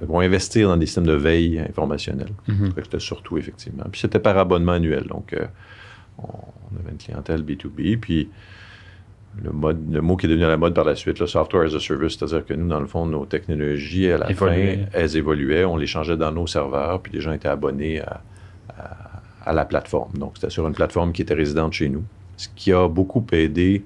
vont 0.00 0.20
investir 0.20 0.68
dans 0.68 0.76
des 0.76 0.86
systèmes 0.86 1.06
de 1.06 1.12
veille 1.12 1.60
informationnelle. 1.60 2.32
Mm-hmm. 2.48 2.72
C'était 2.84 2.98
surtout, 2.98 3.38
effectivement. 3.38 3.84
Puis 3.90 4.00
c'était 4.00 4.18
par 4.18 4.36
abonnement 4.38 4.72
annuel. 4.72 5.04
Donc, 5.04 5.32
euh, 5.32 5.46
on 6.18 6.78
avait 6.80 6.90
une 6.90 6.98
clientèle 6.98 7.42
B2B. 7.42 7.98
Puis 7.98 8.28
le, 9.42 9.52
mode, 9.52 9.92
le 9.92 10.00
mot 10.00 10.16
qui 10.16 10.26
est 10.26 10.28
devenu 10.28 10.44
à 10.44 10.48
la 10.48 10.56
mode 10.56 10.74
par 10.74 10.84
la 10.84 10.96
suite, 10.96 11.20
le 11.20 11.26
software 11.26 11.66
as 11.66 11.74
a 11.74 11.80
service, 11.80 12.18
c'est-à-dire 12.18 12.44
que 12.44 12.54
nous, 12.54 12.68
dans 12.68 12.80
le 12.80 12.86
fond, 12.86 13.06
nos 13.06 13.24
technologies, 13.24 14.10
à 14.10 14.18
la 14.18 14.34
fin, 14.34 14.52
elles 14.92 15.16
évoluaient, 15.16 15.64
on 15.64 15.76
les 15.76 15.86
changeait 15.86 16.16
dans 16.16 16.32
nos 16.32 16.46
serveurs, 16.46 17.00
puis 17.00 17.12
les 17.12 17.20
gens 17.20 17.32
étaient 17.32 17.48
abonnés 17.48 18.00
à, 18.00 18.20
à- 18.76 19.12
à 19.44 19.52
la 19.52 19.64
plateforme. 19.64 20.12
Donc, 20.14 20.32
c'était 20.34 20.50
sur 20.50 20.66
une 20.66 20.74
plateforme 20.74 21.12
qui 21.12 21.22
était 21.22 21.34
résidente 21.34 21.72
chez 21.72 21.88
nous, 21.88 22.04
ce 22.36 22.48
qui 22.54 22.72
a 22.72 22.88
beaucoup 22.88 23.24
aidé 23.32 23.84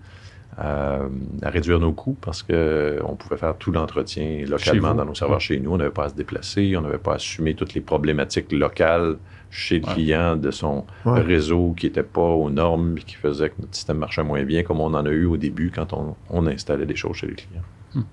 euh, 0.59 1.09
à 1.43 1.51
réduire 1.51 1.79
nos 1.81 1.93
coûts 1.93 2.17
parce 2.21 2.43
qu'on 2.43 3.17
pouvait 3.19 3.37
faire 3.37 3.57
tout 3.59 3.73
l'entretien 3.73 4.45
localement 4.49 4.95
dans 4.95 5.05
nos 5.05 5.15
serveurs 5.15 5.41
chez 5.41 5.61
nous. 5.61 5.73
On 5.73 5.77
n'avait 5.77 5.91
pas 5.91 6.05
à 6.05 6.09
se 6.09 6.15
déplacer, 6.15 6.75
on 6.77 6.81
n'avait 6.81 6.97
pas 6.99 7.13
à 7.13 7.15
assumer 7.17 7.55
toutes 7.55 7.75
les 7.75 7.83
problématiques 7.83 8.51
locales 8.53 9.17
chez 9.51 9.79
le 9.81 9.87
Ouais. 9.87 9.93
client 9.95 10.37
de 10.37 10.51
son 10.51 10.85
Ouais. 11.05 11.21
réseau 11.21 11.75
qui 11.77 11.87
n'était 11.87 12.03
pas 12.03 12.21
aux 12.23 12.51
normes 12.51 12.97
et 12.99 13.03
qui 13.03 13.15
faisait 13.17 13.51
que 13.51 13.55
notre 13.61 13.75
système 13.75 13.99
marchait 13.99 14.23
moins 14.25 14.43
bien, 14.45 14.63
comme 14.63 14.81
on 14.81 14.93
en 14.95 15.05
a 15.07 15.11
eu 15.11 15.27
au 15.27 15.37
début 15.37 15.71
quand 15.75 15.93
on, 15.93 16.15
on 16.31 16.47
installait 16.47 16.87
des 16.87 16.97
choses 16.97 17.17
chez 17.17 17.27
les 17.27 17.35
clients. 17.35 18.05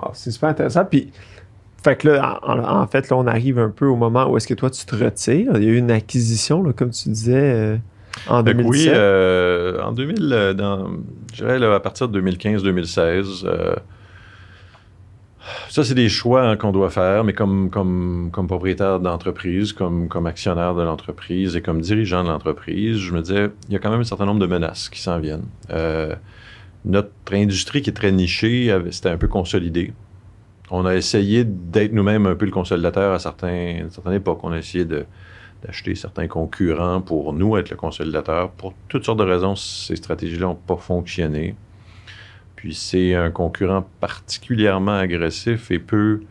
Ah, 0.00 0.10
c'est 0.14 0.30
super 0.30 0.50
intéressant. 0.50 0.84
Puis, 0.84 1.10
fait 1.82 1.96
que 1.96 2.08
là, 2.08 2.38
en, 2.42 2.58
en 2.82 2.86
fait, 2.86 3.08
là, 3.10 3.16
on 3.16 3.26
arrive 3.26 3.58
un 3.58 3.70
peu 3.70 3.86
au 3.86 3.96
moment 3.96 4.30
où 4.30 4.36
est-ce 4.36 4.46
que 4.46 4.54
toi, 4.54 4.70
tu 4.70 4.84
te 4.86 4.94
retires. 4.94 5.52
Il 5.56 5.64
y 5.64 5.66
a 5.68 5.70
eu 5.70 5.76
une 5.78 5.90
acquisition, 5.90 6.62
là, 6.62 6.72
comme 6.72 6.90
tu 6.90 7.08
disais, 7.08 7.34
euh, 7.34 7.76
en 8.26 8.44
Fait 8.44 8.52
que 8.52 8.56
2017. 8.58 8.66
oui, 8.68 8.94
euh, 8.94 9.82
en 9.82 9.92
2000, 9.92 10.32
euh, 10.32 10.54
dans, 10.54 10.90
je 11.32 11.44
dirais 11.44 11.58
là, 11.58 11.74
à 11.74 11.80
partir 11.80 12.08
de 12.08 12.20
2015-2016, 12.20 13.44
euh, 13.44 13.74
ça, 15.68 15.84
c'est 15.84 15.94
des 15.94 16.08
choix 16.08 16.42
hein, 16.42 16.56
qu'on 16.56 16.72
doit 16.72 16.90
faire, 16.90 17.24
mais 17.24 17.32
comme, 17.32 17.70
comme, 17.70 18.30
comme 18.32 18.46
propriétaire 18.46 19.00
d'entreprise, 19.00 19.72
comme, 19.72 20.08
comme 20.08 20.26
actionnaire 20.26 20.74
de 20.74 20.82
l'entreprise 20.82 21.56
et 21.56 21.62
comme 21.62 21.80
dirigeant 21.80 22.22
de 22.22 22.28
l'entreprise, 22.28 22.98
je 22.98 23.12
me 23.12 23.22
disais, 23.22 23.50
il 23.68 23.72
y 23.72 23.76
a 23.76 23.78
quand 23.78 23.90
même 23.90 24.00
un 24.00 24.04
certain 24.04 24.26
nombre 24.26 24.40
de 24.40 24.46
menaces 24.46 24.88
qui 24.88 25.00
s'en 25.00 25.18
viennent. 25.18 25.46
Euh, 25.70 26.14
notre 26.84 27.10
industrie 27.32 27.82
qui 27.82 27.90
est 27.90 27.94
très 27.94 28.12
nichée, 28.12 28.76
c'était 28.90 29.10
un 29.10 29.18
peu 29.18 29.28
consolidé. 29.28 29.92
On 30.70 30.84
a 30.84 30.94
essayé 30.94 31.44
d'être 31.44 31.92
nous-mêmes 31.92 32.26
un 32.26 32.34
peu 32.34 32.44
le 32.44 32.52
consolidateur 32.52 33.12
à, 33.14 33.18
certains, 33.18 33.86
à 33.86 33.90
certaines 33.90 34.14
époques. 34.14 34.40
On 34.42 34.52
a 34.52 34.58
essayé 34.58 34.84
de, 34.84 35.06
d'acheter 35.64 35.94
certains 35.94 36.28
concurrents 36.28 37.00
pour 37.00 37.32
nous 37.32 37.56
être 37.56 37.70
le 37.70 37.76
consolidateur. 37.76 38.50
Pour 38.50 38.74
toutes 38.88 39.04
sortes 39.04 39.18
de 39.18 39.24
raisons, 39.24 39.56
ces 39.56 39.96
stratégies-là 39.96 40.46
n'ont 40.46 40.54
pas 40.54 40.76
fonctionné. 40.76 41.54
Puis 42.56 42.74
c'est 42.74 43.14
un 43.14 43.30
concurrent 43.30 43.86
particulièrement 44.00 44.96
agressif 44.96 45.70
et 45.70 45.78
peu 45.78 46.22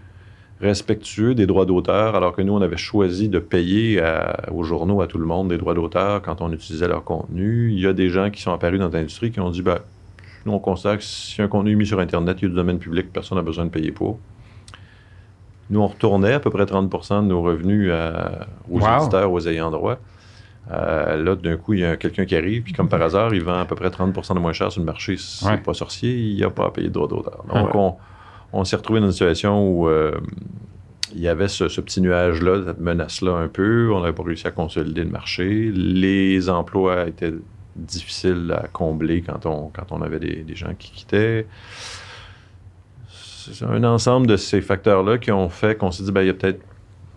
respectueux 0.59 1.36
des 1.36 1.45
droits 1.45 1.65
d'auteur, 1.65 2.15
alors 2.15 2.36
que 2.36 2.41
nous, 2.41 2.53
on 2.53 2.61
avait 2.61 2.78
choisi 2.78 3.30
de 3.30 3.39
payer 3.39 4.01
aux 4.51 4.63
journaux, 4.63 5.01
à 5.01 5.07
tout 5.07 5.19
le 5.19 5.25
monde, 5.25 5.49
des 5.49 5.57
droits 5.57 5.73
d'auteur 5.75 6.21
quand 6.21 6.41
on 6.41 6.51
utilisait 6.51 6.88
leur 6.88 7.03
contenu. 7.03 7.71
Il 7.71 7.80
y 7.80 7.88
a 7.88 7.93
des 7.93 8.09
gens 8.09 8.32
qui 8.32 8.41
sont 8.41 8.51
apparus 8.51 8.80
dans 8.80 8.89
l'industrie 8.89 9.32
qui 9.32 9.39
ont 9.39 9.51
dit, 9.51 9.61
ben, 9.61 9.80
nous, 10.45 10.53
on 10.53 10.59
constate 10.59 10.99
que 10.99 11.03
si 11.03 11.41
un 11.41 11.47
contenu 11.47 11.73
est 11.73 11.75
mis 11.75 11.86
sur 11.86 11.99
Internet, 11.99 12.38
il 12.39 12.43
y 12.43 12.45
a 12.45 12.49
du 12.49 12.55
domaine 12.55 12.80
public, 12.80 13.11
personne 13.13 13.38
n'a 13.38 13.43
besoin 13.43 13.65
de 13.65 13.69
payer 13.69 13.91
pour. 13.91 14.19
Nous, 15.70 15.80
on 15.82 15.88
retournait 15.88 16.34
à 16.34 16.39
peu 16.39 16.49
près 16.49 16.65
30% 16.65 17.22
de 17.24 17.28
nos 17.28 17.41
revenus 17.41 17.91
à- 17.91 18.47
aux 18.70 18.80
Wow. 18.80 18.97
éditeurs, 19.01 19.32
aux 19.32 19.47
ayants 19.47 19.72
droit. 19.72 19.97
Euh, 20.72 21.24
là, 21.24 21.36
d'un 21.36 21.55
coup, 21.57 21.74
il 21.74 21.80
y 21.82 21.86
a 21.86 21.95
quelqu'un 21.97 22.26
qui 22.26 22.36
arrive, 22.36 22.63
puis 22.63 22.74
comme 22.74 22.89
par 22.89 23.01
hasard, 23.01 23.34
il 23.34 23.41
vend 23.41 23.59
à 23.59 23.65
peu 23.65 23.76
près 23.76 23.89
30% 23.89 24.34
de 24.36 24.39
moins 24.39 24.53
cher 24.53 24.72
sur 24.72 24.82
le 24.82 24.86
marché. 24.86 25.15
C'est 25.18 25.45
Ouais. 25.45 25.57
pas 25.57 25.74
sorcier, 25.74 26.13
il 26.15 26.39
n'a 26.41 26.49
pas 26.49 26.65
à 26.68 26.72
payer 26.72 26.88
de 26.89 26.93
droits 26.93 27.07
d'auteur. 27.07 27.43
Donc, 27.53 27.74
Ouais. 27.74 27.80
on, 27.82 27.95
on 28.53 28.63
s'est 28.65 28.76
retrouvé 28.76 28.99
dans 28.99 29.05
une 29.07 29.11
situation 29.13 29.70
où 29.70 29.88
euh, 29.88 30.11
il 31.15 31.22
y 31.22 31.30
avait 31.30 31.47
ce, 31.47 31.70
ce 31.70 31.80
petit 31.80 32.01
nuage-là, 32.01 32.63
cette 32.65 32.80
menace-là 32.82 33.32
un 33.38 33.47
peu. 33.47 33.91
On 33.93 34.01
n'avait 34.01 34.11
pas 34.13 34.24
réussi 34.24 34.45
à 34.47 34.51
consolider 34.51 35.03
le 35.03 35.09
marché. 35.09 35.72
Les 35.74 36.49
emplois 36.49 37.07
étaient 37.07 37.34
difficiles 37.78 38.53
à 38.57 38.68
combler 38.68 39.22
quand 39.22 39.45
on, 39.45 39.70
quand 39.70 39.91
on 39.91 40.01
avait 40.01 40.20
des, 40.20 40.43
des 40.43 40.55
gens 40.55 40.74
qui 40.78 40.91
quittaient. 40.91 41.47
C'est 43.54 43.66
un 43.66 43.84
ensemble 43.84 44.28
de 44.28 44.38
ces 44.38 44.62
facteurs-là 44.62 45.18
qui 45.18 45.32
ont 45.32 45.50
fait 45.50 45.76
qu'on 45.78 45.91
s'est 45.91 46.04
dit, 46.04 46.12
ben, 46.12 46.22
il 46.22 46.28
y 46.28 46.30
a 46.30 46.34
peut-être 46.34 46.62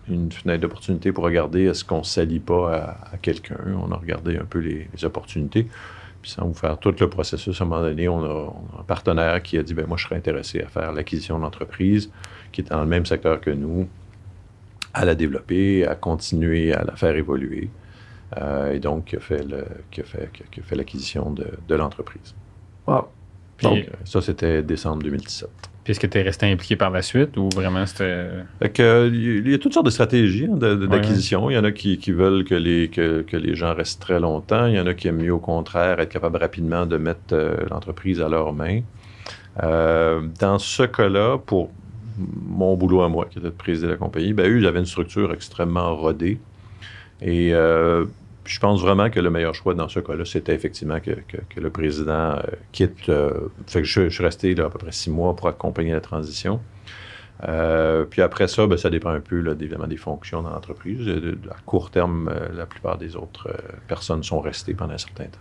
une 0.09 0.31
fenêtre 0.31 0.61
d'opportunité 0.61 1.11
pour 1.11 1.23
regarder 1.23 1.63
est-ce 1.65 1.83
qu'on 1.85 1.99
ne 1.99 2.03
s'allie 2.03 2.39
pas 2.39 2.75
à, 2.75 3.13
à 3.13 3.17
quelqu'un? 3.21 3.57
On 3.81 3.91
a 3.91 3.95
regardé 3.97 4.37
un 4.37 4.45
peu 4.45 4.59
les, 4.59 4.87
les 4.93 5.05
opportunités. 5.05 5.67
Puis 6.21 6.31
sans 6.31 6.45
vous 6.47 6.53
faire 6.53 6.77
tout 6.77 6.93
le 6.99 7.09
processus, 7.09 7.59
à 7.59 7.63
un 7.63 7.67
moment 7.67 7.81
donné, 7.81 8.07
on 8.07 8.23
a, 8.23 8.27
on 8.29 8.77
a 8.77 8.81
un 8.81 8.83
partenaire 8.83 9.41
qui 9.41 9.57
a 9.57 9.63
dit, 9.63 9.73
ben, 9.73 9.85
moi, 9.87 9.97
je 9.97 10.03
serais 10.05 10.15
intéressé 10.17 10.61
à 10.61 10.67
faire 10.67 10.91
l'acquisition 10.91 11.37
de 11.37 11.43
l'entreprise 11.43 12.11
qui 12.51 12.61
est 12.61 12.69
dans 12.69 12.81
le 12.81 12.87
même 12.87 13.05
secteur 13.05 13.39
que 13.41 13.49
nous, 13.49 13.87
à 14.93 15.05
la 15.05 15.15
développer, 15.15 15.87
à 15.87 15.95
continuer 15.95 16.73
à 16.73 16.83
la 16.83 16.95
faire 16.95 17.15
évoluer. 17.15 17.69
Euh, 18.37 18.73
et 18.73 18.79
donc, 18.79 19.05
qui 19.05 19.15
a 19.17 19.19
fait, 19.19 19.43
le- 19.43 19.65
qui 19.89 20.01
a 20.01 20.03
fait, 20.03 20.29
qui 20.31 20.43
a- 20.43 20.45
qui 20.51 20.59
a 20.59 20.63
fait 20.63 20.75
l'acquisition 20.75 21.31
de, 21.31 21.47
de 21.67 21.75
l'entreprise. 21.75 22.33
Wow. 22.87 23.07
Puis, 23.57 23.67
Donc, 23.67 23.89
ça, 24.05 24.21
c'était 24.21 24.61
décembre 24.63 25.03
2017. 25.03 25.49
Puis 25.83 25.91
est-ce 25.91 25.99
que 25.99 26.07
tu 26.07 26.19
es 26.19 26.21
resté 26.21 26.45
impliqué 26.45 26.75
par 26.75 26.91
la 26.91 27.01
suite 27.01 27.37
ou 27.37 27.49
vraiment 27.49 27.85
c'était. 27.87 28.03
Euh, 28.79 29.09
il 29.11 29.49
y 29.49 29.53
a 29.53 29.57
toutes 29.57 29.73
sortes 29.73 29.87
de 29.87 29.91
stratégies 29.91 30.45
hein, 30.45 30.59
Ouais, 30.61 30.87
d'acquisition. 30.87 31.49
Il 31.49 31.55
y 31.55 31.57
en 31.57 31.63
a 31.63 31.71
qui, 31.71 31.97
qui 31.97 32.11
veulent 32.11 32.43
que 32.43 32.53
les, 32.53 32.89
que, 32.89 33.21
que 33.23 33.35
les 33.35 33.55
gens 33.55 33.73
restent 33.73 34.01
très 34.01 34.19
longtemps. 34.19 34.67
Il 34.67 34.75
y 34.75 34.79
en 34.79 34.85
a 34.85 34.93
qui 34.93 35.07
aiment 35.07 35.23
mieux, 35.23 35.33
au 35.33 35.39
contraire, 35.39 35.99
être 35.99 36.09
capable 36.11 36.37
rapidement 36.37 36.85
de 36.85 36.97
mettre 36.97 37.33
euh, 37.33 37.55
l'entreprise 37.71 38.21
à 38.21 38.29
leurs 38.29 38.53
mains. 38.53 38.81
Euh, 39.63 40.21
dans 40.39 40.59
ce 40.59 40.83
cas-là, 40.83 41.39
pour 41.39 41.71
mon 42.17 42.75
boulot 42.75 43.01
à 43.01 43.09
moi, 43.09 43.25
qui 43.25 43.39
était 43.39 43.47
de 43.47 43.53
présider 43.53 43.87
la 43.87 43.97
compagnie, 43.97 44.33
ben, 44.33 44.45
eux, 44.45 44.59
ils 44.59 44.67
avaient 44.67 44.79
une 44.79 44.85
structure 44.85 45.33
extrêmement 45.33 45.95
rodée. 45.95 46.39
Et 47.21 47.53
euh, 47.53 48.05
je 48.51 48.59
pense 48.59 48.81
vraiment 48.81 49.09
que 49.09 49.19
le 49.21 49.29
meilleur 49.29 49.55
choix 49.55 49.73
dans 49.73 49.87
ce 49.87 50.01
cas-là, 50.01 50.25
c'était 50.25 50.53
effectivement 50.53 50.99
que, 50.99 51.11
le 51.55 51.69
président 51.69 52.35
euh, 52.35 52.41
quitte. 52.73 53.07
euh, 53.07 53.47
fait 53.65 53.81
que 53.81 53.87
je, 53.87 54.09
suis 54.09 54.23
resté 54.23 54.53
là, 54.55 54.65
à 54.65 54.69
peu 54.69 54.77
près 54.77 54.91
six 54.91 55.09
mois 55.09 55.35
pour 55.37 55.47
accompagner 55.47 55.93
la 55.93 56.01
transition. 56.01 56.59
Euh, 57.47 58.03
puis 58.03 58.21
après 58.21 58.49
ça, 58.49 58.67
ben, 58.67 58.77
ça 58.77 58.89
dépend 58.89 59.11
un 59.11 59.21
peu 59.21 59.55
évidemment 59.57 59.87
des 59.87 59.95
fonctions 59.95 60.41
dans 60.41 60.49
l'entreprise. 60.49 61.07
À 61.49 61.55
court 61.65 61.91
terme, 61.91 62.29
la 62.53 62.65
plupart 62.65 62.97
des 62.97 63.15
autres 63.15 63.49
personnes 63.87 64.21
sont 64.21 64.41
restées 64.41 64.73
pendant 64.73 64.93
un 64.93 64.97
certain 64.97 65.25
temps. 65.25 65.39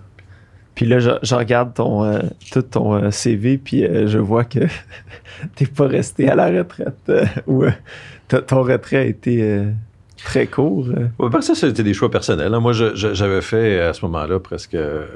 Puis- 0.77 0.87
là, 0.87 1.01
je, 1.01 1.35
regarde 1.35 1.75
ton, 1.75 2.21
tout 2.53 2.63
ton 2.63 3.11
CV, 3.11 3.59
puis 3.59 3.85
je 4.07 4.19
vois 4.19 4.45
que 4.45 4.61
t'es 5.57 5.67
pas 5.67 5.89
resté 5.89 6.31
à 6.31 6.37
la 6.37 6.47
retraite. 6.47 7.13
ou 7.49 7.65
ton 8.29 8.63
retrait 8.63 8.99
a 8.99 9.05
été 9.05 9.65
très 10.25 10.47
court. 10.47 10.87
euh. 10.89 11.29
Parce 11.31 11.49
que 11.49 11.55
ça, 11.55 11.69
c'était 11.69 11.83
des 11.83 11.95
choix 11.95 12.11
personnels. 12.11 12.53
hein. 12.55 12.61
Moi, 12.61 12.73
j'avais 12.73 13.41
fait 13.43 13.81
à 13.81 13.93
ce 13.93 14.05
moment-là 14.07 14.39
presque 14.41 14.75
euh, 14.75 15.07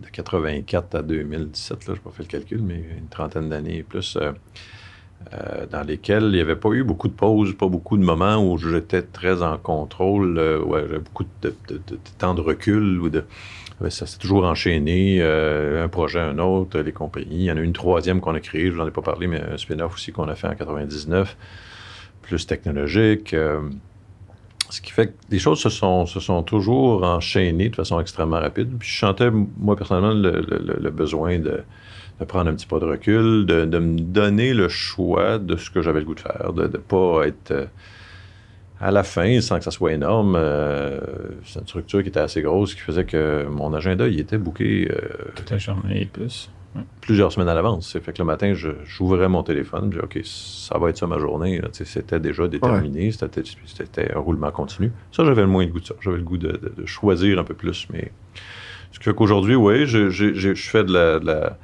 de 0.00 0.06
84 0.08 0.94
à 0.94 1.02
2017, 1.02 1.78
là, 1.78 1.84
je 1.88 1.90
n'ai 1.92 1.98
pas 1.98 2.10
fait 2.10 2.22
le 2.22 2.28
calcul, 2.28 2.62
mais 2.62 2.82
une 2.98 3.08
trentaine 3.08 3.48
d'années 3.48 3.78
et 3.78 3.82
plus, 3.82 4.16
euh, 4.16 4.32
euh, 5.34 5.66
dans 5.70 5.82
lesquelles 5.82 6.24
il 6.24 6.32
n'y 6.32 6.40
avait 6.40 6.56
pas 6.56 6.70
eu 6.70 6.82
beaucoup 6.84 7.08
de 7.08 7.12
pauses, 7.12 7.54
pas 7.54 7.68
beaucoup 7.68 7.98
de 7.98 8.04
moments 8.04 8.38
où 8.42 8.56
j'étais 8.56 9.02
très 9.02 9.42
en 9.42 9.58
contrôle, 9.58 10.38
euh, 10.38 10.62
ouais, 10.62 10.82
j'avais 10.86 11.00
beaucoup 11.00 11.24
de, 11.42 11.54
temps 12.18 12.34
de 12.34 12.40
recul 12.40 13.00
ou 13.00 13.10
de. 13.10 13.24
Ça 13.88 14.06
s'est 14.06 14.18
toujours 14.18 14.44
enchaîné, 14.44 15.18
euh, 15.20 15.82
un 15.84 15.88
projet, 15.88 16.20
un 16.20 16.38
autre, 16.38 16.78
les 16.80 16.92
compagnies. 16.92 17.28
Il 17.36 17.42
y 17.44 17.52
en 17.52 17.56
a 17.56 17.60
une 17.60 17.72
troisième 17.72 18.20
qu'on 18.20 18.34
a 18.34 18.40
créée, 18.40 18.70
je 18.70 18.76
n'en 18.76 18.86
ai 18.86 18.90
pas 18.90 19.00
parlé, 19.02 19.26
mais 19.26 19.40
un 19.40 19.56
spin-off 19.56 19.94
aussi 19.94 20.12
qu'on 20.12 20.28
a 20.28 20.34
fait 20.34 20.48
en 20.48 20.54
99, 20.54 21.36
plus 22.22 22.46
technologique. 22.46 23.34
Ce 24.70 24.80
qui 24.80 24.92
fait 24.92 25.08
que 25.08 25.12
les 25.30 25.38
choses 25.38 25.60
se 25.60 25.68
sont, 25.68 26.06
se 26.06 26.20
sont 26.20 26.42
toujours 26.42 27.04
enchaînées 27.04 27.68
de 27.68 27.76
façon 27.76 28.00
extrêmement 28.00 28.40
rapide. 28.40 28.70
Puis 28.78 28.88
je 28.88 28.98
sentais, 28.98 29.30
moi, 29.30 29.76
personnellement, 29.76 30.14
le, 30.14 30.90
besoin 30.90 31.38
de, 31.38 31.62
prendre 32.26 32.50
un 32.50 32.54
petit 32.54 32.66
pas 32.66 32.78
de 32.78 32.84
recul, 32.84 33.46
de, 33.46 33.64
de 33.64 33.78
me 33.78 33.98
donner 33.98 34.54
le 34.54 34.68
choix 34.68 35.38
de 35.38 35.56
ce 35.56 35.70
que 35.70 35.82
j'avais 35.82 36.00
le 36.00 36.06
goût 36.06 36.14
de 36.14 36.20
faire, 36.20 36.52
de 36.52 36.62
ne 36.62 36.68
pas 36.68 37.26
être 37.26 37.50
euh, 37.50 37.66
à 38.80 38.90
la 38.90 39.02
fin, 39.02 39.40
sans 39.40 39.58
que 39.58 39.64
ça 39.64 39.70
soit 39.70 39.92
énorme. 39.92 40.36
euh, 40.36 41.00
c'est 41.44 41.60
une 41.60 41.66
structure 41.66 42.02
qui 42.02 42.08
était 42.08 42.20
assez 42.20 42.42
grosse, 42.42 42.74
qui 42.74 42.80
faisait 42.80 43.04
que 43.04 43.46
mon 43.46 43.72
agenda, 43.74 44.06
il 44.08 44.20
était 44.20 44.38
booké 44.38 44.90
euh, 44.90 45.32
Toute 45.36 45.50
la 45.50 45.58
journée 45.58 46.02
et 46.02 46.06
plus. 46.06 46.50
Plusieurs 47.00 47.32
semaines 47.32 47.48
à 47.48 47.54
l'avance. 47.54 47.98
Fait 47.98 48.12
que 48.12 48.18
le 48.18 48.24
matin, 48.24 48.54
je- 48.54 48.68
j'ouvrais 48.84 49.28
mon 49.28 49.42
téléphone, 49.42 49.90
je 49.92 49.98
dis, 49.98 50.04
OK, 50.04 50.20
ça 50.24 50.78
va 50.78 50.90
être 50.90 50.98
ça 50.98 51.06
ma 51.06 51.18
journée. 51.18 51.60
C'était 51.72 52.20
déjà 52.20 52.46
déterminé, 52.48 53.10
c'était 53.12 53.42
c'était 53.66 54.12
un 54.14 54.18
roulement 54.20 54.50
continu. 54.52 54.92
Ça, 55.10 55.24
j'avais 55.24 55.42
le 55.42 55.48
moins 55.48 55.64
le 55.64 55.72
goût 55.72 55.80
de 55.80 55.86
ça. 55.86 55.94
J'avais 56.00 56.18
le 56.18 56.22
goût 56.22 56.38
de, 56.38 56.48
de- 56.52 56.72
de 56.76 56.86
choisir 56.86 57.38
un 57.38 57.44
peu 57.44 57.54
plus. 57.54 57.88
Mais 57.92 58.12
ce 58.92 58.98
qui 58.98 59.04
fait 59.04 59.14
qu'aujourd'hui, 59.14 59.56
oui, 59.56 59.86
je, 59.86 60.10
je- 60.10 60.32
je- 60.34 60.54
je 60.54 60.70
fais 60.70 60.84
de 60.84 60.92
la- 60.92 61.18
de 61.18 61.26
la- 61.26 61.58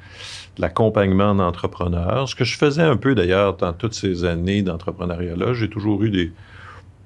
de 0.57 0.61
l'accompagnement 0.61 1.35
d'entrepreneurs. 1.35 2.27
Ce 2.27 2.35
que 2.35 2.43
je 2.43 2.57
faisais 2.57 2.81
un 2.81 2.97
peu 2.97 3.15
d'ailleurs 3.15 3.55
dans 3.57 3.73
toutes 3.73 3.93
ces 3.93 4.25
années 4.25 4.61
d'entrepreneuriat-là, 4.63 5.53
j'ai 5.53 5.69
toujours 5.69 6.03
eu 6.03 6.09
des. 6.09 6.31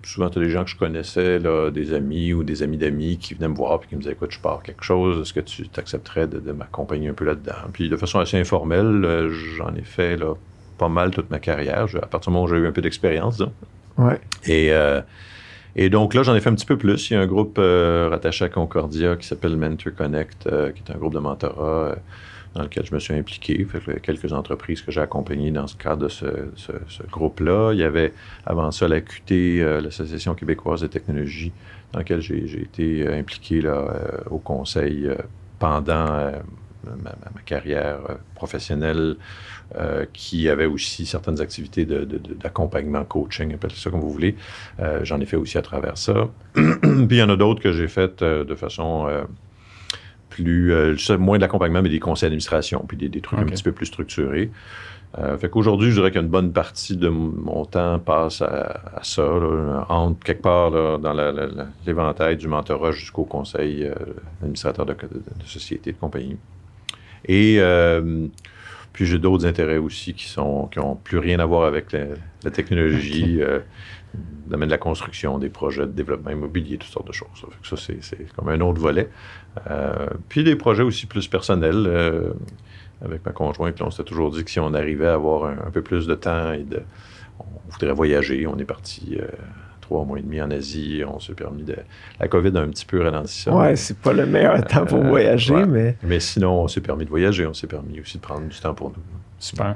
Souvent, 0.04 0.30
tu 0.30 0.39
as 0.39 0.41
des 0.41 0.49
gens 0.49 0.64
que 0.64 0.70
je 0.70 0.78
connaissais, 0.78 1.39
là, 1.39 1.70
des 1.70 1.93
amis 1.93 2.34
ou 2.34 2.43
des 2.43 2.64
amis 2.64 2.78
d'amis 2.78 3.18
qui 3.18 3.34
venaient 3.34 3.49
me 3.49 3.56
voir 3.56 3.80
et 3.84 3.88
qui 3.88 3.95
me 3.95 4.02
disaient 4.02 4.14
Écoute, 4.14 4.32
je 4.32 4.39
pars 4.39 4.64
quelque 4.64 4.84
chose, 4.84 5.22
est-ce 5.22 5.34
que 5.34 5.39
tu 5.39 5.68
t'accepterais 5.68 6.28
de, 6.28 6.39
de 6.39 6.52
m'accompagner 6.52 7.10
un 7.10 7.14
peu 7.14 7.26
là-dedans? 7.26 7.54
Puis 7.74 7.89
de 7.89 7.97
façon 7.97 8.20
assez 8.20 8.38
informelle, 8.38 9.06
euh, 9.06 9.30
j'en 9.30 9.74
ai 9.76 9.84
fait 9.84 10.18
là, 10.18 10.34
pas 10.78 10.89
mal 10.89 11.12
toute 11.12 11.30
ma 11.30 11.39
carrière. 11.39 11.86
À 12.02 12.08
partir 12.08 12.32
du 12.32 12.34
moment 12.34 12.45
où 12.45 12.47
j'ai 12.47 12.58
eu 12.58 12.68
un 12.68 12.72
peu 12.72 12.82
d'expérience, 12.82 13.38
disons. 13.38 13.54
Ouais. 13.97 14.20
Et, 14.45 14.72
euh, 14.72 15.02
et 15.76 15.89
donc 15.89 16.14
là, 16.14 16.24
j'en 16.24 16.36
ai 16.36 16.41
fait 16.41 16.49
un 16.49 16.56
petit 16.56 16.66
peu 16.66 16.78
plus. 16.78 17.10
Il 17.10 17.14
y 17.14 17.18
a 17.18 17.22
un 17.22 17.28
groupe 17.28 17.58
euh, 17.60 18.08
rattaché 18.10 18.45
à 18.45 18.49
Concordia 18.49 19.16
qui 19.16 19.28
s'appelle 19.28 19.56
Mentor 19.56 19.93
Connect, 19.95 20.47
euh, 20.47 20.72
qui 20.72 20.84
est 20.86 20.93
un 20.93 20.97
groupe 20.97 21.14
de 21.14 21.20
mentorat. 21.20 21.95
Euh, 22.56 22.60
dans 22.60 22.64
lequel 22.64 22.86
je 22.86 22.93
me 22.93 22.99
suis 22.99 23.14
impliqué. 23.14 23.66
Fait 23.66 23.80
que 23.80 23.99
quelques 23.99 24.34
entreprises 24.34 24.82
que 24.82 24.91
j'ai 24.91 25.02
accompagnées 25.02 25.52
dans 25.52 25.68
ce 25.68 25.76
cadre 25.76 26.04
de 26.04 26.10
ce, 26.10 27.04
groupe-là. 27.10 27.74
Il 27.74 27.80
y 27.80 27.84
avait 27.84 28.14
avant 28.45 28.72
ça 28.72 28.88
l'AQT, 28.88 29.82
l'Association 29.82 30.36
québécoise 30.36 30.82
de 30.82 30.88
technologie, 30.88 31.52
dans 31.91 31.99
laquelle 31.99 32.22
j'ai 32.22 32.62
été 32.62 33.08
impliqué 33.08 33.62
là, 33.62 33.93
au 34.30 34.38
conseil 34.38 35.10
pendant 35.60 36.32
ma, 36.84 37.41
carrière 37.45 37.99
euh, 38.10 38.16
professionnelle, 38.36 39.16
euh, 39.76 40.06
qui 40.12 40.49
avait 40.49 40.66
aussi 40.66 41.06
certaines 41.06 41.39
activités 41.41 41.86
d'accompagnement, 41.86 43.04
coaching, 43.06 43.54
appelez 43.54 43.74
ça 43.76 43.89
comme 43.89 44.02
vous 44.02 44.12
voulez. 44.12 44.36
Euh, 44.80 44.99
j'en 45.04 45.20
ai 45.20 45.26
fait 45.26 45.38
aussi 45.38 45.58
à 45.58 45.62
travers 45.62 45.97
ça. 45.97 46.30
Puis 46.54 46.64
il 46.84 47.18
y 47.18 47.24
en 47.24 47.30
a 47.30 47.36
d'autres 47.36 47.62
que 47.62 47.72
j'ai 47.72 47.88
faites 47.88 48.24
de 48.24 48.56
façon 48.56 49.08
plus, 50.32 50.73
moins 51.19 51.38
d'accompagnement, 51.38 51.84
mais 51.84 51.89
des 51.89 51.99
conseils 51.99 52.27
d'administration, 52.27 52.84
puis 52.88 52.97
des, 52.97 53.21
trucs 53.21 53.39
un 53.39 53.45
petit 53.45 53.61
peu 53.61 53.71
plus 53.71 53.86
structurés. 53.86 54.49
fait 55.38 55.49
qu'aujourd'hui, 55.49 55.91
je 55.91 55.95
dirais 55.95 56.11
qu'une 56.11 56.27
bonne 56.27 56.51
partie 56.51 56.97
de 56.97 57.09
mon 57.09 57.65
temps 57.65 57.99
passe 57.99 58.41
à, 58.41 58.99
ça, 59.03 59.23
entre 59.89 60.23
quelque 60.23 60.41
part 60.41 60.71
dans 60.71 61.13
l'éventail 61.86 62.38
du 62.38 62.47
mentorat 62.47 62.91
jusqu'au 62.91 63.25
conseil 63.25 63.88
administrateur 64.41 64.86
de, 64.86 64.93
de, 64.93 65.45
société, 65.45 65.91
de 65.91 65.97
compagnie. 65.97 66.38
Et 67.25 67.57
euh, 67.59 68.27
puis 68.93 69.05
j'ai 69.05 69.19
d'autres 69.19 69.45
intérêts 69.45 69.77
aussi 69.77 70.13
qui 70.13 70.27
sont 70.27 70.67
qui 70.67 70.79
n'ont 70.79 70.95
plus 70.95 71.17
rien 71.17 71.39
à 71.39 71.45
voir 71.45 71.65
avec 71.65 71.91
la, 71.91 72.51
technologie, 72.51 73.41
euh, 73.41 73.59
le 74.14 74.51
domaine 74.51 74.68
de 74.68 74.74
la 74.74 74.78
construction, 74.78 75.38
des 75.38 75.49
projets 75.49 75.86
de 75.86 75.91
développement 75.91 76.32
immobilier, 76.32 76.78
toutes 76.78 76.91
sortes 76.91 77.07
de 77.07 77.14
choses. 77.14 77.28
Ça, 77.64 77.76
c'est 77.78 78.34
comme 78.36 78.49
un 78.49 78.59
autre 78.62 78.82
volet. 78.82 79.09
Euh, 79.70 80.07
puis 80.30 80.43
des 80.43 80.55
projets 80.55 80.84
aussi 80.84 81.05
plus 81.05 81.28
personnels. 81.28 82.34
avec 83.03 83.26
ma 83.26 83.32
conjointe, 83.32 83.82
on 83.82 83.91
s'était 83.91 84.09
toujours 84.09 84.32
dit 84.32 84.43
que 84.43 84.51
si 84.51 84.59
on 84.59 84.74
arrivait 84.74 85.07
à 85.07 85.14
avoir 85.14 85.45
un, 85.45 85.68
un 85.68 85.72
peu 85.72 85.82
plus 85.82 86.07
de 86.07 86.16
temps 86.16 86.51
et 86.51 86.64
de, 86.64 86.82
on 87.39 87.72
voudrait 87.72 87.93
voyager, 87.93 88.45
on 88.47 88.57
est 88.57 88.66
parti 88.66 89.18
trois 89.91 90.05
mois 90.05 90.20
et 90.20 90.22
demi 90.22 90.41
en 90.41 90.49
Asie. 90.51 91.03
On 91.05 91.20
s'est 91.20 91.34
permis 91.34 91.64
de. 91.64 91.76
La 92.20 92.28
COVID 92.30 92.55
a 92.55 92.62
un 92.62 92.70
petit 92.70 92.86
peu 92.86 93.01
ralenti 93.01 93.41
ça. 93.41 93.53
Ouais, 93.53 93.76
c'est 93.76 93.97
pas 93.97 94.14
le 94.14 94.26
meilleur 94.26 94.66
temps 94.66 94.86
pour 94.86 94.99
euh, 94.99 95.09
voyager, 95.09 95.66
mais. 95.66 95.97
Mais 96.01 96.22
sinon, 96.22 96.64
on 96.64 96.68
s'est 96.70 96.82
permis 96.82 97.03
de 97.03 97.09
voyager. 97.09 97.45
On 97.45 97.53
s'est 97.53 97.68
permis 97.68 97.99
aussi 97.99 98.18
de 98.18 98.22
prendre 98.22 98.47
du 98.47 98.57
temps 98.57 98.74
pour 98.74 98.89
nous. 98.89 99.03
Super. 99.38 99.76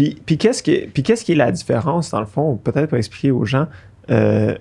Puis, 0.00 0.16
puis 0.24 0.38
qu'est-ce 0.38 0.62
qui, 0.62 0.70
est, 0.70 1.02
qu'est-ce 1.02 1.26
qui 1.26 1.32
est 1.32 1.36
la 1.36 1.52
différence, 1.52 2.10
dans 2.10 2.20
le 2.20 2.26
fond, 2.26 2.56
peut-être 2.56 2.88
pour 2.88 2.96
expliquer 2.96 3.32
aux 3.32 3.44
gens, 3.44 3.66
euh, 4.10 4.56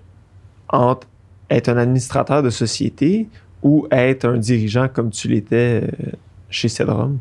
entre 0.68 1.08
être 1.50 1.70
un 1.70 1.78
administrateur 1.78 2.44
de 2.44 2.50
société 2.50 3.30
ou 3.64 3.88
être 3.90 4.26
un 4.26 4.38
dirigeant 4.38 4.90
comme 4.90 5.12
tu 5.12 5.30
l'étais 5.30 5.84
euh, 5.86 6.12
chez 6.50 6.68
Cedrum? 6.68 7.20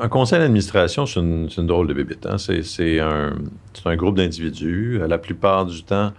Un 0.00 0.08
conseil 0.08 0.38
d'administration, 0.38 1.06
c'est 1.06 1.18
une, 1.18 1.48
drôle 1.66 1.88
de 1.88 1.94
bébite. 1.94 2.24
Hein. 2.24 2.36
C'est 2.38 3.00
un, 3.00 3.96
groupe 3.96 4.16
d'individus. 4.16 5.00
La 5.08 5.18
plupart 5.18 5.66
du 5.66 5.82
temps, 5.82 6.12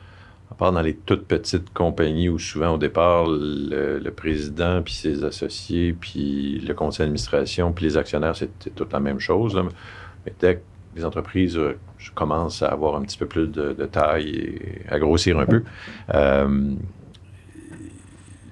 à 0.51 0.55
part 0.57 0.73
dans 0.73 0.81
les 0.81 0.95
toutes 0.95 1.27
petites 1.27 1.71
compagnies 1.71 2.27
où 2.27 2.37
souvent 2.37 2.73
au 2.73 2.77
départ, 2.77 3.23
le, 3.25 4.09
président, 4.09 4.81
puis 4.81 4.95
ses 4.95 5.23
associés, 5.23 5.95
puis 5.97 6.59
le 6.59 6.73
conseil 6.73 7.05
d'administration, 7.05 7.71
puis 7.71 7.85
les 7.85 7.95
actionnaires, 7.95 8.35
c'est 8.35 8.75
toute 8.75 8.91
la 8.91 8.99
même 8.99 9.21
chose. 9.21 9.57
Mais 10.25 10.33
dès 10.39 10.55
que 10.55 10.61
les 10.95 11.05
entreprises 11.05 11.57
euh, 11.57 11.77
commencent 12.15 12.61
à 12.61 12.67
avoir 12.67 12.95
un 12.95 13.01
petit 13.01 13.17
peu 13.17 13.25
plus 13.25 13.47
de, 13.47 13.85
taille 13.85 14.29
et 14.29 14.81
à 14.89 14.99
grossir 14.99 15.39
un 15.39 15.45
peu, 15.45 15.63
euh, 16.13 16.73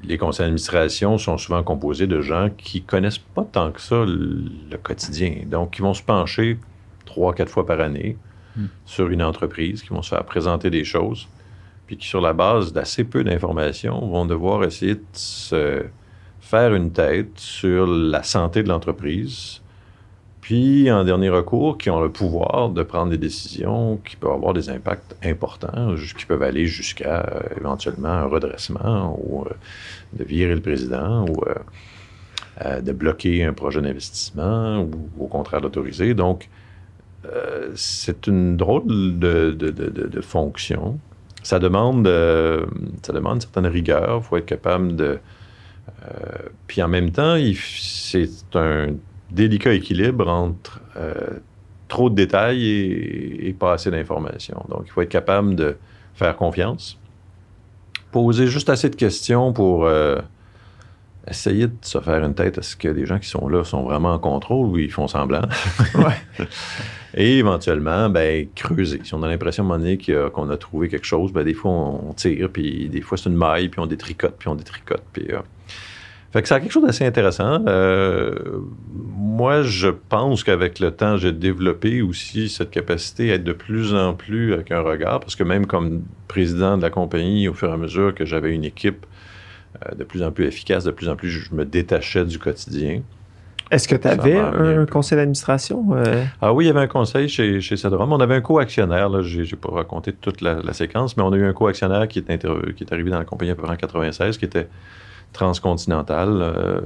les 0.03 0.17
conseils 0.17 0.45
d'administration 0.45 1.17
sont 1.17 1.37
souvent 1.37 1.63
composés 1.63 2.07
de 2.07 2.21
gens 2.21 2.49
qui 2.55 2.81
connaissent 2.81 3.17
pas 3.17 3.43
tant 3.43 3.71
que 3.71 3.81
ça 3.81 4.05
le, 4.05 4.77
quotidien. 4.81 5.41
Donc, 5.45 5.71
qui 5.71 5.81
vont 5.81 5.93
se 5.93 6.03
pencher 6.03 6.59
trois, 7.05 7.33
quatre 7.33 7.49
fois 7.49 7.65
par 7.65 7.81
année 7.81 8.17
hmm. 8.55 8.65
sur 8.85 9.09
une 9.09 9.23
entreprise, 9.23 9.81
qui 9.81 9.89
vont 9.89 10.01
se 10.01 10.09
faire 10.09 10.23
présenter 10.23 10.69
des 10.69 10.83
choses, 10.83 11.27
puis 11.87 11.97
qui, 11.97 12.07
sur 12.07 12.21
la 12.21 12.33
base 12.33 12.71
d'assez 12.71 13.03
peu 13.03 13.23
d'informations, 13.23 13.99
vont 14.07 14.25
devoir 14.25 14.63
essayer 14.63 14.95
de 14.95 15.03
se 15.13 15.85
faire 16.39 16.73
une 16.73 16.91
tête 16.91 17.37
sur 17.37 17.87
la 17.87 18.23
santé 18.23 18.63
de 18.63 18.69
l'entreprise, 18.69 19.61
puis, 20.47 20.89
en 20.89 21.03
dernier 21.03 21.27
recours, 21.27 21.77
qui 21.77 21.89
ont 21.89 21.99
le 21.99 22.09
pouvoir 22.09 22.69
de 22.69 22.81
prendre 22.81 23.11
des 23.11 23.17
décisions 23.17 23.99
qui 24.05 24.15
peuvent 24.15 24.31
avoir 24.31 24.53
des 24.53 24.69
impacts 24.69 25.13
importants, 25.21 25.93
qui 26.17 26.25
peuvent 26.25 26.41
aller 26.41 26.67
jusqu'à 26.67 27.19
euh, 27.19 27.39
éventuellement 27.59 28.07
un 28.07 28.27
redressement 28.27 29.19
ou 29.21 29.41
euh, 29.41 29.49
de 30.13 30.23
virer 30.23 30.55
le 30.55 30.61
président 30.61 31.25
ou 31.27 31.35
euh, 32.63 32.79
de 32.79 32.93
bloquer 32.93 33.43
un 33.43 33.51
projet 33.51 33.81
d'investissement 33.81 34.83
ou 34.83 35.09
au 35.19 35.27
contraire 35.27 35.59
d'autoriser. 35.59 36.13
Donc, 36.13 36.47
c'est 37.75 38.27
une 38.27 38.55
drôle 38.55 39.19
de, 39.19 40.21
fonction. 40.21 40.97
Ça 41.43 41.59
demande, 41.59 42.07
ça 43.03 43.11
demande 43.11 43.35
une 43.35 43.41
certaine 43.41 43.67
rigueur. 43.67 44.21
Il 44.21 44.23
faut 44.23 44.37
être 44.37 44.45
capable 44.45 44.95
de... 44.95 45.19
puis 46.67 46.81
en 46.81 46.87
même 46.87 47.11
temps, 47.11 47.35
c'est 47.53 48.29
un 48.55 48.91
délicat 49.31 49.73
équilibre 49.73 50.27
entre 50.27 50.81
euh, 50.95 51.39
trop 51.87 52.09
de 52.09 52.15
détails 52.15 52.65
et, 52.67 53.55
pas 53.57 53.73
assez 53.73 53.91
d'informations. 53.91 54.63
Donc, 54.69 54.83
il 54.85 54.91
faut 54.91 55.01
être 55.01 55.09
capable 55.09 55.55
de 55.55 55.77
faire 56.13 56.35
confiance, 56.35 56.99
poser 58.11 58.47
juste 58.47 58.69
assez 58.69 58.89
de 58.89 58.95
questions 58.95 59.53
pour 59.53 59.85
euh, 59.85 60.17
essayer 61.29 61.67
de 61.67 61.75
se 61.81 61.99
faire 61.99 62.23
une 62.23 62.33
tête 62.33 62.57
à 62.57 62.61
ce 62.61 62.75
que 62.75 62.87
les 62.87 63.05
gens 63.05 63.19
qui 63.19 63.29
sont 63.29 63.47
là 63.47 63.63
sont 63.63 63.83
vraiment 63.83 64.13
en 64.13 64.19
contrôle 64.19 64.67
ou 64.67 64.77
ils 64.77 64.91
font 64.91 65.07
semblant. 65.07 65.41
Et 67.13 67.39
éventuellement, 67.39 68.09
ben, 68.09 68.47
creuser. 68.53 69.01
Si 69.03 69.13
on 69.13 69.23
a 69.23 69.27
l'impression 69.27 69.71
à 69.71 69.75
un 69.75 70.29
qu'on 70.29 70.49
a, 70.49 70.57
trouvé 70.57 70.87
quelque 70.87 71.05
chose, 71.05 71.31
ben, 71.31 71.43
des 71.43 71.53
fois 71.53 71.71
on, 71.71 72.13
tire, 72.13 72.49
puis 72.51 72.89
des 72.89 73.01
fois 73.01 73.17
c'est 73.17 73.29
une 73.29 73.35
maille, 73.35 73.69
puis 73.69 73.79
on 73.79 73.87
détricote, 73.87 74.35
puis 74.37 74.47
on 74.49 74.55
détricote. 74.55 75.03
Puis, 75.13 75.27
euh, 75.31 75.39
fait 76.31 76.41
que 76.41 76.47
ça 76.47 76.55
a 76.55 76.59
quelque 76.59 76.71
chose 76.71 76.85
d'assez 76.85 77.05
intéressant. 77.05 77.63
Euh, 77.67 78.33
moi, 79.15 79.61
je 79.61 79.87
pense 79.87 80.43
qu'avec 80.43 80.79
le 80.79 80.91
temps, 80.91 81.17
j'ai 81.17 81.31
développé 81.31 82.01
aussi 82.01 82.49
cette 82.49 82.71
capacité 82.71 83.31
à 83.31 83.35
être 83.35 83.43
de 83.43 83.53
plus 83.53 83.93
en 83.93 84.13
plus 84.13 84.53
avec 84.53 84.71
un 84.71 84.81
regard, 84.81 85.19
parce 85.19 85.35
que 85.35 85.43
même 85.43 85.65
comme 85.65 86.03
président 86.27 86.77
de 86.77 86.81
la 86.81 86.89
compagnie, 86.89 87.47
au 87.47 87.53
fur 87.53 87.69
et 87.69 87.73
à 87.73 87.77
mesure 87.77 88.13
que 88.13 88.25
j'avais 88.25 88.53
une 88.53 88.65
équipe 88.65 89.05
euh, 89.85 89.95
de 89.95 90.03
plus 90.03 90.23
en 90.23 90.31
plus 90.31 90.45
efficace, 90.45 90.83
de 90.83 90.91
plus 90.91 91.07
en 91.07 91.15
plus, 91.15 91.29
je 91.29 91.53
me 91.55 91.65
détachais 91.65 92.25
du 92.25 92.39
quotidien. 92.39 93.01
Est-ce 93.69 93.87
que 93.87 93.95
tu 93.95 94.07
avais 94.07 94.37
un 94.37 94.85
conseil 94.85 95.17
d'administration? 95.17 95.85
Euh? 95.91 96.23
Ah 96.41 96.53
oui, 96.53 96.65
il 96.65 96.67
y 96.67 96.69
avait 96.69 96.79
un 96.79 96.87
conseil 96.87 97.27
chez, 97.27 97.59
chez. 97.59 97.75
On 97.85 98.19
avait 98.19 98.35
un 98.35 98.41
co-actionnaire. 98.41 99.21
Je 99.23 99.41
n'ai 99.41 99.47
pas 99.59 99.71
raconté 99.71 100.13
toute 100.13 100.39
la, 100.39 100.71
séquence, 100.71 101.17
mais 101.17 101.23
on 101.23 101.33
a 101.33 101.35
eu 101.35 101.45
un 101.45 101.51
co-actionnaire 101.51 102.07
qui, 102.07 102.23
qui 102.23 102.31
est 102.31 102.93
arrivé 102.93 103.09
dans 103.09 103.19
la 103.19 103.25
compagnie 103.25 103.51
à 103.51 103.55
peu 103.55 103.63
près 103.63 103.73
en 103.73 103.75
96, 103.75 104.37
qui 104.37 104.45
était 104.45 104.69
transcontinental 105.33 106.29
euh, 106.41 106.81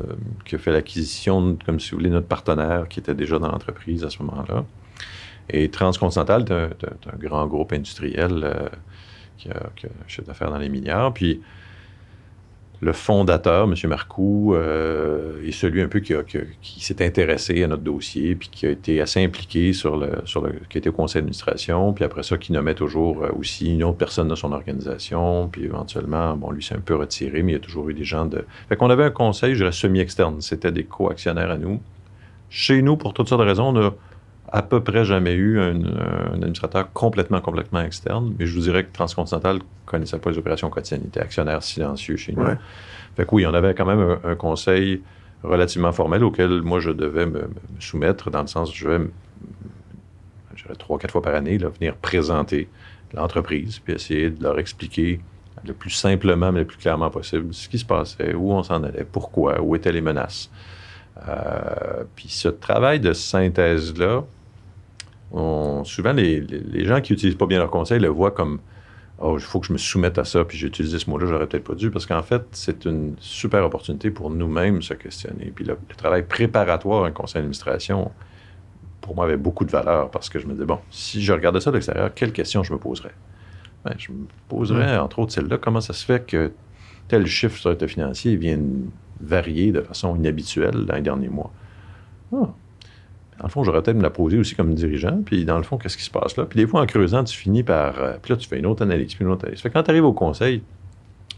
qui 0.46 0.56
a 0.56 0.58
fait 0.58 0.72
l'acquisition, 0.72 1.58
comme 1.66 1.80
si 1.80 1.92
vous 1.92 1.98
voulez, 1.98 2.10
notre 2.10 2.28
partenaire 2.28 2.88
qui 2.90 3.00
était 3.00 3.16
déjà 3.16 3.40
dans 3.40 3.50
l'entreprise 3.50 4.04
à 4.04 4.10
ce 4.10 4.22
moment-là. 4.24 4.66
Et 5.50 5.70
Transcontinental 5.70 6.44
est 6.44 7.08
un, 7.14 7.18
grand 7.18 7.48
groupe 7.48 7.74
industriel 7.74 8.42
euh, 8.44 8.70
qui 9.38 9.50
a, 9.50 9.70
qui 9.76 9.88
a 9.88 9.90
chef 10.08 10.26
d'affaires 10.26 10.50
dans 10.50 10.58
les 10.58 10.70
milliards. 10.70 11.14
Puis 11.14 11.42
le 12.82 12.94
fondateur, 12.94 13.66
M. 13.66 13.76
Marcoux, 13.88 14.56
euh, 14.56 15.48
est 15.48 15.52
celui 15.52 15.82
un 15.84 15.88
peu 15.88 16.00
qui, 16.00 16.16
s'est 16.80 17.06
intéressé 17.06 17.64
à 17.64 17.68
notre 17.68 17.84
dossier, 17.84 18.34
puis 18.34 18.50
qui 18.52 18.66
a 18.66 18.72
été 18.72 19.00
assez 19.00 19.24
impliqué 19.24 19.72
sur 19.72 19.98
le, 19.98 20.10
sur 20.26 20.48
qui 20.68 20.80
était 20.80 20.90
au 20.90 20.94
conseil 20.94 21.22
d'administration, 21.22 21.94
puis 21.94 22.04
après 22.04 22.24
ça, 22.24 22.40
qui 22.40 22.52
nommait 22.52 22.74
toujours 22.74 23.24
euh, 23.24 23.30
aussi 23.38 23.76
une 23.76 23.84
autre 23.84 23.98
personne 23.98 24.28
de 24.28 24.36
son 24.36 24.52
organisation, 24.52 25.48
puis 25.48 25.66
éventuellement, 25.66 26.36
bon, 26.36 26.50
lui 26.50 26.64
s'est 26.64 26.74
un 26.74 26.80
peu 26.80 26.96
retiré, 26.96 27.44
mais 27.44 27.52
il 27.52 27.56
y 27.56 27.60
a 27.60 27.62
toujours 27.62 27.88
eu 27.90 27.94
des 27.94 28.04
gens 28.04 28.26
de... 28.26 28.44
Fait 28.68 28.76
qu'on 28.76 28.90
avait 28.90 29.06
un 29.06 29.12
conseil, 29.12 29.54
je 29.54 29.60
dirais, 29.60 29.72
semi-externe. 29.72 30.42
C'était 30.42 30.72
des 30.72 30.84
co-actionnaires 30.84 31.52
à 31.52 31.60
nous. 31.60 31.80
Chez 32.50 32.82
nous, 32.82 32.98
pour 32.98 33.14
toutes 33.14 33.30
sortes 33.30 33.42
de 33.42 33.48
raisons, 33.48 33.76
on 33.76 33.80
a 33.80 33.94
à 34.52 34.62
peu 34.62 34.82
près 34.84 35.06
jamais 35.06 35.34
eu 35.34 35.60
un, 35.60 35.84
administrateur 36.34 36.92
complètement, 36.92 37.40
complètement 37.40 37.82
externe, 37.82 38.36
mais 38.38 38.46
je 38.46 38.54
vous 38.54 38.62
dirais 38.62 38.84
que 38.84 38.92
Transcontinental 38.92 39.58
ne 39.58 39.62
connaissait 39.86 40.20
pas 40.20 40.30
les 40.30 40.38
opérations 40.38 40.70
quotidiennes. 40.70 41.02
Il 41.06 41.08
était 41.08 41.22
actionnaire 41.22 41.64
silencieux 41.64 42.18
chez 42.18 42.34
nous. 42.34 42.46
Fait 43.16 43.26
que 43.26 43.36
oui, 43.36 43.46
on 43.46 43.54
avait 43.54 43.74
quand 43.74 43.86
même 43.86 44.18
un, 44.24 44.36
conseil 44.36 45.02
relativement 45.44 45.92
formel 45.92 46.24
auquel 46.24 46.62
moi 46.62 46.80
je 46.80 46.92
devais 46.92 47.26
me, 47.26 47.50
soumettre, 47.80 48.30
dans 48.30 48.42
le 48.42 48.48
sens 48.48 48.72
que 48.72 48.78
je 48.78 48.88
vais, 48.88 49.00
trois, 50.78 50.98
quatre 50.98 51.12
fois 51.12 51.22
par 51.22 51.36
année, 51.36 51.58
venir 51.58 51.96
présenter 51.96 52.68
l'entreprise, 53.14 53.80
puis 53.80 53.94
essayer 53.94 54.30
de 54.30 54.44
leur 54.44 54.60
expliquer 54.60 55.22
le 55.66 55.74
plus 55.74 55.92
simplement, 55.92 56.52
mais 56.52 56.60
le 56.60 56.66
plus 56.66 56.78
clairement 56.78 57.10
possible, 57.10 57.54
ce 57.54 57.70
qui 57.70 57.78
se 57.78 57.86
passait, 57.86 58.34
où 58.34 58.52
on 58.52 58.64
s'en 58.64 58.84
allait, 58.84 59.06
pourquoi, 59.10 59.62
où 59.62 59.76
étaient 59.76 59.92
les 59.92 60.02
menaces. 60.02 60.50
Euh, 61.28 62.04
puis 62.16 62.30
ce 62.30 62.48
travail 62.48 63.00
de 63.00 63.14
synthèse-là, 63.14 64.24
souvent, 65.84 66.14
les, 66.14 66.86
gens 66.86 67.02
qui 67.02 67.14
n'utilisent 67.14 67.36
pas 67.36 67.46
bien 67.46 67.60
leur 67.60 67.72
conseil 67.72 68.00
le 68.00 68.10
voient 68.10 68.32
comme 68.32 68.60
oh, 69.20 69.38
il 69.38 69.44
faut 69.44 69.60
que 69.60 69.68
je 69.68 69.74
me 69.74 69.78
soumette 69.78 70.18
à 70.18 70.26
ça, 70.26 70.44
puis 70.44 70.58
j'ai 70.58 70.68
utilisé 70.68 71.00
ce 71.00 71.10
mot-là, 71.10 71.28
j'aurais 71.28 71.48
peut-être 71.48 71.64
pas 71.64 71.76
dû, 71.76 71.92
parce 71.92 72.06
qu'en 72.06 72.24
fait, 72.24 72.44
c'est 72.52 72.86
une 72.86 73.16
super 73.20 73.64
opportunité 73.64 74.10
pour 74.12 74.30
nous-mêmes 74.30 74.82
se 74.82 74.94
questionner. 74.94 75.52
Puis 75.56 75.64
le, 75.64 75.78
travail 75.96 76.24
préparatoire 76.24 77.06
un 77.06 77.12
conseil 77.12 77.42
d'administration, 77.42 78.12
pour 79.00 79.16
moi, 79.16 79.26
avait 79.26 79.38
beaucoup 79.38 79.66
de 79.66 79.72
valeur, 79.72 80.10
parce 80.10 80.30
que 80.30 80.40
je 80.40 80.48
me 80.48 80.54
disais, 80.54 80.66
bon, 80.66 80.80
si 80.90 81.22
je 81.22 81.34
regardais 81.34 81.62
ça 81.62 81.72
de 81.72 81.76
l'extérieur, 81.76 82.14
quelles 82.14 82.34
questions 82.34 82.64
je 82.64 82.74
me 82.74 82.80
poserais? 82.80 83.14
Ben, 83.86 83.94
je 83.98 84.12
me 84.12 84.26
poserais, 84.48 84.98
entre 84.98 85.20
autres, 85.20 85.34
celle-là, 85.34 85.58
comment 85.58 85.82
ça 85.82 85.94
se 85.94 86.06
fait 86.06 86.26
que 86.26 86.52
tel 87.08 87.26
chiffre 87.26 87.58
sur 87.58 87.70
l'état 87.70 87.88
financier 87.88 88.36
vienne 88.36 88.90
varier 89.20 89.72
de 89.72 89.82
façon 89.82 90.16
inhabituelle 90.16 90.86
dans 90.86 90.96
les 90.96 91.02
derniers 91.02 91.30
mois? 91.30 91.52
Ah, 92.34 92.50
dans 93.42 93.48
le 93.48 93.52
fond, 93.52 93.64
j'aurais 93.64 93.82
peut-être 93.82 93.98
me 93.98 94.04
la 94.04 94.12
poser 94.12 94.38
aussi 94.38 94.54
comme 94.54 94.76
dirigeant. 94.76 95.24
Puis, 95.26 95.46
dans 95.46 95.58
le 95.58 95.64
fond, 95.64 95.80
qu'est-ce 95.80 95.98
qui 95.98 96.04
se 96.04 96.12
passe 96.12 96.38
là? 96.38 96.46
Puis, 96.46 96.58
des 96.58 96.68
fois, 96.68 96.82
en 96.82 96.86
creusant, 96.86 97.24
tu 97.24 97.36
finis 97.36 97.64
par. 97.64 97.98
Euh, 97.98 98.14
puis 98.22 98.34
là, 98.34 98.38
tu 98.38 98.48
fais 98.48 98.60
une 98.60 98.68
autre 98.68 98.84
analyse, 98.84 99.16
puis 99.16 99.26
une 99.26 99.32
autre 99.32 99.46
analyse. 99.46 99.62
Fait 99.62 99.70
que 99.70 99.74
quand 99.74 99.82
tu 99.82 99.90
arrives 99.90 100.06
au 100.06 100.14
conseil, 100.14 100.62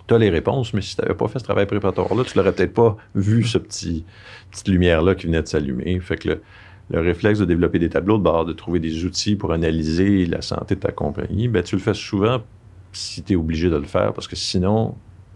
tu 0.06 0.14
as 0.14 0.18
les 0.18 0.30
réponses, 0.30 0.74
mais 0.74 0.82
si 0.82 0.98
tu 0.98 1.02
n'avais 1.02 1.14
pas 1.14 1.30
fait 1.30 1.40
ce 1.40 1.46
travail 1.46 1.66
préparatoire-là, 1.66 2.26
tu 2.26 2.38
l'aurais 2.38 2.52
peut-être 2.52 2.74
pas 2.74 2.98
vu, 3.16 3.46
ce 3.46 3.58
petit 3.58 4.04
petite 4.52 4.68
lumière-là 4.68 5.16
qui 5.16 5.28
venait 5.28 5.42
de 5.42 5.48
s'allumer. 5.48 5.98
Fait 6.02 6.18
que 6.18 6.42
le, 6.90 7.00
réflexe 7.00 7.40
de 7.40 7.46
développer 7.46 7.80
des 7.80 7.90
tableaux 7.90 8.18
de 8.18 8.24
bord, 8.24 8.44
de 8.44 8.52
trouver 8.52 8.82
des 8.82 9.06
outils 9.06 9.38
pour 9.38 9.54
analyser 9.54 10.26
la 10.26 10.42
santé 10.42 10.76
de 10.76 10.82
ta 10.82 10.92
compagnie, 10.92 11.48
ben, 11.48 11.64
tu 11.64 11.76
le 11.78 11.82
fais 11.82 11.94
souvent 11.94 12.42
si 12.92 13.24
tu 13.24 13.34
es 13.34 13.36
obligé 13.38 13.70
de 13.70 13.78
le 13.78 13.86
faire, 13.86 14.12
parce 14.12 14.28
que 14.28 14.36
sinon, 14.36 14.96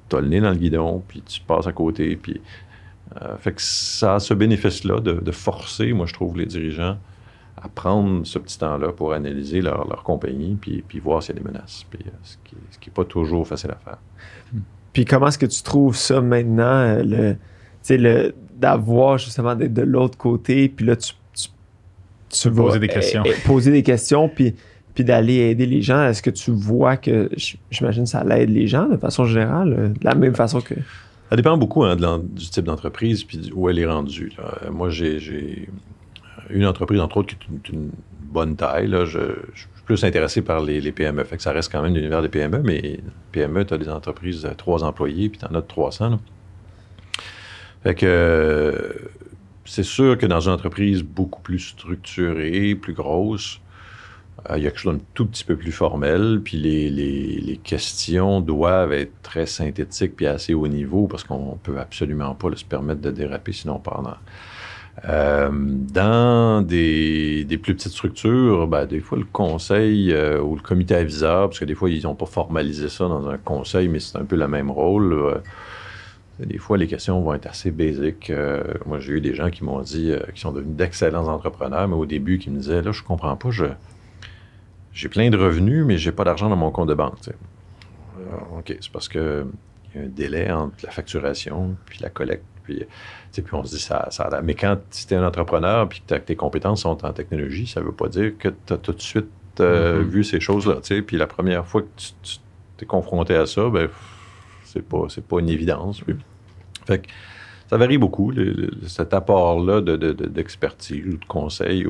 tu 0.10 0.18
as 0.18 0.22
le 0.22 0.28
nez 0.28 0.42
dans 0.42 0.52
le 0.52 0.58
guidon, 0.58 1.02
puis 1.08 1.22
tu 1.22 1.40
passes 1.40 1.66
à 1.66 1.72
côté, 1.72 2.18
puis 2.18 2.42
euh, 3.22 3.38
fait 3.38 3.54
que 3.54 3.62
ça 3.62 4.16
a 4.16 4.20
ce 4.20 4.34
bénéfice-là 4.34 5.00
de, 5.00 5.32
forcer, 5.32 5.94
moi, 5.94 6.06
je 6.06 6.14
trouve, 6.14 6.38
les 6.38 6.46
dirigeants 6.46 6.98
à 7.62 7.70
prendre 7.70 8.26
ce 8.26 8.38
petit 8.38 8.60
temps-là 8.60 8.92
pour 8.92 9.14
analyser 9.14 9.62
leur, 9.62 10.04
compagnie 10.04 10.58
puis, 10.60 10.84
puis 10.88 11.00
voir 11.00 11.24
s'il 11.24 11.36
y 11.36 11.40
a 11.40 11.42
des 11.42 11.48
menaces. 11.48 11.86
Puis, 11.90 12.00
euh, 12.06 12.12
ce 12.24 12.38
qui 12.80 12.90
n'est 12.90 12.94
pas 12.94 13.06
toujours 13.06 13.48
facile 13.48 13.72
à 13.72 13.78
faire. 13.84 13.98
Puis 14.94 15.06
comment 15.06 15.28
est-ce 15.28 15.38
que 15.38 15.46
tu 15.46 15.64
trouves 15.64 15.96
ça 15.96 16.22
maintenant, 16.22 16.64
euh, 16.64 17.04
le, 17.04 17.98
le, 17.98 18.36
d'avoir 18.56 19.18
justement 19.18 19.56
d'être 19.56 19.74
de 19.74 19.82
l'autre 19.82 20.18
côté, 20.18 20.70
puis 20.70 20.86
là, 20.86 20.96
tu, 20.96 21.14
tu, 22.30 22.52
poser 22.52 22.80
des 22.80 22.88
questions. 22.88 23.24
poser 23.46 23.72
des 23.72 23.84
questions, 23.84 24.30
puis, 24.30 24.56
puis 24.94 25.04
d'aller 25.04 25.36
aider 25.36 25.66
les 25.66 25.82
gens. 25.82 26.04
Est-ce 26.08 26.22
que 26.22 26.30
tu 26.30 26.52
vois 26.52 26.98
que, 26.98 27.30
j'imagine, 27.72 28.06
ça 28.06 28.24
l'aide 28.24 28.50
les 28.50 28.68
gens 28.68 28.88
de 28.88 28.98
façon 28.98 29.26
générale, 29.26 29.94
de 29.94 30.06
la 30.06 30.16
même 30.16 30.36
façon 30.36 30.62
que... 30.62 30.76
Ça 31.30 31.36
dépend 31.36 31.58
beaucoup 31.58 31.84
hein, 31.84 31.96
du 31.96 32.50
type 32.50 32.66
d'entreprise 32.66 33.24
puis 33.24 33.52
où 33.54 33.70
elle 33.70 33.80
est 33.80 33.86
rendue. 33.86 34.32
Moi, 34.72 34.90
j'ai 34.90 35.70
une 36.50 36.66
entreprise, 36.66 37.02
entre 37.02 37.18
autres, 37.18 37.36
qui 37.38 37.48
est 37.54 37.70
une, 37.70 37.92
bonne 38.30 38.56
taille. 38.56 38.94
Je, 39.06 39.20
suis 39.56 39.68
plus 39.86 40.04
intéressé 40.04 40.42
par 40.42 40.62
les, 40.62 40.92
PME. 40.92 41.24
Fait 41.24 41.38
que 41.38 41.44
ça 41.44 41.52
reste 41.52 41.72
quand 41.72 41.82
même 41.82 41.96
l'univers 41.96 42.22
des 42.22 42.30
PME, 42.30 42.62
mais 42.64 43.00
PME, 43.32 43.66
tu 43.66 43.74
as 43.74 43.78
des 43.78 43.90
entreprises 43.90 44.44
de 44.44 44.50
trois 44.50 44.84
employés, 44.84 45.30
puis 45.30 45.40
tu 45.40 45.46
en 45.46 45.56
as 45.56 45.62
de 45.62 45.68
300. 45.68 46.20
Fait 47.84 47.96
que 47.96 48.96
c'est 49.66 49.84
sûr 49.84 50.18
que 50.18 50.26
dans 50.26 50.42
une 50.42 50.54
entreprise 50.54 51.04
beaucoup 51.04 51.42
plus 51.42 51.60
structurée, 51.60 52.76
plus 52.76 52.94
grosse, 52.94 53.60
euh, 53.60 53.67
il 54.56 54.64
y 54.64 54.68
a 54.68 54.70
quelque 54.70 54.80
chose 54.80 54.96
d'un 54.96 55.04
tout 55.14 55.26
petit 55.26 55.44
peu 55.44 55.56
plus 55.56 55.72
formel, 55.72 56.42
puis 56.44 56.58
les, 56.58 57.60
questions 57.64 58.40
doivent 58.40 58.94
être 58.94 59.12
très 59.22 59.46
synthétiques 59.46 60.16
puis 60.16 60.28
assez 60.28 60.54
haut 60.54 60.68
niveau 60.68 61.08
parce 61.08 61.24
qu'on 61.24 61.58
peut 61.62 61.80
absolument 61.80 62.34
pas 62.34 62.56
se 62.56 62.64
permettre 62.64 63.02
de 63.02 63.12
déraper 63.12 63.52
sinon 63.52 63.80
pendant. 63.80 64.16
Euh, 65.08 65.50
dans 65.52 66.62
des, 66.62 67.46
plus 67.62 67.76
petites 67.76 67.92
structures, 67.92 68.68
ben, 68.68 68.86
des 68.86 69.00
fois 69.00 69.18
le 69.18 69.26
conseil 69.26 70.12
euh, 70.12 70.42
ou 70.42 70.56
le 70.56 70.62
comité 70.62 70.96
aviseur, 70.96 71.50
parce 71.50 71.60
que 71.60 71.66
des 71.66 71.76
fois 71.76 71.90
ils 71.90 72.04
n'ont 72.04 72.16
pas 72.16 72.26
formalisé 72.26 72.90
ça 72.90 73.08
dans 73.08 73.28
un 73.28 73.38
conseil, 73.38 73.90
mais 73.90 74.00
c'est 74.00 74.18
un 74.18 74.26
peu 74.26 74.38
le 74.38 74.48
même 74.48 74.72
rôle. 74.72 75.42
des 76.40 76.58
fois, 76.58 76.78
les 76.78 76.88
questions 76.88 77.22
vont 77.22 77.34
être 77.34 77.48
assez 77.48 77.72
basiques. 77.72 78.32
moi, 78.86 79.00
j'ai 79.00 79.14
eu 79.14 79.22
des 79.22 79.34
gens 79.36 79.50
qui 79.50 79.64
m'ont 79.64 79.82
dit, 79.82 80.14
qui 80.34 80.42
sont 80.42 80.52
devenus 80.52 80.76
d'excellents 80.76 81.28
entrepreneurs, 81.28 81.88
mais 81.88 81.96
au 81.96 82.06
début, 82.06 82.40
qui 82.40 82.50
me 82.50 82.60
disaient, 82.60 82.82
là, 82.82 82.92
je 82.92 83.04
comprends 83.04 83.36
pas, 83.36 83.52
je, 83.52 83.66
j'ai 84.98 85.10
plein 85.10 85.30
de 85.30 85.38
revenus, 85.38 85.86
mais 85.86 86.00
j'ai 86.00 86.12
pas 86.12 86.24
d'argent 86.24 86.50
dans 86.50 86.56
mon 86.56 86.72
compte 86.72 86.90
de 86.90 86.96
banque. 86.96 87.20
OK, 88.58 88.76
c'est 88.82 88.92
parce 88.92 89.08
que 89.08 89.46
y 89.96 90.00
a 90.00 90.02
un 90.02 90.08
délai 90.08 90.52
entre 90.52 90.76
la 90.84 90.90
facturation 90.90 91.76
puis 91.86 92.00
la 92.02 92.10
collecte. 92.10 92.44
Puis, 92.64 92.84
puis 93.32 93.44
on 93.54 93.64
se 93.64 93.76
dit 93.76 93.82
ça, 93.82 94.08
ça 94.10 94.28
Mais 94.44 94.56
quand 94.56 94.78
tu 94.90 95.14
es 95.14 95.18
un 95.18 95.26
entrepreneur 95.26 95.88
puis 95.88 96.02
que 96.06 96.16
tes 96.16 96.36
compétences 96.36 96.82
sont 96.82 97.06
en 97.06 97.14
technologie, 97.14 97.68
ça 97.68 97.80
veut 97.80 97.92
pas 97.92 98.10
dire 98.10 98.34
que 98.40 98.50
tu 98.50 98.74
as 98.74 98.78
tout 98.78 98.92
de 98.92 99.02
suite 99.02 99.30
euh, 99.60 100.02
mm-hmm. 100.02 100.08
vu 100.08 100.24
ces 100.24 100.40
choses-là. 100.40 100.80
Puis 101.06 101.16
la 101.16 101.28
première 101.28 101.66
fois 101.66 101.84
que 101.84 101.88
tu, 102.24 102.40
es 102.82 102.86
confronté 102.86 103.36
à 103.36 103.46
ça, 103.46 103.70
ben 103.70 103.90
c'est 104.64 104.82
pas, 104.82 105.06
pas 105.30 105.40
une 105.40 105.50
évidence. 105.50 106.04
Fait 106.86 107.00
que 107.00 107.08
ça 107.70 107.78
varie 107.78 107.98
beaucoup, 107.98 108.34
cet 108.88 109.14
apport-là 109.14 109.82
d'expertise 109.82 111.04
de, 111.04 111.10
ou 111.10 111.18
de 111.18 111.26
conseil 111.26 111.86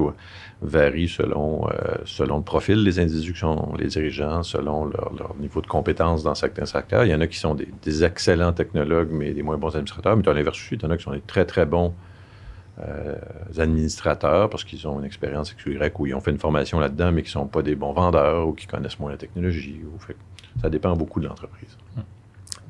varie 0.61 1.07
selon, 1.07 1.67
euh, 1.67 1.97
selon 2.05 2.37
le 2.37 2.43
profil 2.43 2.83
des 2.83 2.99
individus 2.99 3.33
qui 3.33 3.39
sont 3.39 3.73
les 3.77 3.87
dirigeants, 3.87 4.41
selon 4.41 4.85
leur, 4.85 5.35
niveau 5.39 5.61
de 5.61 5.67
compétence 5.67 6.23
dans 6.23 6.33
certains 6.33 6.65
secteurs. 6.65 7.05
Il 7.05 7.11
y 7.11 7.15
en 7.15 7.21
a 7.21 7.27
qui 7.27 7.37
sont 7.37 7.55
des, 7.55 8.03
excellents 8.03 8.53
technologues, 8.53 9.09
mais 9.11 9.33
des 9.33 9.43
moins 9.43 9.57
bons 9.57 9.69
administrateurs. 9.69 10.17
Mais 10.17 10.23
tu 10.23 10.29
as 10.29 10.33
l'inverse. 10.33 10.59
Il 10.71 10.81
y 10.81 10.85
en 10.85 10.89
a 10.89 10.97
qui 10.97 11.03
sont 11.03 11.11
des 11.11 11.21
très, 11.21 11.45
très 11.45 11.65
bons 11.65 11.93
euh, 12.79 13.15
administrateurs 13.57 14.49
parce 14.49 14.63
qu'ils 14.63 14.87
ont 14.87 14.99
une 14.99 15.05
expérience 15.05 15.51
X 15.51 15.65
ou 15.99 16.05
ils 16.07 16.15
ont 16.15 16.21
fait 16.21 16.31
une 16.31 16.39
formation 16.39 16.79
là-dedans, 16.79 17.11
mais 17.11 17.21
qui 17.21 17.29
ne 17.29 17.41
sont 17.41 17.47
pas 17.47 17.61
des 17.61 17.75
bons 17.75 17.93
vendeurs 17.93 18.47
ou 18.47 18.53
qui 18.53 18.65
connaissent 18.65 18.99
moins 18.99 19.11
la 19.11 19.17
technologie. 19.17 19.79
Ça 20.59 20.71
dépend 20.71 20.95
beaucoup 20.95 21.19
de 21.19 21.27
l'entreprise. 21.27 21.77
Hum. 21.97 22.03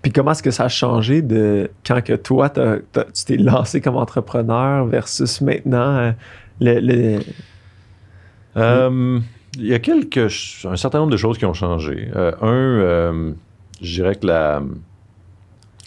Puis 0.08 0.14
comment 0.14 0.32
est-ce 0.32 0.41
que 0.41 0.51
ça 0.51 0.64
a 0.64 0.70
changé 0.70 1.22
de 1.22 1.70
quand 1.86 2.01
que 2.01 2.14
toi, 2.14 2.49
tu 2.49 3.26
t'es 3.26 3.36
lancé 3.36 3.82
comme 3.82 3.97
entrepreneur 3.97 4.86
versus 4.86 5.41
maintenant 5.41 5.97
euh, 5.97 6.12
le, 6.62 7.20
euh, 8.55 9.20
il 9.58 9.66
y 9.66 9.74
a 9.74 9.80
quelques, 9.80 10.32
un 10.64 10.78
certain 10.78 10.99
nombre 10.99 11.12
de 11.12 11.18
choses 11.18 11.38
qui 11.38 11.43
ont 11.43 11.53
changé. 11.53 12.08
Euh, 12.16 12.32
un, 12.41 13.36
je 13.82 13.93
dirais 13.95 14.16
que 14.16 14.28
la, 14.28 14.64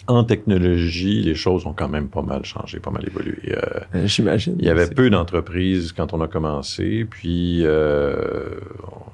en 0.05 0.23
technologie, 0.23 1.23
les 1.23 1.33
choses 1.33 1.65
ont 1.65 1.73
quand 1.73 1.89
même 1.89 2.07
pas 2.07 2.21
mal 2.21 2.45
changé, 2.45 2.79
pas 2.79 2.91
mal 2.91 3.03
évolué. 3.07 3.55
J'imagine. 4.05 4.55
Il 4.59 4.65
y 4.65 4.69
avait 4.69 4.87
peu 4.87 5.09
d'entreprises 5.09 5.93
quand 5.93 6.13
on 6.13 6.21
a 6.21 6.27
commencé, 6.27 7.07
puis 7.09 7.65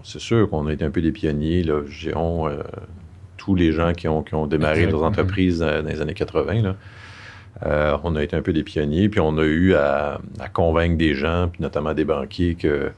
c'est 0.04 0.20
sûr 0.20 0.50
qu'on 0.50 0.68
a 0.68 0.74
été 0.74 0.84
un 0.84 0.92
peu 0.92 1.02
des 1.02 1.14
pionniers. 1.14 1.64
Là, 1.64 1.80
tous 3.48 3.56
les 3.56 3.72
gens 3.72 3.94
qui 3.94 4.10
ont, 4.10 4.24
démarré 4.46 4.88
leurs 4.88 5.04
entreprises 5.04 5.60
dans 5.60 5.88
les 5.88 6.02
années 6.02 6.14
80. 6.14 6.76
Euh, 7.66 7.98
on 8.04 8.16
a 8.18 8.24
été 8.24 8.36
un 8.36 8.42
peu 8.42 8.52
des 8.52 8.64
pionniers, 8.64 9.08
puis 9.08 9.22
on 9.22 9.38
a 9.38 9.44
eu 9.44 9.74
à, 9.74 10.20
convaincre 10.54 10.98
des 10.98 11.16
gens, 11.16 11.48
puis 11.48 11.62
notamment 11.62 11.94
des 11.94 12.04
banquiers, 12.04 12.56
que 12.56 12.92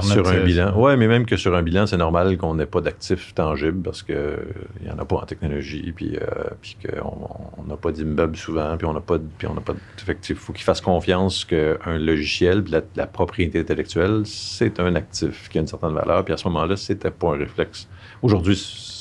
sur 0.00 0.28
un 0.28 0.40
bilan, 0.44 0.72
ouais, 0.80 0.96
mais 0.96 1.08
même 1.08 1.26
que 1.26 1.36
sur 1.36 1.54
un 1.54 1.62
bilan, 1.62 1.86
c'est 1.86 1.96
normal 1.96 2.38
qu'on 2.38 2.54
n'ait 2.54 2.64
pas 2.64 2.80
d'actifs 2.80 3.34
tangibles 3.34 3.82
parce 3.82 4.04
qu'il 4.04 4.16
n'y 4.82 4.90
en 4.90 4.98
a 4.98 5.04
pas 5.04 5.16
en 5.16 5.26
technologie, 5.26 5.92
puis, 5.94 6.16
euh, 6.16 6.26
puis 6.62 6.76
qu'on 6.80 7.64
n'a 7.64 7.76
pas 7.76 7.90
d'immeubles 7.90 8.36
souvent, 8.36 8.76
puis 8.76 8.86
on 8.86 8.94
n'a 8.94 9.00
pas, 9.00 9.18
puis 9.18 9.48
on 9.48 9.54
n'a 9.54 9.60
pas 9.60 9.74
Il 10.06 10.36
faut 10.36 10.52
qu'ils 10.52 10.64
fassent 10.64 10.80
confiance 10.80 11.44
qu'un 11.44 11.98
logiciel, 11.98 12.62
la, 12.70 12.82
la, 12.94 13.08
propriété 13.08 13.58
intellectuelle, 13.58 14.22
c'est 14.26 14.78
un 14.78 14.94
actif 14.94 15.48
qui 15.50 15.58
a 15.58 15.60
une 15.60 15.66
certaine 15.66 15.92
valeur, 15.92 16.24
puis 16.24 16.32
à 16.32 16.36
ce 16.36 16.46
moment-là, 16.48 16.76
c'était 16.76 17.10
pas 17.10 17.34
un 17.34 17.38
réflexe. 17.38 17.88
Aujourd'hui, 18.22 18.56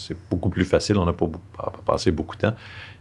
c'est 0.08 0.18
beaucoup 0.30 0.50
plus 0.50 0.66
facile. 0.66 0.98
On 0.98 1.06
n'a 1.06 1.14
pas, 1.14 1.28
passé 1.86 2.12
beaucoup 2.12 2.36
de 2.36 2.42
temps. 2.42 2.52
Ça 2.52 2.56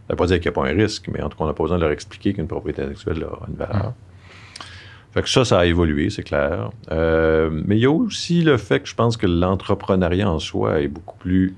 ne 0.09 0.13
veut 0.13 0.17
pas 0.17 0.27
dire 0.27 0.37
qu'il 0.37 0.49
n'y 0.51 0.57
a 0.57 0.61
pas 0.61 0.67
un 0.67 0.73
risque, 0.73 1.09
mais 1.11 1.21
en 1.21 1.29
tout 1.29 1.37
cas, 1.37 1.43
on 1.43 1.47
n'a 1.47 1.53
pas 1.53 1.63
besoin 1.63 1.77
de 1.77 1.83
leur 1.83 1.91
expliquer 1.91 2.33
qu'une 2.33 2.47
propriété 2.47 2.81
intellectuelle 2.81 3.23
a 3.23 3.47
une 3.47 3.55
valeur. 3.55 3.93
Fait 5.11 5.21
que 5.21 5.29
ça, 5.29 5.45
ça 5.45 5.59
a 5.59 5.65
évolué, 5.65 6.09
c'est 6.09 6.23
clair. 6.23 6.69
Euh, 6.91 7.49
mais 7.65 7.77
il 7.77 7.81
y 7.81 7.85
a 7.85 7.91
aussi 7.91 8.41
le 8.41 8.57
fait 8.57 8.81
que 8.81 8.87
je 8.87 8.95
pense 8.95 9.17
que 9.17 9.25
l'entrepreneuriat 9.25 10.29
en 10.29 10.39
soi 10.39 10.81
est 10.81 10.87
beaucoup 10.87 11.17
plus 11.17 11.55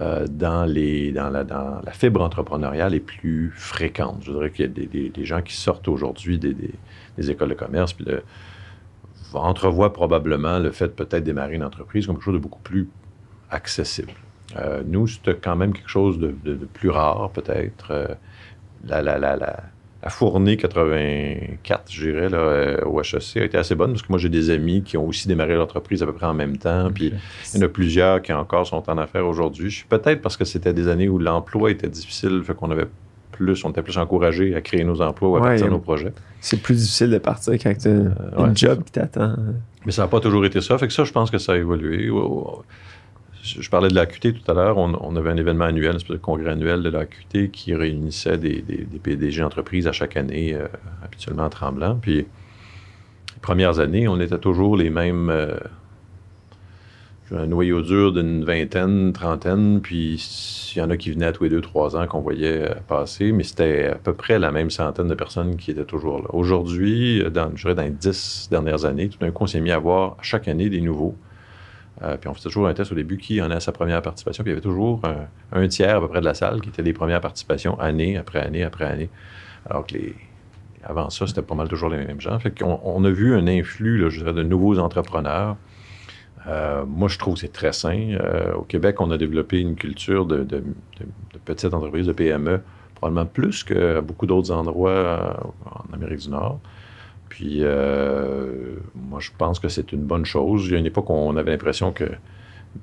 euh, 0.00 0.26
dans, 0.26 0.64
les, 0.64 1.12
dans, 1.12 1.28
la, 1.28 1.44
dans 1.44 1.80
la 1.84 1.92
fibre 1.92 2.22
entrepreneuriale 2.22 2.94
est 2.94 3.00
plus 3.00 3.52
fréquente. 3.54 4.22
Je 4.24 4.32
dirais 4.32 4.50
qu'il 4.50 4.64
y 4.64 4.68
a 4.68 5.10
des, 5.10 5.24
gens 5.24 5.42
qui 5.42 5.54
sortent 5.54 5.86
aujourd'hui 5.86 6.38
des, 6.38 6.54
des, 6.54 7.30
écoles 7.30 7.50
de 7.50 7.54
commerce, 7.54 7.92
puis 7.92 8.06
entrevoient 9.34 9.92
probablement 9.92 10.58
le 10.58 10.70
fait 10.70 10.88
de 10.88 10.92
peut-être 10.92 11.24
démarrer 11.24 11.54
une 11.54 11.64
entreprise 11.64 12.06
comme 12.06 12.16
quelque 12.16 12.24
chose 12.24 12.34
de 12.34 12.38
beaucoup 12.38 12.62
plus 12.62 12.88
accessible. 13.50 14.12
Euh, 14.56 14.82
nous, 14.86 15.06
c'était 15.06 15.34
quand 15.34 15.56
même 15.56 15.72
quelque 15.72 15.88
chose 15.88 16.18
de, 16.18 16.34
plus 16.72 16.90
rare, 16.90 17.30
peut-être. 17.30 17.90
Euh, 17.90 18.08
la, 18.86 19.02
la, 19.02 19.18
la, 19.18 19.36
la, 19.36 20.10
fournée 20.10 20.56
84, 20.56 21.92
je 21.92 22.10
dirais, 22.10 22.28
là, 22.28 22.38
euh, 22.38 22.84
au 22.84 23.00
HEC 23.00 23.36
a 23.36 23.44
été 23.44 23.56
assez 23.56 23.74
bonne 23.74 23.92
parce 23.92 24.02
que 24.02 24.08
moi, 24.10 24.18
j'ai 24.18 24.28
des 24.28 24.50
amis 24.50 24.82
qui 24.82 24.96
ont 24.96 25.06
aussi 25.06 25.28
démarré 25.28 25.54
l'entreprise 25.54 26.02
à 26.02 26.06
peu 26.06 26.12
près 26.12 26.26
en 26.26 26.34
même 26.34 26.56
temps. 26.56 26.90
Puis 26.92 27.12
il 27.54 27.60
y 27.60 27.62
en 27.62 27.66
a 27.66 27.68
plusieurs 27.68 28.20
qui 28.20 28.32
encore 28.32 28.66
sont 28.66 28.90
en 28.90 28.98
affaires 28.98 29.26
aujourd'hui. 29.26 29.84
Peut-être 29.88 30.20
parce 30.20 30.36
que 30.36 30.44
c'était 30.44 30.72
des 30.72 30.88
années 30.88 31.08
où 31.08 31.18
l'emploi 31.18 31.70
était 31.70 31.88
difficile, 31.88 32.42
fait 32.44 32.54
qu'on 32.54 32.70
avait 32.70 32.88
plus, 33.30 33.64
on 33.64 33.70
était 33.70 33.82
plus 33.82 33.96
encouragé 33.96 34.54
à 34.54 34.60
créer 34.60 34.84
nos 34.84 35.00
emplois 35.00 35.28
ou 35.30 35.36
à 35.36 35.40
partir 35.40 35.66
de 35.66 35.70
nos 35.70 35.78
projets. 35.78 36.12
C'est 36.40 36.60
plus 36.60 36.74
difficile 36.74 37.10
de 37.10 37.18
partir 37.18 37.54
quand 37.54 37.72
tu 37.78 37.88
as 37.88 38.40
un 38.40 38.54
job 38.54 38.82
qui 38.84 38.92
t'attend. 38.92 39.36
Mais 39.86 39.92
ça 39.92 40.02
n'a 40.02 40.08
pas 40.08 40.20
toujours 40.20 40.44
été 40.44 40.60
ça. 40.60 40.76
Fait 40.78 40.88
que 40.88 40.92
ça, 40.92 41.04
je 41.04 41.12
pense 41.12 41.30
que 41.30 41.38
ça 41.38 41.52
a 41.52 41.56
évolué 41.56 42.10
je 43.42 43.68
parlais 43.68 43.88
de 43.88 43.94
l'AQT 43.94 44.34
tout 44.34 44.50
à 44.50 44.54
l'heure. 44.54 44.78
On, 44.78 45.16
avait 45.16 45.30
un 45.30 45.36
événement 45.36 45.64
annuel, 45.64 45.96
un 46.08 46.18
congrès 46.18 46.50
annuel 46.50 46.82
de 46.82 46.90
l'AQT 46.90 47.50
qui 47.50 47.74
réunissait 47.74 48.38
des, 48.38 48.62
PDG 49.02 49.40
d'entreprise 49.40 49.88
à 49.88 49.92
chaque 49.92 50.16
année, 50.16 50.54
euh, 50.54 50.68
habituellement 51.04 51.44
en 51.44 51.50
tremblant. 51.50 51.98
Puis, 52.00 52.18
les 52.18 52.26
premières 53.40 53.80
années, 53.80 54.06
on 54.06 54.20
était 54.20 54.38
toujours 54.38 54.76
les 54.76 54.90
mêmes. 54.90 55.28
Euh, 55.30 55.56
un 57.34 57.46
noyau 57.46 57.80
dur 57.80 58.12
d'une 58.12 58.44
vingtaine, 58.44 59.14
trentaine, 59.14 59.80
puis 59.80 60.22
il 60.76 60.78
y 60.78 60.82
en 60.82 60.90
a 60.90 60.98
qui 60.98 61.10
venaient 61.10 61.24
à 61.24 61.32
tous 61.32 61.44
les 61.44 61.48
deux, 61.48 61.62
trois 61.62 61.96
ans 61.96 62.06
qu'on 62.06 62.20
voyait 62.20 62.68
euh, 62.68 62.74
passer, 62.86 63.32
mais 63.32 63.42
c'était 63.42 63.86
à 63.86 63.94
peu 63.94 64.12
près 64.12 64.38
la 64.38 64.52
même 64.52 64.68
centaine 64.68 65.08
de 65.08 65.14
personnes 65.14 65.56
qui 65.56 65.70
étaient 65.70 65.86
toujours 65.86 66.18
là. 66.18 66.26
Aujourd'hui, 66.34 67.24
dans, 67.32 67.50
je 67.56 67.62
dirais 67.62 67.74
dans 67.74 67.84
les 67.84 67.90
dix 67.90 68.48
dernières 68.50 68.84
années, 68.84 69.08
tout 69.08 69.18
d'un 69.18 69.30
coup, 69.30 69.44
on 69.44 69.46
s'est 69.46 69.62
mis 69.62 69.70
à 69.70 69.78
voir 69.78 70.18
chaque 70.20 70.46
année 70.46 70.68
des 70.68 70.82
nouveaux. 70.82 71.16
Euh, 72.02 72.16
puis 72.16 72.28
on 72.28 72.34
faisait 72.34 72.44
toujours 72.44 72.66
un 72.66 72.74
test 72.74 72.90
au 72.90 72.94
début 72.94 73.16
qui 73.16 73.40
en 73.40 73.50
a 73.50 73.60
sa 73.60 73.72
première 73.72 74.02
participation? 74.02 74.42
Puis 74.42 74.50
il 74.50 74.54
y 74.54 74.56
avait 74.56 74.62
toujours 74.62 75.00
un, 75.52 75.68
tiers 75.68 75.96
à 75.96 76.00
peu 76.00 76.08
près 76.08 76.20
de 76.20 76.24
la 76.24 76.34
salle 76.34 76.60
qui 76.60 76.68
était 76.68 76.82
des 76.82 76.92
premières 76.92 77.20
participations 77.20 77.78
année 77.78 78.16
après 78.16 78.40
année 78.40 78.64
après 78.64 78.84
année. 78.84 79.10
Alors 79.68 79.86
que 79.86 79.94
les, 79.94 80.14
avant 80.84 81.10
ça, 81.10 81.26
c'était 81.26 81.42
pas 81.42 81.54
mal 81.54 81.68
toujours 81.68 81.90
les 81.90 81.98
mêmes 81.98 82.20
gens. 82.20 82.38
Fait 82.38 82.56
qu'on 82.56 82.80
on 82.82 83.04
a 83.04 83.10
vu 83.10 83.34
un 83.34 83.46
influx, 83.46 84.10
je 84.10 84.18
dirais, 84.18 84.32
de 84.32 84.42
nouveaux 84.42 84.78
entrepreneurs. 84.78 85.56
Euh, 86.48 86.84
moi, 86.86 87.06
je 87.06 87.18
trouve 87.18 87.34
que 87.34 87.40
c'est 87.40 87.52
très 87.52 87.72
sain. 87.72 88.16
Euh, 88.20 88.54
au 88.54 88.62
Québec, 88.62 89.00
on 89.00 89.10
a 89.12 89.18
développé 89.18 89.60
une 89.60 89.76
culture 89.76 90.26
de, 90.26 90.42
de, 90.42 90.64
petites 91.44 91.72
entreprises, 91.72 92.06
de 92.06 92.12
PME, 92.12 92.60
probablement 92.96 93.26
plus 93.26 93.62
que 93.62 94.00
beaucoup 94.00 94.26
d'autres 94.26 94.50
endroits 94.50 95.54
en 95.66 95.94
Amérique 95.94 96.20
du 96.20 96.30
Nord. 96.30 96.58
Puis, 97.32 97.60
euh, 97.62 98.76
moi, 98.94 99.18
je 99.18 99.30
pense 99.38 99.58
que 99.58 99.70
c'est 99.70 99.92
une 99.92 100.02
bonne 100.02 100.26
chose. 100.26 100.66
Il 100.66 100.72
y 100.72 100.74
a 100.74 100.78
une 100.78 100.84
époque 100.84 101.08
où 101.08 101.14
on 101.14 101.34
avait 101.38 101.50
l'impression 101.50 101.90
que 101.90 102.04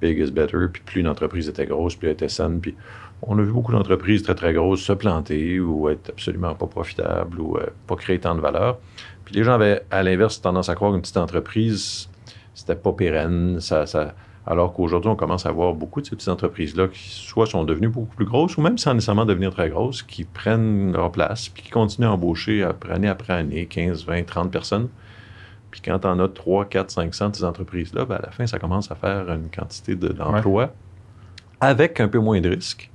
big 0.02 0.18
is 0.18 0.32
better, 0.32 0.66
puis 0.74 0.82
plus 0.84 1.02
une 1.02 1.08
entreprise 1.08 1.48
était 1.48 1.68
grosse, 1.68 1.96
plus 1.96 2.08
elle 2.08 2.14
était 2.14 2.30
saine. 2.30 2.60
Puis, 2.60 2.74
on 3.22 3.38
a 3.38 3.44
vu 3.44 3.52
beaucoup 3.52 3.72
d'entreprises 3.72 4.24
très, 4.24 4.34
très 4.34 4.52
grosses 4.52 4.82
se 4.82 4.94
planter 4.94 5.60
ou 5.60 5.88
être 5.88 6.10
absolument 6.10 6.56
pas 6.56 6.66
profitables 6.66 7.40
ou 7.40 7.58
euh, 7.58 7.68
pas 7.86 7.96
créer 7.96 8.18
tant 8.18 8.34
de 8.34 8.42
valeur. 8.42 8.80
Puis, 9.24 9.36
les 9.36 9.44
gens 9.44 9.54
avaient, 9.54 9.84
à 9.92 10.02
l'inverse, 10.02 10.42
tendance 10.42 10.68
à 10.68 10.74
croire 10.74 10.94
qu'une 10.94 11.02
petite 11.02 11.18
entreprise, 11.18 12.10
c'était 12.56 12.76
pas 12.76 12.94
pérenne, 12.94 13.60
ça, 13.60 13.86
ça 13.86 14.16
alors 14.46 14.74
qu'aujourd'hui, 14.74 15.10
on 15.10 15.16
commence 15.16 15.46
à 15.46 15.52
voir 15.52 15.74
beaucoup 15.74 16.02
de 16.02 16.06
ces 16.08 16.16
petites 16.16 16.30
entreprises-là 16.30 16.88
qui 16.88 17.10
soit 17.10 17.46
sont 17.46 17.64
devenues 17.64 17.90
beaucoup 17.90 18.16
plus 18.16 18.26
grosses 18.26 18.58
ou 18.58 18.62
même 18.62 18.78
sans 18.78 18.94
nécessairement 18.94 19.26
devenir 19.26 19.52
très 19.52 19.70
grosses, 19.70 20.02
qui 20.02 20.24
prennent 20.24 20.94
leur 20.94 21.12
place 21.12 21.50
puis 21.50 21.64
qui 21.64 21.70
continuent 21.70 22.08
à 22.08 22.12
embaucher 22.12 22.64
après, 22.64 22.94
année 22.94 23.08
après 23.08 23.34
année 23.34 23.66
15, 23.66 24.06
20, 24.06 24.24
30 24.26 24.52
personnes. 24.52 24.90
Puis 25.72 25.82
quand 25.82 26.04
on 26.06 26.20
a 26.20 26.28
3, 26.28 26.66
4, 26.66 26.90
500 26.90 27.30
de 27.30 27.36
ces 27.36 27.44
entreprises-là, 27.44 28.06
ben 28.06 28.16
à 28.16 28.22
la 28.24 28.32
fin, 28.32 28.48
ça 28.48 28.58
commence 28.58 28.90
à 28.92 28.96
faire 28.96 29.30
une 29.32 29.50
quantité 29.50 29.96
d'emplois 29.96 30.74
avec 31.62 32.00
un 32.00 32.08
peu 32.08 32.20
moins 32.20 32.42
de 32.42 32.50
risques 32.50 32.90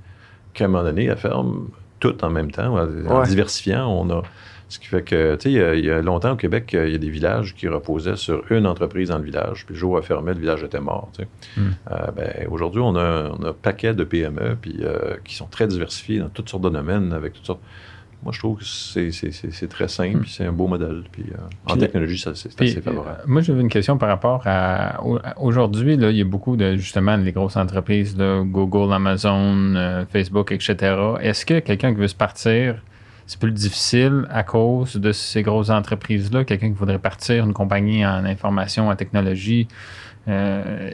qu'à 0.53 0.65
un 0.65 0.67
moment 0.67 0.83
donné, 0.83 1.05
elles 1.05 1.17
ferment 1.17 1.67
tout 1.99 2.23
en 2.23 2.29
même 2.29 2.51
temps. 2.51 2.77
En 2.77 3.23
diversifiant, 3.23 3.87
on 3.87 4.09
a 4.09 4.23
ce 4.67 4.79
qui 4.79 4.87
fait 4.87 5.03
que, 5.03 5.35
tu 5.35 5.53
sais, 5.53 5.77
il, 5.77 5.85
y 5.85 5.91
a 5.91 6.01
longtemps 6.01 6.31
au 6.31 6.35
Québec, 6.35 6.71
il 6.73 6.91
y 6.91 6.95
a 6.95 6.97
des 6.97 7.09
villages 7.09 7.53
qui 7.55 7.67
reposaient 7.67 8.15
sur 8.15 8.43
une 8.51 8.65
entreprise 8.65 9.09
dans 9.09 9.19
le 9.19 9.23
village, 9.23 9.65
puis 9.65 9.75
le 9.75 9.79
jour 9.79 9.93
où 9.93 9.97
elle 9.97 10.03
fermait, 10.03 10.33
le 10.33 10.39
village 10.39 10.63
était 10.63 10.79
mort. 10.79 11.09
Tu 11.13 11.23
sais. 11.23 11.61
Hmm. 11.61 11.71
euh, 11.91 12.11
ben, 12.15 12.47
Aujourd'hui, 12.49 12.81
on 12.83 12.95
a, 12.95 13.31
un 13.43 13.53
paquet 13.53 13.93
de 13.93 14.03
PME 14.03 14.57
puis, 14.59 14.77
euh, 14.81 15.17
qui 15.23 15.35
sont 15.35 15.45
très 15.45 15.67
diversifiés 15.67 16.19
dans 16.19 16.29
toutes 16.29 16.49
sortes 16.49 16.63
de 16.63 16.69
domaines, 16.69 17.13
avec 17.13 17.33
toutes 17.33 17.45
sortes. 17.45 17.61
Moi, 18.23 18.31
je 18.31 18.39
trouve 18.39 18.57
que 18.57 18.65
c'est 18.65 19.67
très 19.67 19.87
simple, 19.87 20.21
puis 20.21 20.31
c'est 20.31 20.45
un 20.45 20.51
beau 20.51 20.65
modèle. 20.65 21.03
Puis, 21.11 21.25
euh, 21.31 21.71
en 21.71 21.77
technologie, 21.77 22.17
c'est 22.17 22.31
assez 22.31 22.81
favorable. 22.81 23.19
moi, 23.27 23.43
j'avais 23.43 23.61
une 23.61 23.69
question 23.69 23.99
par 23.99 24.09
rapport 24.09 24.41
à. 24.45 24.99
Aujourd'hui, 25.37 25.93
il 25.93 26.17
y 26.17 26.21
a 26.21 26.25
beaucoup 26.25 26.55
de, 26.55 26.75
justement, 26.75 27.17
les 27.17 27.33
grosses 27.33 27.57
entreprises, 27.57 28.17
Google, 28.17 28.91
Amazon, 28.93 30.05
Facebook, 30.11 30.51
etc. 30.51 30.95
Est-ce 31.21 31.45
que 31.45 31.59
quelqu'un 31.59 31.93
qui 31.93 31.99
veut 31.99 32.07
se 32.07 32.15
partir 32.15 32.77
c'est 33.27 33.39
plus 33.39 33.51
difficile 33.51 34.27
à 34.29 34.43
cause 34.43 34.95
de 34.97 35.11
ces 35.11 35.41
grosses 35.41 35.69
entreprises-là. 35.69 36.43
Quelqu'un 36.43 36.67
qui 36.67 36.77
voudrait 36.77 36.99
partir, 36.99 37.45
une 37.45 37.53
compagnie 37.53 38.05
en 38.05 38.23
information, 38.25 38.89
en 38.89 38.95
technologie, 38.95 39.67
euh, 40.27 40.91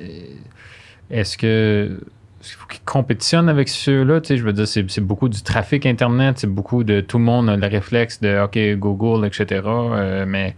est-ce 1.09 1.37
que 1.37 1.99
est-ce 2.39 2.49
qu'il 2.49 2.57
faut 2.57 2.67
qu'ils 2.67 2.81
compétitionnent 2.81 3.49
avec 3.49 3.69
ceux-là? 3.69 4.19
Tu 4.19 4.29
sais, 4.29 4.37
je 4.37 4.43
veux 4.43 4.53
dire, 4.53 4.67
c'est, 4.67 5.01
beaucoup 5.01 5.29
du 5.29 5.43
trafic 5.43 5.85
Internet, 5.85 6.39
c'est 6.39 6.47
beaucoup 6.47 6.83
de 6.83 6.99
tout 6.99 7.19
le 7.19 7.23
monde 7.23 7.49
a 7.49 7.55
le 7.55 7.67
réflexe 7.67 8.19
de 8.19 8.41
OK, 8.43 8.57
Google, 8.79 9.27
etc. 9.27 9.61
Euh, 9.63 10.25
mais 10.27 10.55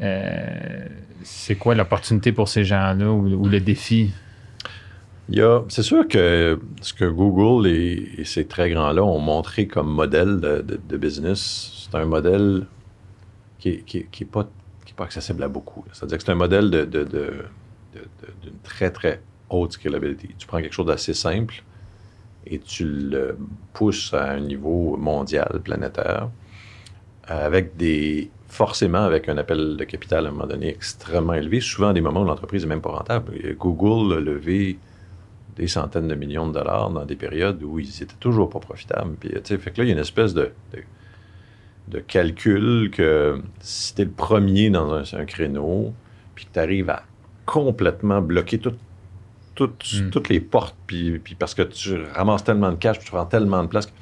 euh, 0.00 0.86
c'est 1.24 1.56
quoi 1.56 1.74
l'opportunité 1.74 2.30
pour 2.30 2.48
ces 2.48 2.62
gens-là 2.62 3.10
ou 3.10 3.48
le 3.48 3.58
défi? 3.58 4.12
C'est 5.68 5.82
sûr 5.82 6.06
que 6.08 6.58
ce 6.80 6.92
que 6.92 7.04
Google 7.04 7.66
et, 7.68 8.24
ces 8.24 8.46
très 8.46 8.70
grands-là 8.70 9.02
ont 9.02 9.18
montré 9.18 9.66
comme 9.66 9.88
modèle 9.92 10.40
de, 10.40 10.96
business, 10.96 11.88
c'est 11.90 11.96
un 11.96 12.04
modèle 12.04 12.66
qui 13.58 13.84
n'est 13.94 14.04
qui, 14.10 14.24
pas, 14.24 14.48
pas, 14.96 15.04
accessible 15.04 15.42
à 15.42 15.48
beaucoup. 15.48 15.84
C'est-à-dire 15.92 16.18
que 16.18 16.24
c'est 16.24 16.32
un 16.32 16.36
modèle 16.36 16.70
d'une 16.70 18.58
très, 18.62 18.90
très 18.90 19.22
haute 19.48 19.72
scalability. 19.72 20.30
Tu 20.38 20.46
prends 20.46 20.60
quelque 20.60 20.74
chose 20.74 20.86
d'assez 20.86 21.14
simple 21.14 21.62
et 22.46 22.58
tu 22.58 22.84
le 22.84 23.36
pousses 23.72 24.12
à 24.12 24.32
un 24.32 24.40
niveau 24.40 24.96
mondial, 24.96 25.60
planétaire, 25.62 26.28
avec 27.24 27.76
des 27.76 28.30
forcément 28.48 28.98
avec 28.98 29.30
un 29.30 29.38
appel 29.38 29.78
de 29.78 29.84
capital 29.84 30.26
à 30.26 30.28
un 30.28 30.32
moment 30.32 30.46
donné 30.46 30.68
extrêmement 30.68 31.32
élevé, 31.32 31.60
souvent 31.60 31.88
à 31.88 31.92
des 31.94 32.02
moments 32.02 32.20
où 32.20 32.26
l'entreprise 32.26 32.62
n'est 32.64 32.68
même 32.68 32.82
pas 32.82 32.90
rentable. 32.90 33.32
Google 33.58 34.18
a 34.18 34.20
levé 34.20 34.78
des 35.56 35.68
centaines 35.68 36.08
de 36.08 36.14
millions 36.14 36.46
de 36.46 36.52
dollars 36.52 36.90
dans 36.90 37.04
des 37.04 37.16
périodes 37.16 37.62
où 37.62 37.78
ils 37.78 37.88
n'étaient 37.88 38.16
toujours 38.18 38.48
pas 38.48 38.58
profitables. 38.58 39.14
Puis, 39.20 39.30
fait 39.30 39.70
que 39.70 39.78
là, 39.80 39.84
il 39.84 39.88
y 39.88 39.90
a 39.90 39.92
une 39.92 39.98
espèce 39.98 40.34
de, 40.34 40.52
de, 41.88 41.98
calcul 42.00 42.90
que 42.90 43.40
si 43.60 43.94
tu 43.94 44.02
es 44.02 44.04
le 44.04 44.10
premier 44.10 44.70
dans 44.70 44.92
un, 45.14 45.24
créneau, 45.24 45.92
puis 46.34 46.46
que 46.46 46.52
tu 46.52 46.58
arrives 46.58 46.90
à 46.90 47.02
complètement 47.44 48.22
bloquer 48.22 48.58
hmm. 48.58 50.10
toutes 50.10 50.28
les 50.28 50.40
portes, 50.40 50.76
puis, 50.86 51.18
puis, 51.18 51.34
parce 51.34 51.54
que 51.54 51.62
tu 51.62 51.96
ramasses 52.14 52.44
tellement 52.44 52.70
de 52.70 52.76
cash, 52.76 52.98
puis 52.98 53.06
tu 53.06 53.12
prends 53.12 53.26
tellement 53.26 53.62
de 53.62 53.68
place, 53.68 53.86
que 53.86 53.92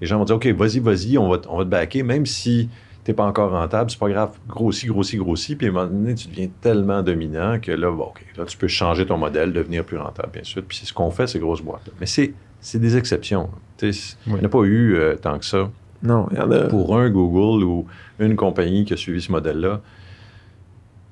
les 0.00 0.06
gens 0.06 0.18
vont 0.18 0.24
dire, 0.24 0.36
OK, 0.36 0.46
vas-y, 0.48 0.80
vas-y, 0.80 1.18
on 1.18 1.28
va, 1.28 1.40
on 1.48 1.58
va 1.58 1.64
te 1.64 1.70
backer, 1.70 2.02
même 2.02 2.26
si 2.26 2.68
t'es 3.06 3.14
pas 3.14 3.24
encore 3.24 3.52
rentable, 3.52 3.88
c'est 3.88 4.00
pas 4.00 4.08
grave, 4.08 4.32
grossis, 4.48 4.88
grossis, 4.88 5.16
grossis, 5.16 5.54
puis 5.54 5.68
à 5.68 5.70
un 5.70 5.72
moment 5.72 5.86
donné, 5.86 6.16
tu 6.16 6.26
deviens 6.26 6.48
tellement 6.60 7.04
dominant 7.04 7.60
que 7.60 7.70
là, 7.70 7.88
bon, 7.88 8.06
OK, 8.06 8.26
là, 8.36 8.44
tu 8.44 8.56
peux 8.56 8.66
changer 8.66 9.06
ton 9.06 9.16
modèle, 9.16 9.52
devenir 9.52 9.84
plus 9.84 9.96
rentable, 9.96 10.30
bien 10.32 10.42
sûr. 10.42 10.60
Puis 10.66 10.78
c'est 10.78 10.86
ce 10.86 10.92
qu'on 10.92 11.12
fait, 11.12 11.28
ces 11.28 11.38
grosses 11.38 11.62
boîtes. 11.62 11.86
-là. 11.86 11.92
Mais 12.00 12.06
c'est, 12.06 12.34
c'est 12.60 12.80
des 12.80 12.96
exceptions. 12.96 13.48
Il 13.80 13.92
n'y 14.26 14.40
en 14.40 14.44
a 14.44 14.48
pas 14.48 14.62
eu 14.64 14.96
euh, 14.96 15.14
tant 15.14 15.38
que 15.38 15.44
ça. 15.44 15.70
Non, 16.02 16.26
il 16.32 16.38
y 16.38 16.40
en 16.40 16.50
a. 16.50 16.62
Pour 16.66 16.98
un 16.98 17.08
Google 17.08 17.62
ou 17.62 17.86
une 18.18 18.34
compagnie 18.34 18.84
qui 18.84 18.94
a 18.94 18.96
suivi 18.96 19.22
ce 19.22 19.30
modèle-là, 19.30 19.80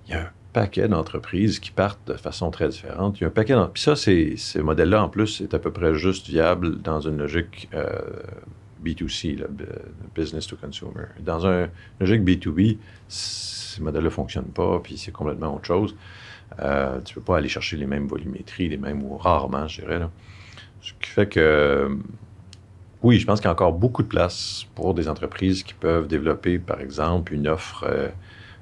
il 0.09 0.15
y 0.15 0.17
a 0.17 0.23
un 0.23 0.31
paquet 0.53 0.89
d'entreprises 0.89 1.61
qui 1.61 1.71
partent 1.71 2.09
de 2.09 2.15
façon 2.15 2.51
très 2.51 2.71
différente. 2.71 3.21
Il 3.21 3.23
y 3.23 3.25
a 3.25 3.29
un 3.29 3.31
paquet 3.31 3.55
Puis 3.73 3.85
ça, 3.85 3.95
c'est, 3.95 4.35
ce 4.37 4.59
modèle-là, 4.59 5.05
en 5.05 5.09
plus, 5.09 5.43
est 5.43 5.55
à 5.55 5.61
peu 5.61 5.71
près 5.71 5.95
juste 5.95 6.27
viable 6.27 6.83
dans 6.83 7.01
une 7.01 7.19
logique 7.19 7.69
euh, 7.73 7.87
B2C, 8.85 9.45
business 10.15 10.47
to 10.47 10.57
consumer. 10.57 11.07
Dans 11.21 11.47
un 11.47 11.69
logique 12.01 12.23
B2B, 12.23 12.79
ces 13.09 13.83
modèles-là 13.83 14.09
ne 14.09 14.11
fonctionnent 14.11 14.45
pas, 14.45 14.81
puis 14.81 14.99
c'est 14.99 15.13
complètement 15.13 15.55
autre 15.55 15.67
chose. 15.67 15.95
Euh, 16.61 17.01
tu 17.05 17.13
ne 17.13 17.15
peux 17.17 17.21
pas 17.21 17.39
aller 17.39 17.49
chercher 17.49 17.77
les 17.77 17.87
mêmes 17.87 18.07
volumétries, 18.07 18.69
les 18.69 18.77
mêmes, 18.77 19.03
ou 19.03 19.17
rarement, 19.17 19.67
je 19.67 19.81
dirais. 19.81 20.01
Ce 20.81 20.93
qui 21.01 21.11
fait 21.11 21.27
que, 21.27 21.97
oui, 23.03 23.19
je 23.19 23.27
pense 23.27 23.41
qu'il 23.41 23.47
y 23.47 23.49
a 23.49 23.53
encore 23.53 23.73
beaucoup 23.73 24.03
de 24.03 24.09
place 24.09 24.67
pour 24.75 24.95
des 24.95 25.09
entreprises 25.09 25.63
qui 25.63 25.75
peuvent 25.75 26.07
développer, 26.07 26.59
par 26.59 26.81
exemple, 26.81 27.35
une 27.35 27.49
offre 27.49 27.85
euh, 27.89 28.09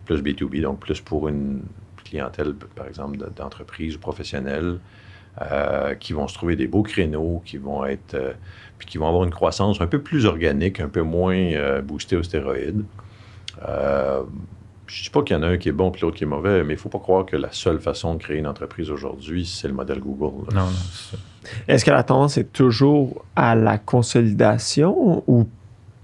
plus 0.04 0.22
B2B, 0.22 0.62
donc 0.62 0.80
plus 0.80 1.00
pour 1.00 1.28
une 1.28 1.62
clientèle, 2.04 2.54
par 2.54 2.86
exemple, 2.86 3.18
d'entreprise 3.36 3.96
ou 3.96 3.98
professionnelle, 3.98 4.78
euh, 5.40 5.94
qui 5.94 6.12
vont 6.12 6.28
se 6.28 6.34
trouver 6.34 6.56
des 6.56 6.66
beaux 6.66 6.82
créneaux, 6.82 7.42
qui 7.44 7.56
vont 7.56 7.84
être 7.84 8.16
puis 8.82 8.90
qui 8.90 8.98
vont 8.98 9.06
avoir 9.06 9.22
une 9.22 9.30
croissance 9.30 9.80
un 9.80 9.86
peu 9.86 10.00
plus 10.00 10.26
organique, 10.26 10.80
un 10.80 10.88
peu 10.88 11.02
moins 11.02 11.36
euh, 11.36 11.80
boostée 11.82 12.16
aux 12.16 12.24
stéroïdes. 12.24 12.82
Euh, 13.68 14.22
je 14.86 15.00
ne 15.00 15.04
dis 15.04 15.10
pas 15.10 15.22
qu'il 15.22 15.36
y 15.36 15.38
en 15.38 15.44
a 15.44 15.46
un 15.46 15.56
qui 15.56 15.68
est 15.68 15.72
bon 15.72 15.92
et 15.92 16.00
l'autre 16.00 16.16
qui 16.16 16.24
est 16.24 16.26
mauvais, 16.26 16.64
mais 16.64 16.74
il 16.74 16.76
ne 16.76 16.80
faut 16.80 16.88
pas 16.88 16.98
croire 16.98 17.24
que 17.24 17.36
la 17.36 17.52
seule 17.52 17.78
façon 17.78 18.14
de 18.14 18.18
créer 18.18 18.38
une 18.38 18.48
entreprise 18.48 18.90
aujourd'hui, 18.90 19.46
c'est 19.46 19.68
le 19.68 19.74
modèle 19.74 20.00
Google. 20.00 20.52
Non, 20.52 20.66
Est-ce 21.68 21.84
que 21.84 21.92
la 21.92 22.02
tendance 22.02 22.38
est 22.38 22.52
toujours 22.52 23.24
à 23.36 23.54
la 23.54 23.78
consolidation 23.78 25.22
ou 25.28 25.46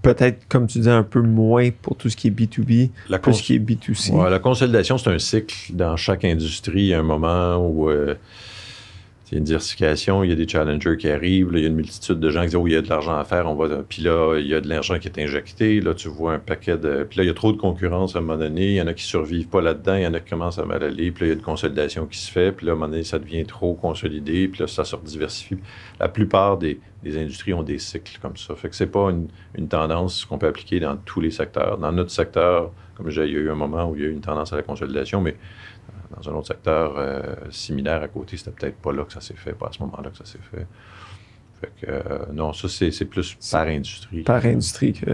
peut-être, 0.01 0.47
comme 0.47 0.67
tu 0.67 0.77
disais, 0.77 0.91
un 0.91 1.03
peu 1.03 1.21
moins 1.21 1.69
pour 1.81 1.97
tout 1.97 2.09
ce 2.09 2.15
qui 2.15 2.29
est 2.29 2.31
B2B, 2.31 2.91
la 3.09 3.19
tout 3.19 3.33
ce 3.33 3.43
qui 3.43 3.55
est 3.55 3.59
B2C? 3.59 4.29
la 4.29 4.39
consolidation, 4.39 4.97
c'est 4.97 5.09
un 5.09 5.19
cycle 5.19 5.73
dans 5.73 5.97
chaque 5.97 6.23
industrie, 6.23 6.93
un 6.93 7.03
moment 7.03 7.57
où... 7.57 7.89
Euh, 7.89 8.15
il 9.31 9.35
y 9.35 9.37
a 9.37 9.39
une 9.39 9.43
diversification, 9.43 10.23
il 10.23 10.31
y 10.31 10.33
a 10.33 10.35
des 10.35 10.47
challengers 10.47 10.97
qui 10.97 11.07
arrivent, 11.07 11.49
il 11.53 11.59
y 11.59 11.65
a 11.65 11.67
une 11.67 11.75
multitude 11.75 12.19
de 12.19 12.29
gens 12.31 12.41
qui 12.41 12.47
disent 12.47 12.55
Oh, 12.55 12.65
il 12.65 12.73
y 12.73 12.75
a 12.75 12.81
de 12.81 12.89
l'argent 12.89 13.15
à 13.15 13.23
faire, 13.25 13.47
on 13.47 13.53
va. 13.53 13.83
Puis 13.87 14.01
là, 14.01 14.39
il 14.39 14.47
y 14.47 14.55
a 14.55 14.61
de 14.61 14.67
l'argent 14.67 14.97
qui 14.97 15.07
est 15.07 15.19
injecté. 15.19 15.81
Là, 15.81 15.93
tu 15.93 16.07
vois 16.07 16.33
un 16.33 16.39
paquet 16.39 16.77
de. 16.77 17.05
Puis 17.07 17.17
là, 17.17 17.23
il 17.23 17.27
y 17.27 17.29
a 17.29 17.35
trop 17.35 17.51
de 17.51 17.57
concurrence 17.57 18.15
à 18.15 18.19
un 18.19 18.21
moment 18.21 18.39
donné. 18.39 18.69
Il 18.69 18.73
y 18.73 18.81
en 18.81 18.87
a 18.87 18.93
qui 18.95 19.03
survivent 19.03 19.47
pas 19.47 19.61
là-dedans, 19.61 19.95
il 19.95 20.01
y 20.01 20.07
en 20.07 20.15
a 20.15 20.19
qui 20.19 20.31
commencent 20.31 20.57
à 20.57 20.65
mal 20.65 20.83
aller. 20.83 21.11
Puis 21.11 21.21
là, 21.21 21.27
il 21.27 21.29
y 21.29 21.31
a 21.31 21.35
une 21.35 21.43
consolidation 21.43 22.07
qui 22.07 22.17
se 22.17 22.31
fait. 22.31 22.51
Puis 22.51 22.65
là, 22.65 22.71
à 22.71 22.75
un 22.75 22.77
moment 22.77 22.89
donné, 22.89 23.03
ça 23.03 23.19
devient 23.19 23.45
trop 23.45 23.75
consolidé. 23.75 24.47
Puis 24.47 24.61
là, 24.61 24.67
ça 24.67 24.83
se 24.83 24.95
diversifie. 24.95 25.57
La 25.99 26.09
plupart 26.09 26.57
des, 26.57 26.79
industries 27.05 27.53
ont 27.53 27.63
des 27.63 27.77
cycles 27.77 28.17
comme 28.19 28.35
ça. 28.35 28.55
Fait 28.55 28.69
que 28.69 28.75
c'est 28.75 28.87
pas 28.87 29.11
une, 29.11 29.67
tendance 29.67 30.25
qu'on 30.25 30.39
peut 30.39 30.47
appliquer 30.47 30.79
dans 30.79 30.97
tous 30.97 31.21
les 31.21 31.31
secteurs. 31.31 31.77
Dans 31.77 31.91
notre 31.91 32.11
secteur, 32.11 32.71
comme 32.95 33.11
j'ai, 33.11 33.25
il 33.27 33.33
y 33.33 33.35
a 33.35 33.39
eu 33.39 33.51
un 33.51 33.55
moment 33.55 33.89
où 33.89 33.95
il 33.95 34.01
y 34.01 34.05
a 34.05 34.07
eu 34.07 34.11
une 34.11 34.21
tendance 34.21 34.51
à 34.53 34.55
la 34.55 34.63
consolidation, 34.63 35.21
mais 35.21 35.35
dans 36.21 36.31
un 36.31 36.35
autre 36.35 36.47
secteur 36.47 36.93
euh, 36.97 37.21
similaire 37.49 38.01
à 38.01 38.07
côté, 38.07 38.37
c'était 38.37 38.51
peut-être 38.51 38.77
pas 38.77 38.91
là 38.91 39.03
que 39.03 39.13
ça 39.13 39.21
s'est 39.21 39.35
fait, 39.35 39.53
pas 39.53 39.67
à 39.67 39.71
ce 39.71 39.79
moment-là 39.79 40.09
que 40.09 40.17
ça 40.17 40.25
s'est 40.25 40.39
fait. 40.51 40.67
Fait 41.61 41.71
que, 41.81 41.91
euh, 41.91 42.25
non, 42.33 42.53
ça, 42.53 42.67
c'est 42.69 43.05
plus 43.05 43.37
par 43.51 43.67
industrie. 43.67 44.21
Par 44.23 44.45
industrie. 44.45 44.93
Que, 44.93 45.11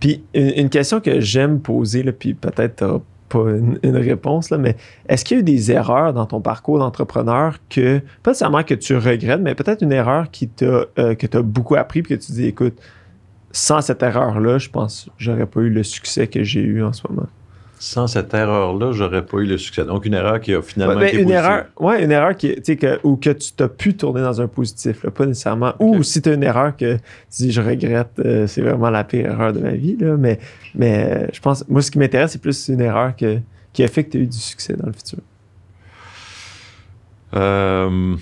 Puis, 0.00 0.24
une, 0.34 0.68
question 0.68 1.00
que 1.00 1.20
j'aime 1.20 1.60
poser, 1.60 2.02
là, 2.02 2.12
puis 2.12 2.34
peut-être 2.34 3.02
pas 3.28 3.44
une, 3.50 3.96
réponse, 3.96 4.50
là, 4.50 4.58
mais 4.58 4.76
est-ce 5.08 5.24
qu'il 5.24 5.36
y 5.36 5.38
a 5.38 5.40
eu 5.40 5.44
des 5.44 5.70
erreurs 5.70 6.12
dans 6.12 6.26
ton 6.26 6.40
parcours 6.40 6.78
d'entrepreneur 6.78 7.58
que, 7.68 8.00
pas 8.22 8.30
nécessairement 8.30 8.64
que 8.64 8.74
tu 8.74 8.96
regrettes, 8.96 9.40
mais 9.40 9.54
peut-être 9.54 9.82
une 9.82 9.92
erreur 9.92 10.30
qui 10.30 10.48
t'a, 10.48 10.86
euh, 10.98 11.14
que 11.14 11.26
tu 11.26 11.36
as 11.36 11.42
beaucoup 11.42 11.76
appris, 11.76 12.02
puis 12.02 12.16
que 12.16 12.24
tu 12.24 12.32
dis, 12.32 12.46
écoute, 12.46 12.80
sans 13.52 13.80
cette 13.80 14.02
erreur-là, 14.02 14.58
je 14.58 14.68
pense 14.70 15.08
j'aurais 15.18 15.46
pas 15.46 15.60
eu 15.60 15.70
le 15.70 15.82
succès 15.82 16.26
que 16.26 16.42
j'ai 16.42 16.60
eu 16.60 16.82
en 16.82 16.92
ce 16.92 17.02
moment? 17.08 17.28
Sans 17.78 18.08
cette 18.08 18.34
erreur-là, 18.34 18.92
j'aurais 18.92 19.24
pas 19.24 19.38
eu 19.38 19.46
le 19.46 19.56
succès. 19.56 19.84
Donc, 19.84 20.04
une 20.04 20.14
erreur 20.14 20.40
qui 20.40 20.52
a 20.52 20.60
finalement 20.62 21.00
ouais, 21.00 21.08
été 21.08 21.22
une 21.22 21.30
erreur, 21.30 21.66
ouais, 21.78 22.02
une 22.02 22.10
erreur 22.10 22.36
qui, 22.36 22.60
que, 22.60 22.98
ou 23.04 23.16
que 23.16 23.30
tu 23.30 23.52
t'as 23.52 23.68
pu 23.68 23.96
tourner 23.96 24.20
dans 24.20 24.40
un 24.40 24.48
positif, 24.48 25.06
pas 25.06 25.26
nécessairement. 25.26 25.74
Ou 25.78 26.02
si 26.02 26.20
tu 26.20 26.28
as 26.28 26.34
une 26.34 26.42
erreur 26.42 26.76
que 26.76 26.96
tu 26.96 27.44
dis, 27.44 27.52
je 27.52 27.60
regrette, 27.60 28.18
euh, 28.18 28.46
c'est 28.48 28.62
vraiment 28.62 28.90
la 28.90 29.04
pire 29.04 29.26
erreur 29.26 29.52
de 29.52 29.60
ma 29.60 29.72
vie, 29.72 29.96
là, 29.96 30.16
mais, 30.16 30.40
mais 30.74 31.08
euh, 31.08 31.26
je 31.32 31.40
pense, 31.40 31.66
moi, 31.68 31.80
ce 31.80 31.90
qui 31.90 31.98
m'intéresse, 31.98 32.32
c'est 32.32 32.42
plus 32.42 32.68
une 32.68 32.80
erreur 32.80 33.14
que, 33.14 33.38
qui 33.72 33.84
a 33.84 33.88
fait 33.88 34.04
que 34.04 34.10
tu 34.10 34.18
as 34.18 34.20
eu 34.22 34.26
du 34.26 34.38
succès 34.38 34.74
dans 34.74 34.86
le 34.86 34.92
futur. 34.92 35.18
Euh, 37.36 38.16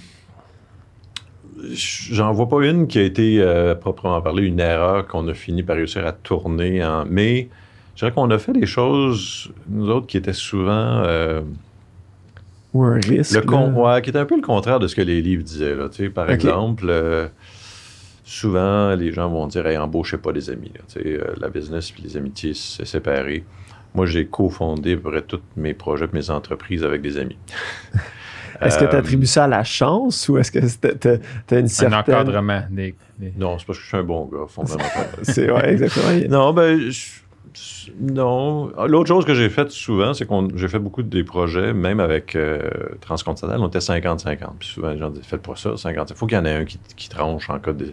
J'en 1.69 2.33
vois 2.33 2.49
pas 2.49 2.65
une 2.65 2.87
qui 2.87 2.99
a 2.99 3.03
été, 3.03 3.75
proprement 3.81 4.21
parlé, 4.21 4.45
une 4.45 4.61
erreur 4.61 5.07
qu'on 5.07 5.27
a 5.27 5.35
fini 5.35 5.63
par 5.63 5.77
réussir 5.77 6.07
à 6.07 6.13
tourner 6.13 6.85
en. 6.85 7.07
Mais 7.09 7.49
je 7.97 8.01
dirais 8.01 8.13
qu'on 8.13 8.31
a 8.31 8.39
fait 8.39 8.53
des 8.53 8.67
choses, 8.67 9.51
nous 9.71 9.89
autres, 9.89 10.07
qui 10.07 10.19
étaient 10.19 10.35
souvent. 10.35 11.01
Euh, 11.03 11.41
Ou 12.75 12.85
un 12.85 13.01
risque. 13.01 13.35
Le 13.35 14.01
qui 14.01 14.11
était 14.11 14.19
un 14.19 14.27
peu 14.27 14.37
le 14.37 14.43
contraire 14.43 14.79
de 14.79 14.87
ce 14.87 14.95
que 14.95 15.01
les 15.01 15.23
livres 15.23 15.43
disaient. 15.43 15.75
Là, 15.75 15.89
par 16.15 16.31
exemple, 16.31 16.85
euh, 16.89 17.27
souvent, 18.23 18.95
les 18.95 19.13
gens 19.13 19.31
vont 19.31 19.47
dire 19.47 19.67
hey, 19.67 19.79
embauchez 19.79 20.19
pas 20.19 20.33
des 20.33 20.51
amis. 20.51 20.73
Euh, 20.99 21.35
la 21.41 21.49
business 21.49 21.91
et 21.99 22.03
les 22.03 22.19
amitiés, 22.19 22.53
c'est 22.53 22.85
séparé. 22.85 23.47
Moi, 23.95 24.05
j'ai 24.05 24.27
cofondé 24.27 24.93
à 24.93 24.97
peu 24.99 25.11
près 25.11 25.23
tous 25.23 25.41
mes 25.57 25.73
projets 25.73 26.07
mes 26.13 26.29
entreprises 26.29 26.85
avec 26.85 27.01
des 27.01 27.17
amis. 27.17 27.39
Est-ce 28.61 28.79
que 28.79 28.85
tu 28.85 28.97
attribues 28.97 29.27
ça 29.27 29.45
à 29.45 29.49
la 29.49 29.65
chance 29.65 30.31
ou 30.31 30.39
est-ce 30.39 30.51
que 30.51 30.61
tu 30.61 31.09
as, 31.09 31.59
une 31.59 31.69
certaine... 31.69 31.95
Un 31.95 32.01
encadrement. 32.01 32.63
Non, 33.37 33.59
c'est 33.59 33.67
parce 33.67 33.79
que 33.79 33.85
je 33.85 33.89
suis 33.89 33.97
un 33.99 34.03
bon 34.03 34.25
gars, 34.25 34.47
fondamentalement. 34.49 35.05
c'est 35.25 35.47
vrai, 35.47 35.73
exactement. 35.73 36.29
non, 36.31 36.55
ben, 36.55 36.91
non. 38.01 38.73
L'autre 38.87 39.09
chose 39.09 39.25
que 39.25 39.35
j'ai 39.35 39.49
faite 39.49 39.71
souvent, 39.71 40.15
c'est 40.15 40.27
que 40.27 40.35
j'ai 40.57 40.69
fait 40.69 40.79
beaucoup 40.79 41.03
des 41.03 41.25
projets, 41.25 41.73
même 41.73 42.01
avec 42.01 42.37
euh, 42.37 42.61
Transcontinental, 43.01 43.61
on 43.61 43.69
était 43.69 43.79
50-50. 43.79 44.39
Puis 44.59 44.69
souvent, 44.69 44.91
les 44.91 44.99
gens 44.99 45.11
disent 45.11 45.25
Faites 45.25 45.43
pas 45.43 45.57
ça, 45.57 45.77
50 45.77 46.11
Il 46.11 46.17
faut 46.17 46.27
qu'il 46.27 46.37
y 46.37 46.41
en 46.41 46.45
ait 46.45 46.55
un 46.55 46.65
qui, 46.65 47.09
tranche 47.09 47.49
en 47.51 47.59
cas 47.59 47.73
de. 47.73 47.93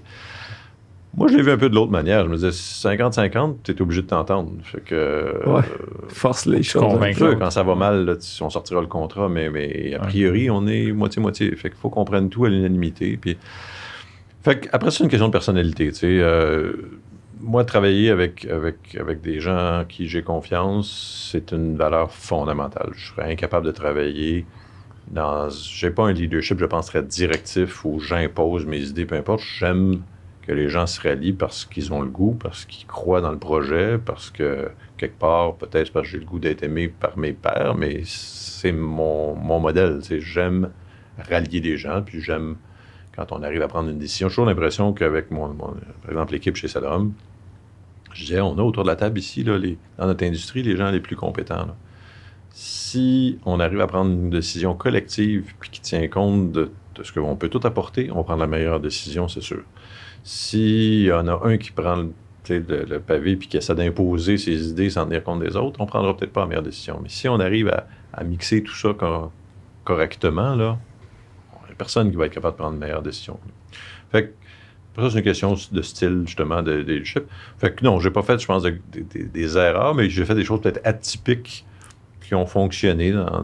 Moi, 1.15 1.27
je 1.27 1.37
l'ai 1.37 1.43
vu 1.43 1.51
un 1.51 1.57
peu 1.57 1.69
de 1.69 1.75
l'autre 1.75 1.91
manière. 1.91 2.23
Je 2.25 2.29
me 2.29 2.35
disais 2.35 2.49
50-50, 2.49 3.57
tu 3.63 3.71
es 3.71 3.81
obligé 3.81 4.01
de 4.01 4.07
t'entendre. 4.07 4.51
Fait 4.63 4.81
que. 4.81 5.47
Ouais. 5.47 5.61
Force 6.07 6.47
les 6.47 6.63
choses. 6.63 6.81
Convaincre. 6.81 7.35
Quand 7.39 7.51
ça 7.51 7.63
va 7.63 7.75
mal, 7.75 8.17
on 8.41 8.49
sortira 8.49 8.81
le 8.81 8.87
contrat, 8.87 9.29
mais, 9.29 9.49
mais 9.49 9.93
a 9.93 9.99
priori, 9.99 10.49
on 10.49 10.65
est 10.65 10.91
moitié-moitié. 10.91 11.55
Fait 11.55 11.69
qu'il 11.69 11.77
faut 11.77 11.89
qu'on 11.89 12.05
prenne 12.05 12.29
tout 12.29 12.45
à 12.45 12.49
l'unanimité. 12.49 13.17
Puis. 13.21 13.37
Fait 14.41 14.67
après, 14.73 14.91
c'est 14.91 15.03
une 15.03 15.09
question 15.09 15.27
de 15.27 15.31
personnalité. 15.31 15.89
Tu 15.89 15.99
sais. 15.99 16.19
Euh, 16.19 16.73
moi, 17.43 17.65
travailler 17.65 18.09
avec, 18.09 18.45
avec, 18.45 18.95
avec 18.99 19.21
des 19.21 19.39
gens 19.41 19.81
en 19.81 19.85
qui 19.85 20.07
j'ai 20.07 20.23
confiance, 20.23 21.29
c'est 21.31 21.51
une 21.51 21.75
valeur 21.75 22.11
fondamentale. 22.11 22.91
Je 22.93 23.07
serais 23.09 23.31
incapable 23.31 23.65
de 23.65 23.71
travailler 23.71 24.45
dans. 25.11 25.49
J'ai 25.49 25.91
pas 25.91 26.03
un 26.05 26.13
leadership, 26.13 26.57
je 26.57 26.65
pense, 26.65 26.87
très 26.87 27.03
directif 27.03 27.83
où 27.83 27.99
j'impose 27.99 28.65
mes 28.65 28.81
idées, 28.83 29.05
peu 29.05 29.15
importe. 29.15 29.41
J'aime 29.59 30.01
que 30.41 30.53
les 30.53 30.69
gens 30.69 30.87
se 30.87 31.01
rallient 31.01 31.33
parce 31.33 31.65
qu'ils 31.65 31.91
ont 31.93 32.01
le 32.01 32.09
goût, 32.09 32.37
parce 32.39 32.65
qu'ils 32.65 32.87
croient 32.87 33.21
dans 33.21 33.31
le 33.31 33.39
projet, 33.39 33.97
parce 33.97 34.29
que 34.29 34.69
quelque 34.97 35.19
part, 35.19 35.55
peut-être 35.55 35.91
parce 35.91 36.05
que 36.05 36.11
j'ai 36.11 36.19
le 36.19 36.25
goût 36.25 36.39
d'être 36.39 36.63
aimé 36.63 36.87
par 36.87 37.17
mes 37.17 37.33
pairs, 37.33 37.75
mais 37.75 38.03
c'est 38.05 38.71
mon, 38.71 39.35
mon 39.35 39.59
modèle. 39.59 39.99
J'aime 40.19 40.69
rallier 41.29 41.59
des 41.59 41.75
gens, 41.75 42.01
puis 42.01 42.21
j'aime 42.21 42.55
quand 43.15 43.31
on 43.31 43.43
arrive 43.43 43.61
à 43.61 43.67
prendre 43.67 43.89
une 43.89 43.99
décision. 43.99 44.29
J'ai 44.29 44.35
toujours 44.35 44.45
l'impression 44.45 44.93
qu'avec 44.93 45.29
mon, 45.29 45.49
mon, 45.49 45.75
par 46.01 46.09
exemple, 46.09 46.33
l'équipe 46.33 46.55
chez 46.55 46.67
Sadom, 46.67 47.13
je 48.13 48.25
disais, 48.25 48.41
on 48.41 48.57
a 48.57 48.61
autour 48.61 48.83
de 48.83 48.89
la 48.89 48.95
table 48.95 49.19
ici, 49.19 49.43
dans 49.43 49.57
notre 49.99 50.25
industrie, 50.25 50.63
les 50.63 50.77
gens 50.77 50.91
les 50.91 50.99
plus 50.99 51.15
compétents. 51.15 51.67
Si 52.51 53.39
on 53.45 53.59
arrive 53.59 53.81
à 53.81 53.87
prendre 53.87 54.11
une 54.11 54.29
décision 54.29 54.75
collective 54.75 55.53
puis 55.59 55.69
qui 55.71 55.81
tient 55.81 56.07
compte 56.07 56.51
de, 56.51 56.71
ce 57.01 57.11
qu'on 57.11 57.35
peut 57.35 57.49
tout 57.49 57.61
apporter, 57.63 58.11
on 58.11 58.23
prend 58.23 58.35
la 58.35 58.47
meilleure 58.47 58.79
décision, 58.79 59.27
c'est 59.27 59.41
sûr. 59.41 59.63
S'il 60.23 61.03
y 61.03 61.11
en 61.11 61.27
a 61.27 61.41
un 61.43 61.57
qui 61.57 61.71
prend 61.71 61.95
le, 62.49 62.97
pavé 62.99 63.35
puis 63.35 63.47
qui 63.47 63.57
essaie 63.57 63.73
d'imposer 63.73 64.37
ses 64.37 64.69
idées 64.69 64.89
sans 64.91 65.05
tenir 65.05 65.23
compte 65.23 65.41
des 65.41 65.55
autres, 65.55 65.81
on 65.81 65.85
prendra 65.85 66.15
peut-être 66.15 66.33
pas 66.33 66.41
la 66.41 66.47
meilleure 66.47 66.63
décision. 66.63 66.99
Mais 67.01 67.09
si 67.09 67.27
on 67.27 67.39
arrive 67.39 67.69
à, 68.13 68.23
mixer 68.23 68.61
tout 68.61 68.75
ça 68.75 68.89
correctement, 69.83 70.55
là, 70.55 70.77
personne 71.77 72.11
qui 72.11 72.17
va 72.17 72.27
être 72.27 72.33
capable 72.33 72.55
de 72.55 72.59
prendre 72.59 72.73
une 72.73 72.79
meilleure 72.79 73.01
décision. 73.01 73.39
Fait 74.11 74.27
que 74.27 74.33
ça, 74.95 75.09
c'est 75.09 75.17
une 75.17 75.23
question 75.23 75.55
de 75.71 75.81
style, 75.81 76.23
justement, 76.25 76.61
de, 76.61 76.73
leadership. 76.73 77.23
Fait 77.57 77.73
que 77.73 77.83
non, 77.83 77.99
j'ai 77.99 78.11
pas 78.11 78.21
fait, 78.21 78.39
je 78.39 78.45
pense, 78.45 78.63
des 78.63 79.57
erreurs, 79.57 79.95
mais 79.95 80.09
j'ai 80.09 80.25
fait 80.25 80.35
des 80.35 80.43
choses 80.43 80.61
peut-être 80.61 80.81
atypiques 80.83 81.65
qui 82.21 82.35
ont 82.35 82.45
fonctionné 82.45 83.11
dans, 83.11 83.43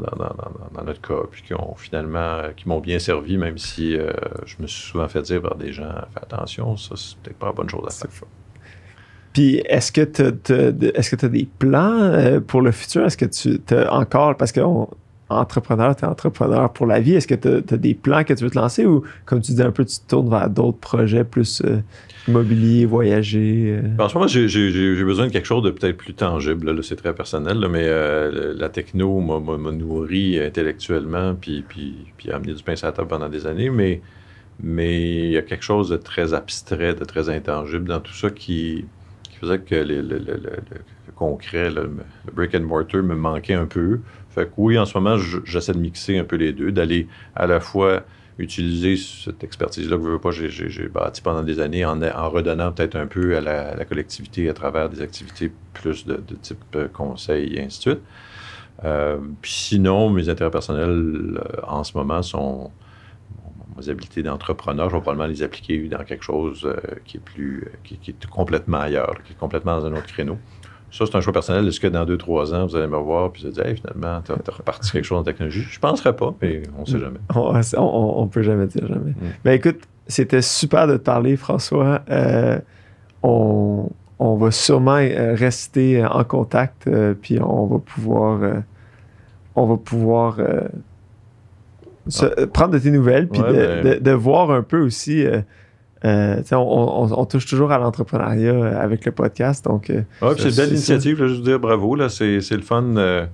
notre 0.85 1.01
cas, 1.01 1.27
puis 1.29 1.41
qui 1.41 1.53
ont 1.53 1.75
finalement, 1.75 2.41
qui 2.55 2.67
m'ont 2.67 2.79
bien 2.79 2.99
servi, 2.99 3.37
même 3.37 3.57
si 3.57 3.95
euh, 3.95 4.11
je 4.45 4.55
me 4.59 4.67
suis 4.67 4.91
souvent 4.91 5.07
fait 5.07 5.21
dire 5.23 5.41
par 5.41 5.55
des 5.55 5.73
gens, 5.73 5.91
fais 6.13 6.21
attention, 6.21 6.77
ça, 6.77 6.95
c'est 6.95 7.17
peut-être 7.17 7.37
pas 7.37 7.47
la 7.47 7.53
bonne 7.53 7.69
chose 7.69 7.83
à 7.85 7.91
faire. 7.91 8.27
Puis, 9.33 9.61
est-ce 9.65 9.91
que 9.91 10.01
tu 10.01 10.23
as, 10.23 11.25
as, 11.25 11.29
des 11.29 11.47
plans 11.59 11.99
euh, 11.99 12.39
pour 12.39 12.61
le 12.61 12.71
futur? 12.71 13.05
Est-ce 13.05 13.17
que 13.17 13.25
tu 13.25 13.59
as 13.73 13.93
encore, 13.93 14.37
parce 14.37 14.51
qu'on 14.51 14.89
entrepreneur, 15.29 15.95
tu 15.95 16.03
es 16.03 16.07
entrepreneur 16.07 16.71
pour 16.73 16.87
la 16.87 16.99
vie. 16.99 17.13
Est-ce 17.13 17.27
que 17.27 17.35
tu 17.35 17.73
as, 17.73 17.77
des 17.77 17.93
plans 17.93 18.23
que 18.23 18.33
tu 18.33 18.43
veux 18.43 18.49
te 18.49 18.57
lancer 18.57 18.85
ou, 18.85 19.03
comme 19.25 19.41
tu 19.41 19.53
dis 19.53 19.61
un 19.61 19.71
peu, 19.71 19.85
tu 19.85 19.97
te 19.99 20.07
tournes 20.07 20.29
vers 20.29 20.49
d'autres 20.49 20.79
projets 20.79 21.23
plus 21.23 21.61
euh, 21.63 21.81
immobilier, 22.27 22.85
voyager? 22.85 23.79
Euh? 23.83 24.03
En 24.03 24.09
ce 24.09 24.15
moment, 24.15 24.27
j'ai 24.27 25.03
besoin 25.03 25.27
de 25.27 25.31
quelque 25.31 25.45
chose 25.45 25.63
de 25.63 25.71
peut-être 25.71 25.97
plus 25.97 26.13
tangible. 26.13 26.83
C'est 26.83 26.95
très 26.95 27.13
personnel, 27.13 27.59
mais 27.69 27.85
euh, 27.85 28.53
la 28.57 28.69
techno 28.69 29.19
m'a 29.19 29.71
nourri 29.71 30.39
intellectuellement 30.39 31.35
puis, 31.35 31.63
a 32.31 32.35
amené 32.35 32.53
du 32.53 32.63
pain 32.63 32.75
sur 32.75 32.87
la 32.87 32.93
table 32.93 33.07
pendant 33.07 33.29
des 33.29 33.45
années. 33.45 33.69
Mais 33.69 34.01
il 34.63 35.31
y 35.31 35.37
a 35.37 35.41
quelque 35.41 35.63
chose 35.63 35.89
de 35.89 35.97
très 35.97 36.33
abstrait, 36.33 36.95
de 36.95 37.05
très 37.05 37.29
intangible 37.29 37.87
dans 37.87 37.99
tout 37.99 38.13
ça 38.13 38.29
qui, 38.29 38.85
faisait 39.39 39.59
que 39.59 39.75
le, 39.75 40.19
concret, 41.15 41.69
le, 41.69 41.91
brick 42.33 42.55
and 42.55 42.61
mortar 42.61 43.03
me 43.03 43.15
manquait 43.15 43.53
un 43.53 43.65
peu. 43.65 43.99
Fait 44.29 44.45
que 44.45 44.51
oui, 44.57 44.77
en 44.77 44.85
ce 44.85 44.97
moment, 44.97 45.17
j'essaie 45.43 45.73
de 45.73 45.79
mixer 45.79 46.17
un 46.17 46.23
peu 46.23 46.35
les 46.35 46.53
deux, 46.53 46.71
d'aller 46.71 47.07
à 47.35 47.47
la 47.47 47.59
fois 47.59 48.03
utiliser 48.37 48.95
cette 48.95 49.43
expertise-là 49.43 49.97
que 49.97 50.17
pas, 50.17 50.31
j'ai 50.31 50.87
bâti 50.87 51.21
pendant 51.21 51.43
des 51.43 51.59
années 51.59 51.83
en, 51.83 51.99
redonnant 52.29 52.71
peut-être 52.71 52.95
un 52.95 53.05
peu 53.05 53.35
à 53.35 53.41
la, 53.41 53.85
collectivité 53.85 54.49
à 54.49 54.53
travers 54.53 54.89
des 54.89 55.01
activités 55.01 55.51
plus 55.73 56.05
de, 56.05 56.21
type 56.41 56.57
euh, 56.75 56.87
conseil 56.87 57.55
et 57.55 57.61
ainsi 57.63 57.79
de 57.79 57.81
suite. 57.81 58.01
Euh, 58.85 59.17
puis 59.41 59.51
sinon, 59.51 60.09
mes 60.09 60.29
intérêts 60.29 60.51
personnels 60.51 61.37
euh, 61.37 61.61
en 61.67 61.83
ce 61.83 61.97
moment 61.97 62.21
sont 62.21 62.71
mes 63.79 63.89
habiletés 63.89 64.23
d'entrepreneur. 64.23 64.89
Je 64.89 64.95
vais 64.95 65.01
probablement 65.01 65.29
les 65.29 65.43
appliquer 65.43 65.87
dans 65.87 66.03
quelque 66.03 66.23
chose 66.23 66.67
qui 67.05 67.17
est 67.17 67.21
plus 67.21 67.67
qui, 67.83 67.99
est 68.07 68.25
complètement 68.27 68.79
ailleurs, 68.79 69.15
qui 69.25 69.33
est 69.33 69.37
complètement 69.37 69.79
dans 69.79 69.85
un 69.85 69.93
autre 69.93 70.07
créneau. 70.07 70.37
Ça, 70.91 71.05
c'est 71.05 71.15
un 71.15 71.21
choix 71.21 71.33
personnel. 71.33 71.67
Est-ce 71.67 71.79
que 71.79 71.87
dans 71.87 72.05
deux, 72.05 72.17
trois 72.17 72.53
ans, 72.53 72.65
vous 72.65 72.75
allez 72.75 72.87
me 72.87 72.97
voir 72.97 73.27
et 73.27 73.39
vous 73.39 73.45
allez 73.45 73.53
dire, 73.53 73.65
hey, 73.65 73.75
finalement, 73.75 74.21
tu 74.21 74.31
as, 74.31 74.55
reparti 74.55 74.91
quelque 74.91 75.03
chose 75.03 75.19
en 75.19 75.23
technologie? 75.23 75.61
Je 75.61 75.77
ne 75.77 75.81
penserais 75.81 76.15
pas, 76.15 76.33
mais 76.41 76.63
on 76.77 76.81
ne 76.81 76.85
sait 76.85 76.99
jamais. 76.99 77.19
On, 77.77 78.23
ne 78.23 78.27
peut 78.27 78.41
jamais 78.41 78.65
dire 78.65 78.87
jamais. 78.87 79.13
Mais 79.21 79.27
mm. 79.27 79.33
ben, 79.43 79.51
écoute, 79.51 79.81
c'était 80.07 80.41
super 80.41 80.87
de 80.87 80.97
te 80.97 81.03
parler, 81.03 81.37
François. 81.37 82.01
Euh, 82.09 82.59
on, 83.21 83.89
va 84.19 84.51
sûrement 84.51 84.97
euh, 84.97 85.35
rester 85.35 86.03
en 86.05 86.23
contact, 86.23 86.87
euh, 86.87 87.13
puis 87.13 87.39
on 87.39 87.67
va 87.67 87.77
pouvoir, 87.77 88.39
on 89.55 89.65
va 89.67 89.77
pouvoir 89.77 90.37
prendre 92.53 92.73
de 92.73 92.79
tes 92.79 92.91
nouvelles, 92.91 93.27
puis 93.27 93.41
Ouais, 93.41 93.49
de, 93.51 93.53
ben- 93.83 93.93
de- 93.95 93.99
de 94.03 94.11
voir 94.11 94.51
un 94.51 94.61
peu 94.63 94.79
aussi. 94.81 95.25
euh, 95.25 95.41
euh, 96.05 96.41
on, 96.53 96.55
on- 96.57 97.11
on 97.19 97.25
touche 97.25 97.45
toujours 97.45 97.71
à 97.71 97.77
l'entrepreneuriat 97.77 98.51
euh, 98.53 98.81
avec 98.81 99.05
le 99.05 99.11
podcast, 99.11 99.65
donc. 99.65 99.89
euh, 99.89 100.01
puis 100.19 100.29
c'est 100.37 100.49
une 100.49 100.55
belle 100.55 100.69
initiative, 100.69 101.21
là, 101.21 101.27
je 101.27 101.33
veux 101.35 101.41
dire 101.41 101.59
bravo. 101.59 101.95
Là, 101.95 102.07
c'est, 102.09 102.39
c'est 102.41 102.55
le 102.55 102.61
fun 102.61 102.83
euh, 102.95 103.25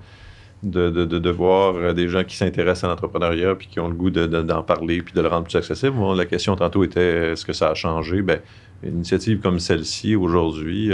de, 0.64 0.90
de, 0.90 1.30
voir 1.30 1.76
euh, 1.76 1.94
des 1.94 2.08
gens 2.08 2.24
qui 2.24 2.36
s'intéressent 2.36 2.86
à 2.86 2.88
l'entrepreneuriat 2.88 3.54
puis 3.54 3.68
qui 3.68 3.80
ont 3.80 3.88
le 3.88 3.94
goût 3.94 4.10
de- 4.10 4.26
de- 4.26 4.42
d'en 4.42 4.64
parler 4.64 5.04
puis 5.04 5.14
de 5.14 5.22
le 5.22 5.28
rendre 5.28 5.44
plus 5.46 5.56
accessible. 5.58 5.96
Moi, 5.96 6.16
la 6.16 6.26
question 6.26 6.56
tantôt 6.56 6.84
était 6.84 7.34
est-ce 7.34 7.46
que 7.46 7.54
ça 7.54 7.70
a 7.70 7.74
changé? 7.76 8.24
Ben, 8.24 8.40
une 8.82 8.96
initiative 8.96 9.40
comme 9.42 9.60
celle-ci 9.60 10.16
aujourd'hui, 10.16 10.92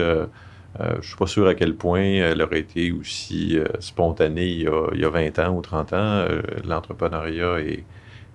euh, 0.80 0.92
je 0.94 0.98
ne 0.98 1.02
suis 1.02 1.16
pas 1.18 1.28
sûr 1.28 1.48
à 1.48 1.54
quel 1.56 1.76
point 1.76 2.02
elle 2.02 2.42
aurait 2.42 2.60
été 2.60 2.92
aussi 2.92 3.58
euh, 3.58 3.66
spontanée 3.80 4.48
il 4.48 4.62
y, 4.62 4.68
a, 4.68 4.88
il 4.94 5.00
y 5.02 5.06
a 5.06 5.10
20 5.10 5.38
ans 5.40 5.56
ou 5.58 5.62
30 5.62 5.94
ans. 5.94 5.96
Euh, 5.98 6.42
l'entrepreneuriat 6.66 7.60
est, 7.60 7.84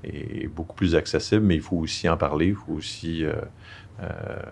est 0.04 0.46
beaucoup 0.48 0.74
plus 0.76 0.94
accessible, 0.94 1.42
mais 1.44 1.54
il 1.56 1.62
faut 1.62 1.76
aussi 1.76 2.08
en 2.08 2.16
parler, 2.16 2.48
il 2.48 2.54
faut 2.54 2.72
aussi 2.74 3.24
euh, 3.24 3.32
euh, 4.02 4.06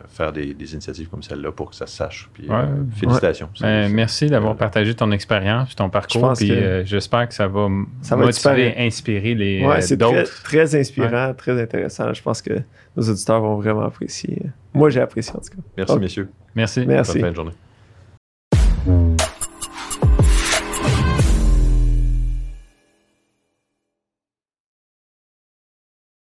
faire 0.09 0.33
des, 0.33 0.55
des 0.55 0.73
initiatives 0.73 1.09
comme 1.11 1.23
celle-là 1.23 1.53
pour 1.53 1.69
que 1.71 1.77
ça 1.77 1.87
se 1.87 1.95
sache. 1.97 2.31
Puis, 2.33 2.49
Ouais. 2.49 2.55
euh, 2.57 2.83
félicitations. 2.97 3.51
Ben, 3.61 3.93
merci 3.93 4.27
d'avoir 4.29 4.57
partagé 4.57 4.95
ton 4.95 5.13
expérience, 5.13 5.77
ton 5.77 5.91
parcours, 5.91 6.23
pense 6.23 6.39
puis 6.39 6.49
que- 6.49 6.55
euh, 6.55 6.85
j'espère 6.87 7.29
que 7.29 7.35
ça 7.35 7.47
va, 7.47 7.69
Ça 8.01 8.17
motiver, 8.17 8.75
inspirer 8.79 9.35
les 9.35 9.61
Ouais, 9.63 9.77
euh, 9.77 9.81
c'est 9.83 9.99
très, 9.99 10.11
d'autres. 10.23 10.43
très 10.43 10.75
inspirant, 10.75 11.35
très 11.35 11.61
intéressant. 11.61 12.15
Je 12.15 12.23
pense 12.23 12.41
que 12.41 12.55
nos 12.97 13.03
auditeurs 13.11 13.43
vont 13.43 13.57
vraiment 13.57 13.83
apprécier. 13.83 14.41
Moi, 14.73 14.89
j'ai 14.89 15.03
apprécié 15.03 15.35
en 15.37 15.41
tout 15.41 15.51
cas. 15.55 15.63
Merci, 15.77 15.93
Ok. 15.93 16.01
messieurs. 16.01 16.31
Merci. 16.55 16.85
Merci. 16.87 17.13
Bonne 17.13 17.21
fin 17.21 17.31
de 17.31 17.37
journée. 17.37 17.53